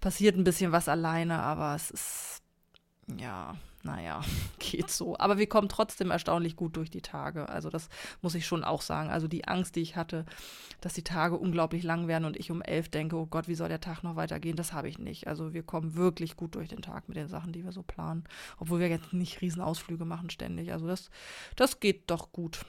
[0.00, 2.42] passiert ein bisschen was alleine, aber es ist,
[3.18, 4.22] ja, naja,
[4.58, 5.18] geht so.
[5.18, 7.48] Aber wir kommen trotzdem erstaunlich gut durch die Tage.
[7.48, 7.88] Also das
[8.20, 9.10] muss ich schon auch sagen.
[9.10, 10.24] Also die Angst, die ich hatte,
[10.80, 13.68] dass die Tage unglaublich lang werden und ich um elf denke, oh Gott, wie soll
[13.68, 15.26] der Tag noch weitergehen, das habe ich nicht.
[15.26, 18.24] Also wir kommen wirklich gut durch den Tag mit den Sachen, die wir so planen.
[18.58, 20.72] Obwohl wir jetzt nicht Riesenausflüge machen ständig.
[20.72, 21.10] Also das,
[21.56, 22.64] das geht doch gut.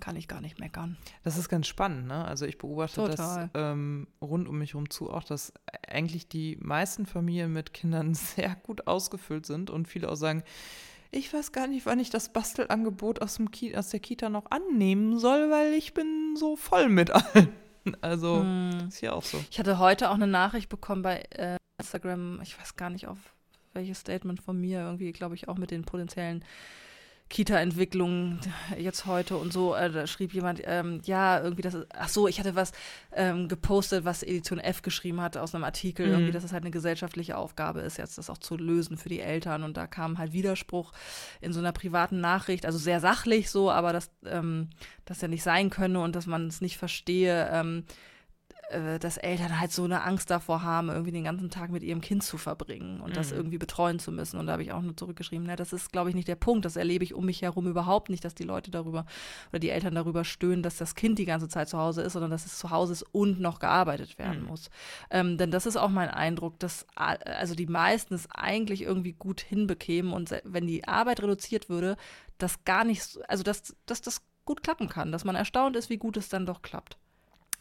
[0.00, 0.96] Kann ich gar nicht meckern.
[1.22, 2.24] Das ist ganz spannend, ne?
[2.24, 3.16] Also ich beobachte Total.
[3.16, 5.52] das ähm, rund um mich herum zu auch, dass
[5.88, 10.42] eigentlich die meisten Familien mit Kindern sehr gut ausgefüllt sind und viele auch sagen,
[11.10, 14.50] ich weiß gar nicht, wann ich das Bastelangebot aus, dem Ki aus der Kita noch
[14.50, 17.48] annehmen soll, weil ich bin so voll mit allen.
[18.00, 18.88] Also Hm.
[18.88, 19.44] ist ja auch so.
[19.50, 23.18] Ich hatte heute auch eine Nachricht bekommen bei äh, Instagram, ich weiß gar nicht auf
[23.74, 26.42] welches Statement von mir, irgendwie, glaube ich, auch mit den potenziellen
[27.34, 28.38] Kita-Entwicklungen
[28.78, 29.74] jetzt heute und so.
[29.74, 32.70] Äh, da schrieb jemand, ähm, ja, irgendwie, das ist, ach so, ich hatte was
[33.12, 36.12] ähm, gepostet, was Edition F geschrieben hatte aus einem Artikel, Mhm.
[36.12, 39.18] irgendwie, dass es halt eine gesellschaftliche Aufgabe ist, jetzt das auch zu lösen für die
[39.18, 39.64] Eltern.
[39.64, 40.92] Und da kam halt Widerspruch
[41.40, 44.70] in so einer privaten Nachricht, also sehr sachlich so, aber dass ähm,
[45.04, 47.48] das ja nicht sein könne und dass man es nicht verstehe.
[47.52, 47.84] Ähm,
[48.70, 52.00] äh, dass Eltern halt so eine Angst davor haben, irgendwie den ganzen Tag mit ihrem
[52.00, 53.36] Kind zu verbringen und das Mhm.
[53.36, 54.38] irgendwie betreuen zu müssen.
[54.38, 56.64] Und da habe ich auch nur zurückgeschrieben, ne, das ist, glaube ich, nicht der Punkt.
[56.64, 59.06] Das erlebe ich um mich herum überhaupt nicht, dass die Leute darüber
[59.50, 62.30] oder die Eltern darüber stöhnen, dass das Kind die ganze Zeit zu Hause ist, sondern
[62.30, 64.48] dass es zu Hause ist und noch gearbeitet werden Mhm.
[64.48, 64.70] muss.
[65.10, 69.40] Ähm, denn das ist auch mein Eindruck, dass also die meisten es eigentlich irgendwie gut
[69.40, 71.96] hinbekämen und wenn die Arbeit reduziert würde,
[72.38, 75.88] das gar nicht, so- also dass, dass das gut klappen kann, dass man erstaunt ist,
[75.90, 76.98] wie gut es dann doch klappt.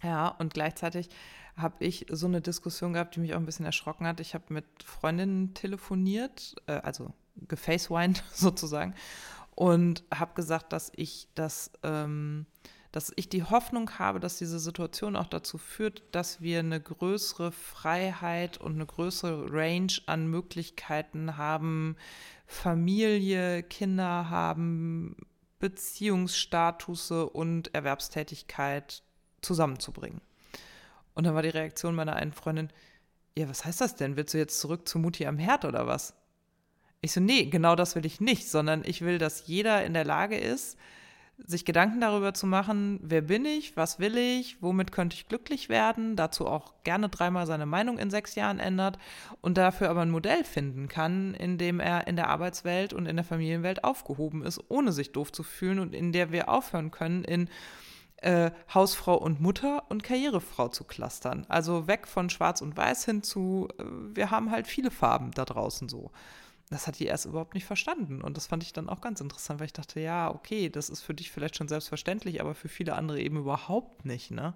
[0.03, 1.09] Ja, und gleichzeitig
[1.55, 4.19] habe ich so eine Diskussion gehabt, die mich auch ein bisschen erschrocken hat.
[4.19, 8.95] Ich habe mit Freundinnen telefoniert, äh, also gefacewined sozusagen,
[9.55, 12.47] und habe gesagt, dass ich das, ähm,
[12.91, 17.51] dass ich die Hoffnung habe, dass diese Situation auch dazu führt, dass wir eine größere
[17.51, 21.97] Freiheit und eine größere Range an Möglichkeiten haben,
[22.47, 25.15] Familie, Kinder haben,
[25.59, 29.03] Beziehungsstatuse und Erwerbstätigkeit
[29.43, 30.21] zusammenzubringen.
[31.13, 32.69] Und dann war die Reaktion meiner einen Freundin,
[33.37, 34.15] ja, was heißt das denn?
[34.15, 36.15] Willst du jetzt zurück zu Mutti am Herd oder was?
[37.01, 40.05] Ich so, nee, genau das will ich nicht, sondern ich will, dass jeder in der
[40.05, 40.77] Lage ist,
[41.37, 45.67] sich Gedanken darüber zu machen, wer bin ich, was will ich, womit könnte ich glücklich
[45.67, 48.97] werden, dazu auch gerne dreimal seine Meinung in sechs Jahren ändert
[49.41, 53.15] und dafür aber ein Modell finden kann, in dem er in der Arbeitswelt und in
[53.15, 57.23] der Familienwelt aufgehoben ist, ohne sich doof zu fühlen und in der wir aufhören können,
[57.23, 57.49] in
[58.23, 61.45] äh, Hausfrau und Mutter und Karrierefrau zu clustern.
[61.49, 63.83] Also weg von Schwarz und Weiß hin zu, äh,
[64.15, 66.11] wir haben halt viele Farben da draußen so.
[66.69, 68.21] Das hat die erst überhaupt nicht verstanden.
[68.21, 71.01] Und das fand ich dann auch ganz interessant, weil ich dachte, ja, okay, das ist
[71.01, 74.55] für dich vielleicht schon selbstverständlich, aber für viele andere eben überhaupt nicht, ne?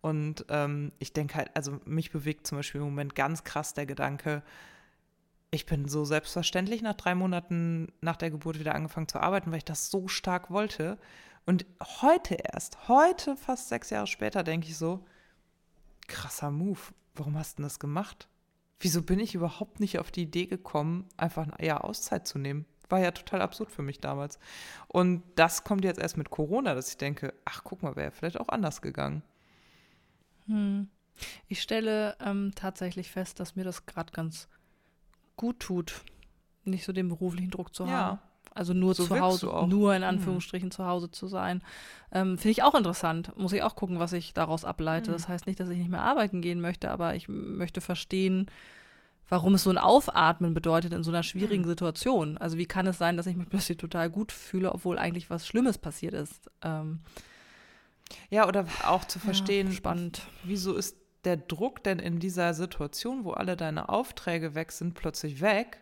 [0.00, 3.84] Und ähm, ich denke halt, also mich bewegt zum Beispiel im Moment ganz krass der
[3.84, 4.44] Gedanke,
[5.50, 9.58] ich bin so selbstverständlich nach drei Monaten nach der Geburt wieder angefangen zu arbeiten, weil
[9.58, 10.98] ich das so stark wollte.
[11.48, 11.64] Und
[12.02, 15.06] heute erst, heute, fast sechs Jahre später, denke ich so,
[16.06, 16.78] krasser Move.
[17.14, 18.28] Warum hast du das gemacht?
[18.80, 22.66] Wieso bin ich überhaupt nicht auf die Idee gekommen, einfach ein Jahr Auszeit zu nehmen?
[22.90, 24.38] War ja total absurd für mich damals.
[24.88, 28.38] Und das kommt jetzt erst mit Corona, dass ich denke, ach, guck mal, wäre vielleicht
[28.38, 29.22] auch anders gegangen.
[30.48, 30.90] Hm.
[31.46, 34.48] Ich stelle ähm, tatsächlich fest, dass mir das gerade ganz
[35.36, 36.04] gut tut,
[36.64, 37.90] nicht so den beruflichen Druck zu Ja.
[37.90, 38.18] haben.
[38.58, 40.08] Also nur So zu Hause, nur in Hm.
[40.08, 41.62] Anführungsstrichen zu Hause zu sein.
[42.12, 43.32] Ähm, Finde ich auch interessant.
[43.36, 45.12] Muss ich auch gucken, was ich daraus ableite.
[45.12, 45.12] Hm.
[45.14, 48.50] Das heißt nicht, dass ich nicht mehr arbeiten gehen möchte, aber ich möchte verstehen,
[49.28, 51.68] warum es so ein Aufatmen bedeutet in so einer schwierigen Hm.
[51.70, 52.38] Situation.
[52.38, 55.46] Also wie kann es sein, dass ich mich plötzlich total gut fühle, obwohl eigentlich was
[55.46, 56.50] Schlimmes passiert ist?
[56.62, 57.00] Ähm,
[58.30, 60.22] Ja, oder auch zu ja, verstehen, spannend.
[60.42, 65.40] wieso ist der Druck denn in dieser Situation, wo alle deine Aufträge weg sind, plötzlich
[65.40, 65.78] weg?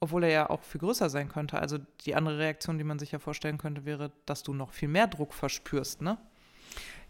[0.00, 1.58] Obwohl er ja auch viel größer sein könnte.
[1.58, 4.88] Also die andere Reaktion, die man sich ja vorstellen könnte, wäre, dass du noch viel
[4.88, 6.18] mehr Druck verspürst, ne?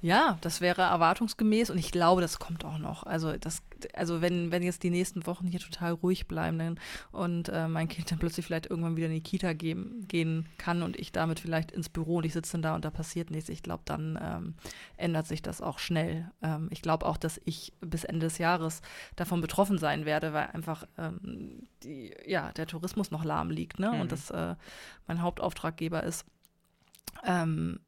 [0.01, 3.03] Ja, das wäre erwartungsgemäß und ich glaube, das kommt auch noch.
[3.03, 3.63] Also das,
[3.95, 6.81] also wenn, wenn jetzt die nächsten Wochen hier total ruhig bleiben dann,
[7.11, 10.85] und äh, mein Kind dann plötzlich vielleicht irgendwann wieder in die Kita gehen, gehen kann
[10.85, 13.49] und ich damit vielleicht ins Büro und ich sitze dann da und da passiert nichts,
[13.49, 14.55] ich glaube, dann ähm,
[14.97, 16.31] ändert sich das auch schnell.
[16.43, 18.83] Ähm, ich glaube auch, dass ich bis Ende des Jahres
[19.17, 23.91] davon betroffen sein werde, weil einfach ähm, die, ja, der Tourismus noch lahm liegt ne?
[23.91, 24.01] Mhm.
[24.03, 24.55] und das äh,
[25.09, 26.25] mein Hauptauftraggeber ist.
[27.25, 27.81] Ähm,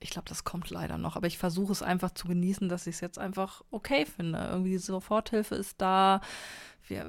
[0.00, 1.16] ich glaube, das kommt leider noch.
[1.16, 4.38] Aber ich versuche es einfach zu genießen, dass ich es jetzt einfach okay finde.
[4.50, 6.20] Irgendwie die Soforthilfe ist da
[6.88, 7.06] wir,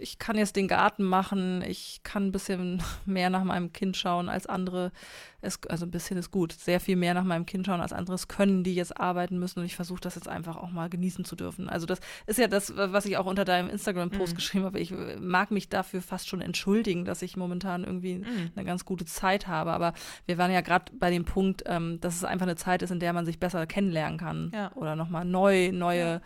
[0.00, 4.28] ich kann jetzt den Garten machen, ich kann ein bisschen mehr nach meinem Kind schauen
[4.28, 4.92] als andere.
[5.40, 8.28] Es, also ein bisschen ist gut, sehr viel mehr nach meinem Kind schauen als anderes
[8.28, 9.60] können, die jetzt arbeiten müssen.
[9.60, 11.68] Und ich versuche das jetzt einfach auch mal genießen zu dürfen.
[11.68, 14.36] Also das ist ja das, was ich auch unter deinem Instagram-Post mhm.
[14.36, 14.80] geschrieben habe.
[14.80, 18.52] Ich mag mich dafür fast schon entschuldigen, dass ich momentan irgendwie mhm.
[18.56, 19.72] eine ganz gute Zeit habe.
[19.72, 19.92] Aber
[20.26, 23.00] wir waren ja gerade bei dem Punkt, ähm, dass es einfach eine Zeit ist, in
[23.00, 24.50] der man sich besser kennenlernen kann.
[24.54, 24.72] Ja.
[24.74, 26.04] Oder nochmal neu, neue.
[26.04, 26.20] Ja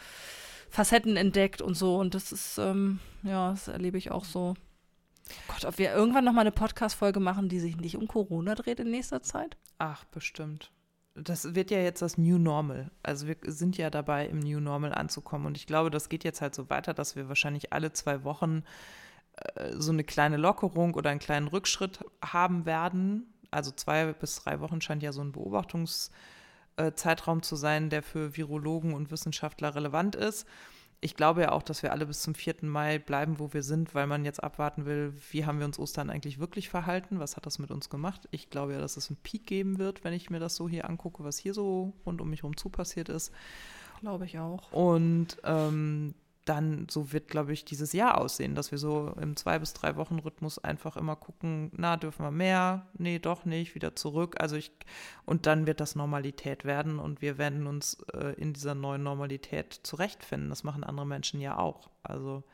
[0.70, 1.97] Facetten entdeckt und so.
[1.97, 4.55] Und das ist, ähm, ja, das erlebe ich auch so.
[5.49, 8.81] Gott, ob wir irgendwann noch mal eine Podcast-Folge machen, die sich nicht um Corona dreht
[8.81, 9.57] in nächster Zeit?
[9.78, 10.70] Ach, bestimmt.
[11.15, 12.90] Das wird ja jetzt das New Normal.
[13.03, 15.47] Also wir sind ja dabei, im New Normal anzukommen.
[15.47, 18.62] Und ich glaube, das geht jetzt halt so weiter, dass wir wahrscheinlich alle zwei Wochen
[19.55, 23.35] äh, so eine kleine Lockerung oder einen kleinen Rückschritt haben werden.
[23.51, 26.11] Also zwei bis drei Wochen scheint ja so ein Beobachtungs-
[26.78, 30.46] äh, Zeitraum zu sein, der für Virologen und Wissenschaftler relevant ist.
[31.00, 32.56] Ich glaube ja auch, dass wir alle bis zum 4.
[32.62, 36.10] Mai bleiben, wo wir sind, weil man jetzt abwarten will, wie haben wir uns Ostern
[36.10, 38.28] eigentlich wirklich verhalten, was hat das mit uns gemacht.
[38.32, 40.88] Ich glaube ja, dass es einen Peak geben wird, wenn ich mir das so hier
[40.88, 43.32] angucke, was hier so rund um mich herum zu passiert ist.
[44.00, 44.72] Glaube ich auch.
[44.72, 46.14] Und ähm,
[46.48, 49.96] dann so wird, glaube ich, dieses Jahr aussehen, dass wir so im zwei bis drei
[49.96, 52.86] Wochen Rhythmus einfach immer gucken, na, dürfen wir mehr?
[52.94, 54.36] Nee, doch nicht, wieder zurück.
[54.40, 54.72] Also ich,
[55.26, 59.80] und dann wird das Normalität werden und wir werden uns äh, in dieser neuen Normalität
[59.82, 60.48] zurechtfinden.
[60.48, 61.90] Das machen andere Menschen ja auch.
[62.02, 62.44] Also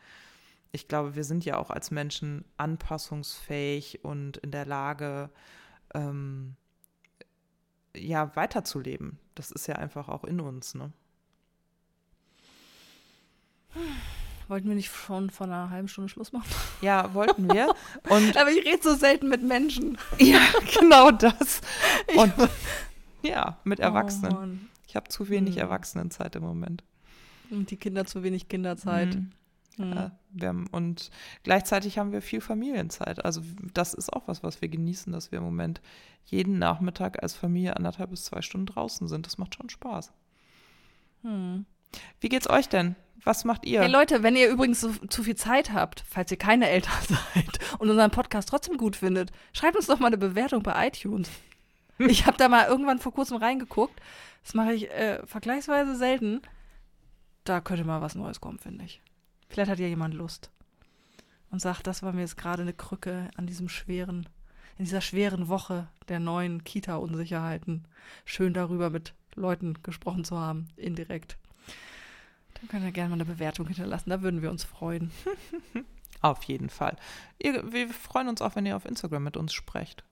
[0.73, 5.31] ich glaube, wir sind ja auch als Menschen anpassungsfähig und in der Lage,
[5.95, 6.57] ähm,
[7.97, 9.19] ja, weiterzuleben.
[9.35, 10.93] Das ist ja einfach auch in uns, ne?
[14.49, 16.49] Wollten wir nicht schon vor einer halben Stunde Schluss machen?
[16.83, 17.75] Ja, wollten wir.
[18.09, 19.97] Und Aber ich rede so selten mit Menschen.
[20.19, 20.41] Ja,
[20.79, 21.63] genau das.
[22.15, 22.33] Und
[23.23, 24.61] ja, mit oh, Erwachsenen.
[24.63, 25.63] Oh, ich habe zu wenig hm.
[25.63, 26.85] Erwachsenenzeit im Moment.
[27.51, 29.15] Und die Kinder zu wenig Kinderzeit.
[29.15, 29.33] Mhm.
[29.77, 29.93] Mhm.
[29.93, 30.13] Ja,
[30.47, 31.11] haben, und
[31.43, 33.25] gleichzeitig haben wir viel Familienzeit.
[33.25, 33.43] Also
[33.73, 35.81] das ist auch was, was wir genießen, dass wir im Moment
[36.27, 39.27] jeden Nachmittag als Familie anderthalb bis zwei Stunden draußen sind.
[39.27, 40.13] Das macht schon Spaß.
[41.23, 41.67] Hm.
[42.21, 42.95] Wie geht's euch denn?
[43.25, 43.81] Was macht ihr?
[43.81, 46.93] Hey Leute, wenn ihr übrigens so, zu viel Zeit habt, falls ihr keine Eltern
[47.35, 51.31] seid und unseren Podcast trotzdem gut findet, schreibt uns doch mal eine Bewertung bei iTunes.
[51.99, 54.01] Ich habe da mal irgendwann vor kurzem reingeguckt.
[54.43, 56.43] Das mache ich äh, vergleichsweise selten.
[57.45, 59.01] Da könnte mal was Neues kommen, finde ich.
[59.49, 60.51] Vielleicht hat ja jemand Lust
[61.53, 64.29] und sagt, das war mir jetzt gerade eine Krücke an diesem schweren,
[64.77, 67.87] in dieser schweren Woche der neuen Kita-Unsicherheiten.
[68.25, 71.39] Schön darüber mit Leuten gesprochen zu haben, indirekt.
[72.65, 75.11] Dann könnt ihr gerne mal eine Bewertung hinterlassen, da würden wir uns freuen.
[76.23, 76.97] auf jeden Fall.
[77.39, 80.03] Ihr, wir freuen uns auch, wenn ihr auf Instagram mit uns sprecht.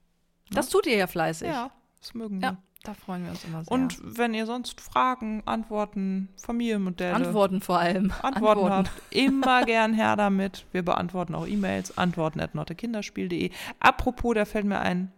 [0.50, 1.48] Das tut ihr ja fleißig.
[1.48, 2.48] Ja, das mögen wir.
[2.48, 3.72] Ja, da freuen wir uns immer sehr.
[3.72, 7.14] Und wenn ihr sonst Fragen, Antworten, Familienmodelle.
[7.14, 8.12] Antworten vor allem.
[8.20, 8.70] Antworten, Antworten.
[8.70, 10.66] habt, immer gern her damit.
[10.72, 13.50] Wir beantworten auch E-Mails, antworten at nottekinderspiel.de.
[13.80, 15.10] Apropos, da fällt mir ein,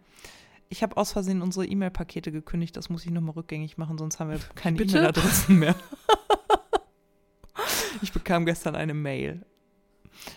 [0.69, 2.77] ich habe aus Versehen unsere E-Mail-Pakete gekündigt.
[2.77, 5.75] Das muss ich nochmal rückgängig machen, sonst haben wir keine E-Mail-Adressen mehr.
[8.05, 9.41] Ich bekam gestern eine Mail.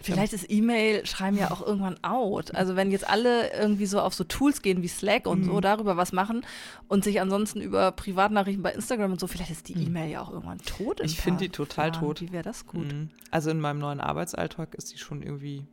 [0.02, 2.54] Vielleicht ist E-Mail schreiben ja auch irgendwann out.
[2.54, 5.44] Also wenn jetzt alle irgendwie so auf so Tools gehen wie Slack und mhm.
[5.44, 6.44] so darüber was machen
[6.88, 9.86] und sich ansonsten über Privatnachrichten bei Instagram und so, vielleicht ist die mhm.
[9.86, 11.00] E-Mail ja auch irgendwann tot.
[11.00, 12.00] Ich finde die total Jahren.
[12.00, 12.20] tot.
[12.20, 12.92] Wie wäre das gut?
[12.92, 13.10] Mhm.
[13.30, 15.64] Also in meinem neuen Arbeitsalltag ist die schon irgendwie.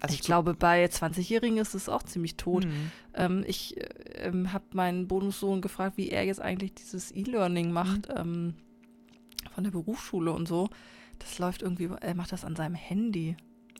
[0.00, 2.64] Also ich glaube, bei 20-Jährigen ist es auch ziemlich tot.
[2.64, 2.92] Mhm.
[3.14, 8.14] Ähm, ich äh, habe meinen Bonussohn gefragt, wie er jetzt eigentlich dieses E-Learning macht mhm.
[8.16, 8.54] ähm,
[9.52, 10.68] von der Berufsschule und so.
[11.18, 13.36] Das läuft irgendwie, er macht das an seinem Handy.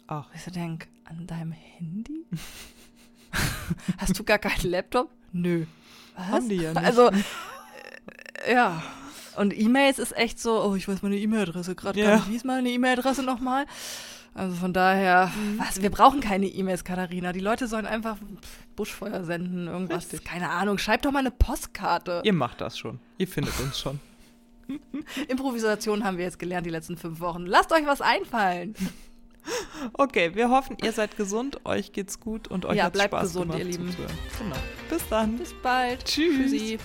[0.06, 0.28] Ach.
[0.35, 2.27] Ich so denk, an deinem Handy?
[3.98, 5.10] Hast du gar keinen Laptop?
[5.32, 5.66] Nö.
[6.16, 6.27] Was?
[6.27, 6.85] Haben die ja nicht.
[6.85, 8.82] Also, äh, ja.
[9.36, 12.06] Und E-Mails ist echt so, oh, ich weiß meine E-Mail-Adresse gerade ja.
[12.06, 12.31] gar nicht.
[12.31, 13.66] Wie ist meine E-Mail-Adresse nochmal?
[14.35, 15.59] Also von daher, mhm.
[15.59, 17.32] was, wir brauchen keine E-Mails, Katharina.
[17.32, 18.16] Die Leute sollen einfach
[18.77, 20.05] Buschfeuer senden, irgendwas.
[20.05, 20.24] Richtig.
[20.24, 22.23] Keine Ahnung, schreibt doch mal eine Postkarte.
[22.24, 23.01] Ihr macht das schon.
[23.19, 24.01] Ihr findet uns schon.
[25.28, 27.47] Improvisation haben wir jetzt gelernt die letzten fünf Wochen.
[27.47, 28.74] Lasst euch was einfallen.
[29.95, 33.53] Okay, wir hoffen, ihr seid gesund, euch geht's gut und euch ja, hat's Spaß gesund.
[33.53, 34.09] Ja, bleibt gesund, ihr Lieben.
[34.39, 34.57] Genau.
[34.90, 35.39] Bis dann.
[35.39, 36.05] Bis bald.
[36.05, 36.51] Tschüss.
[36.51, 36.78] Tschüssi.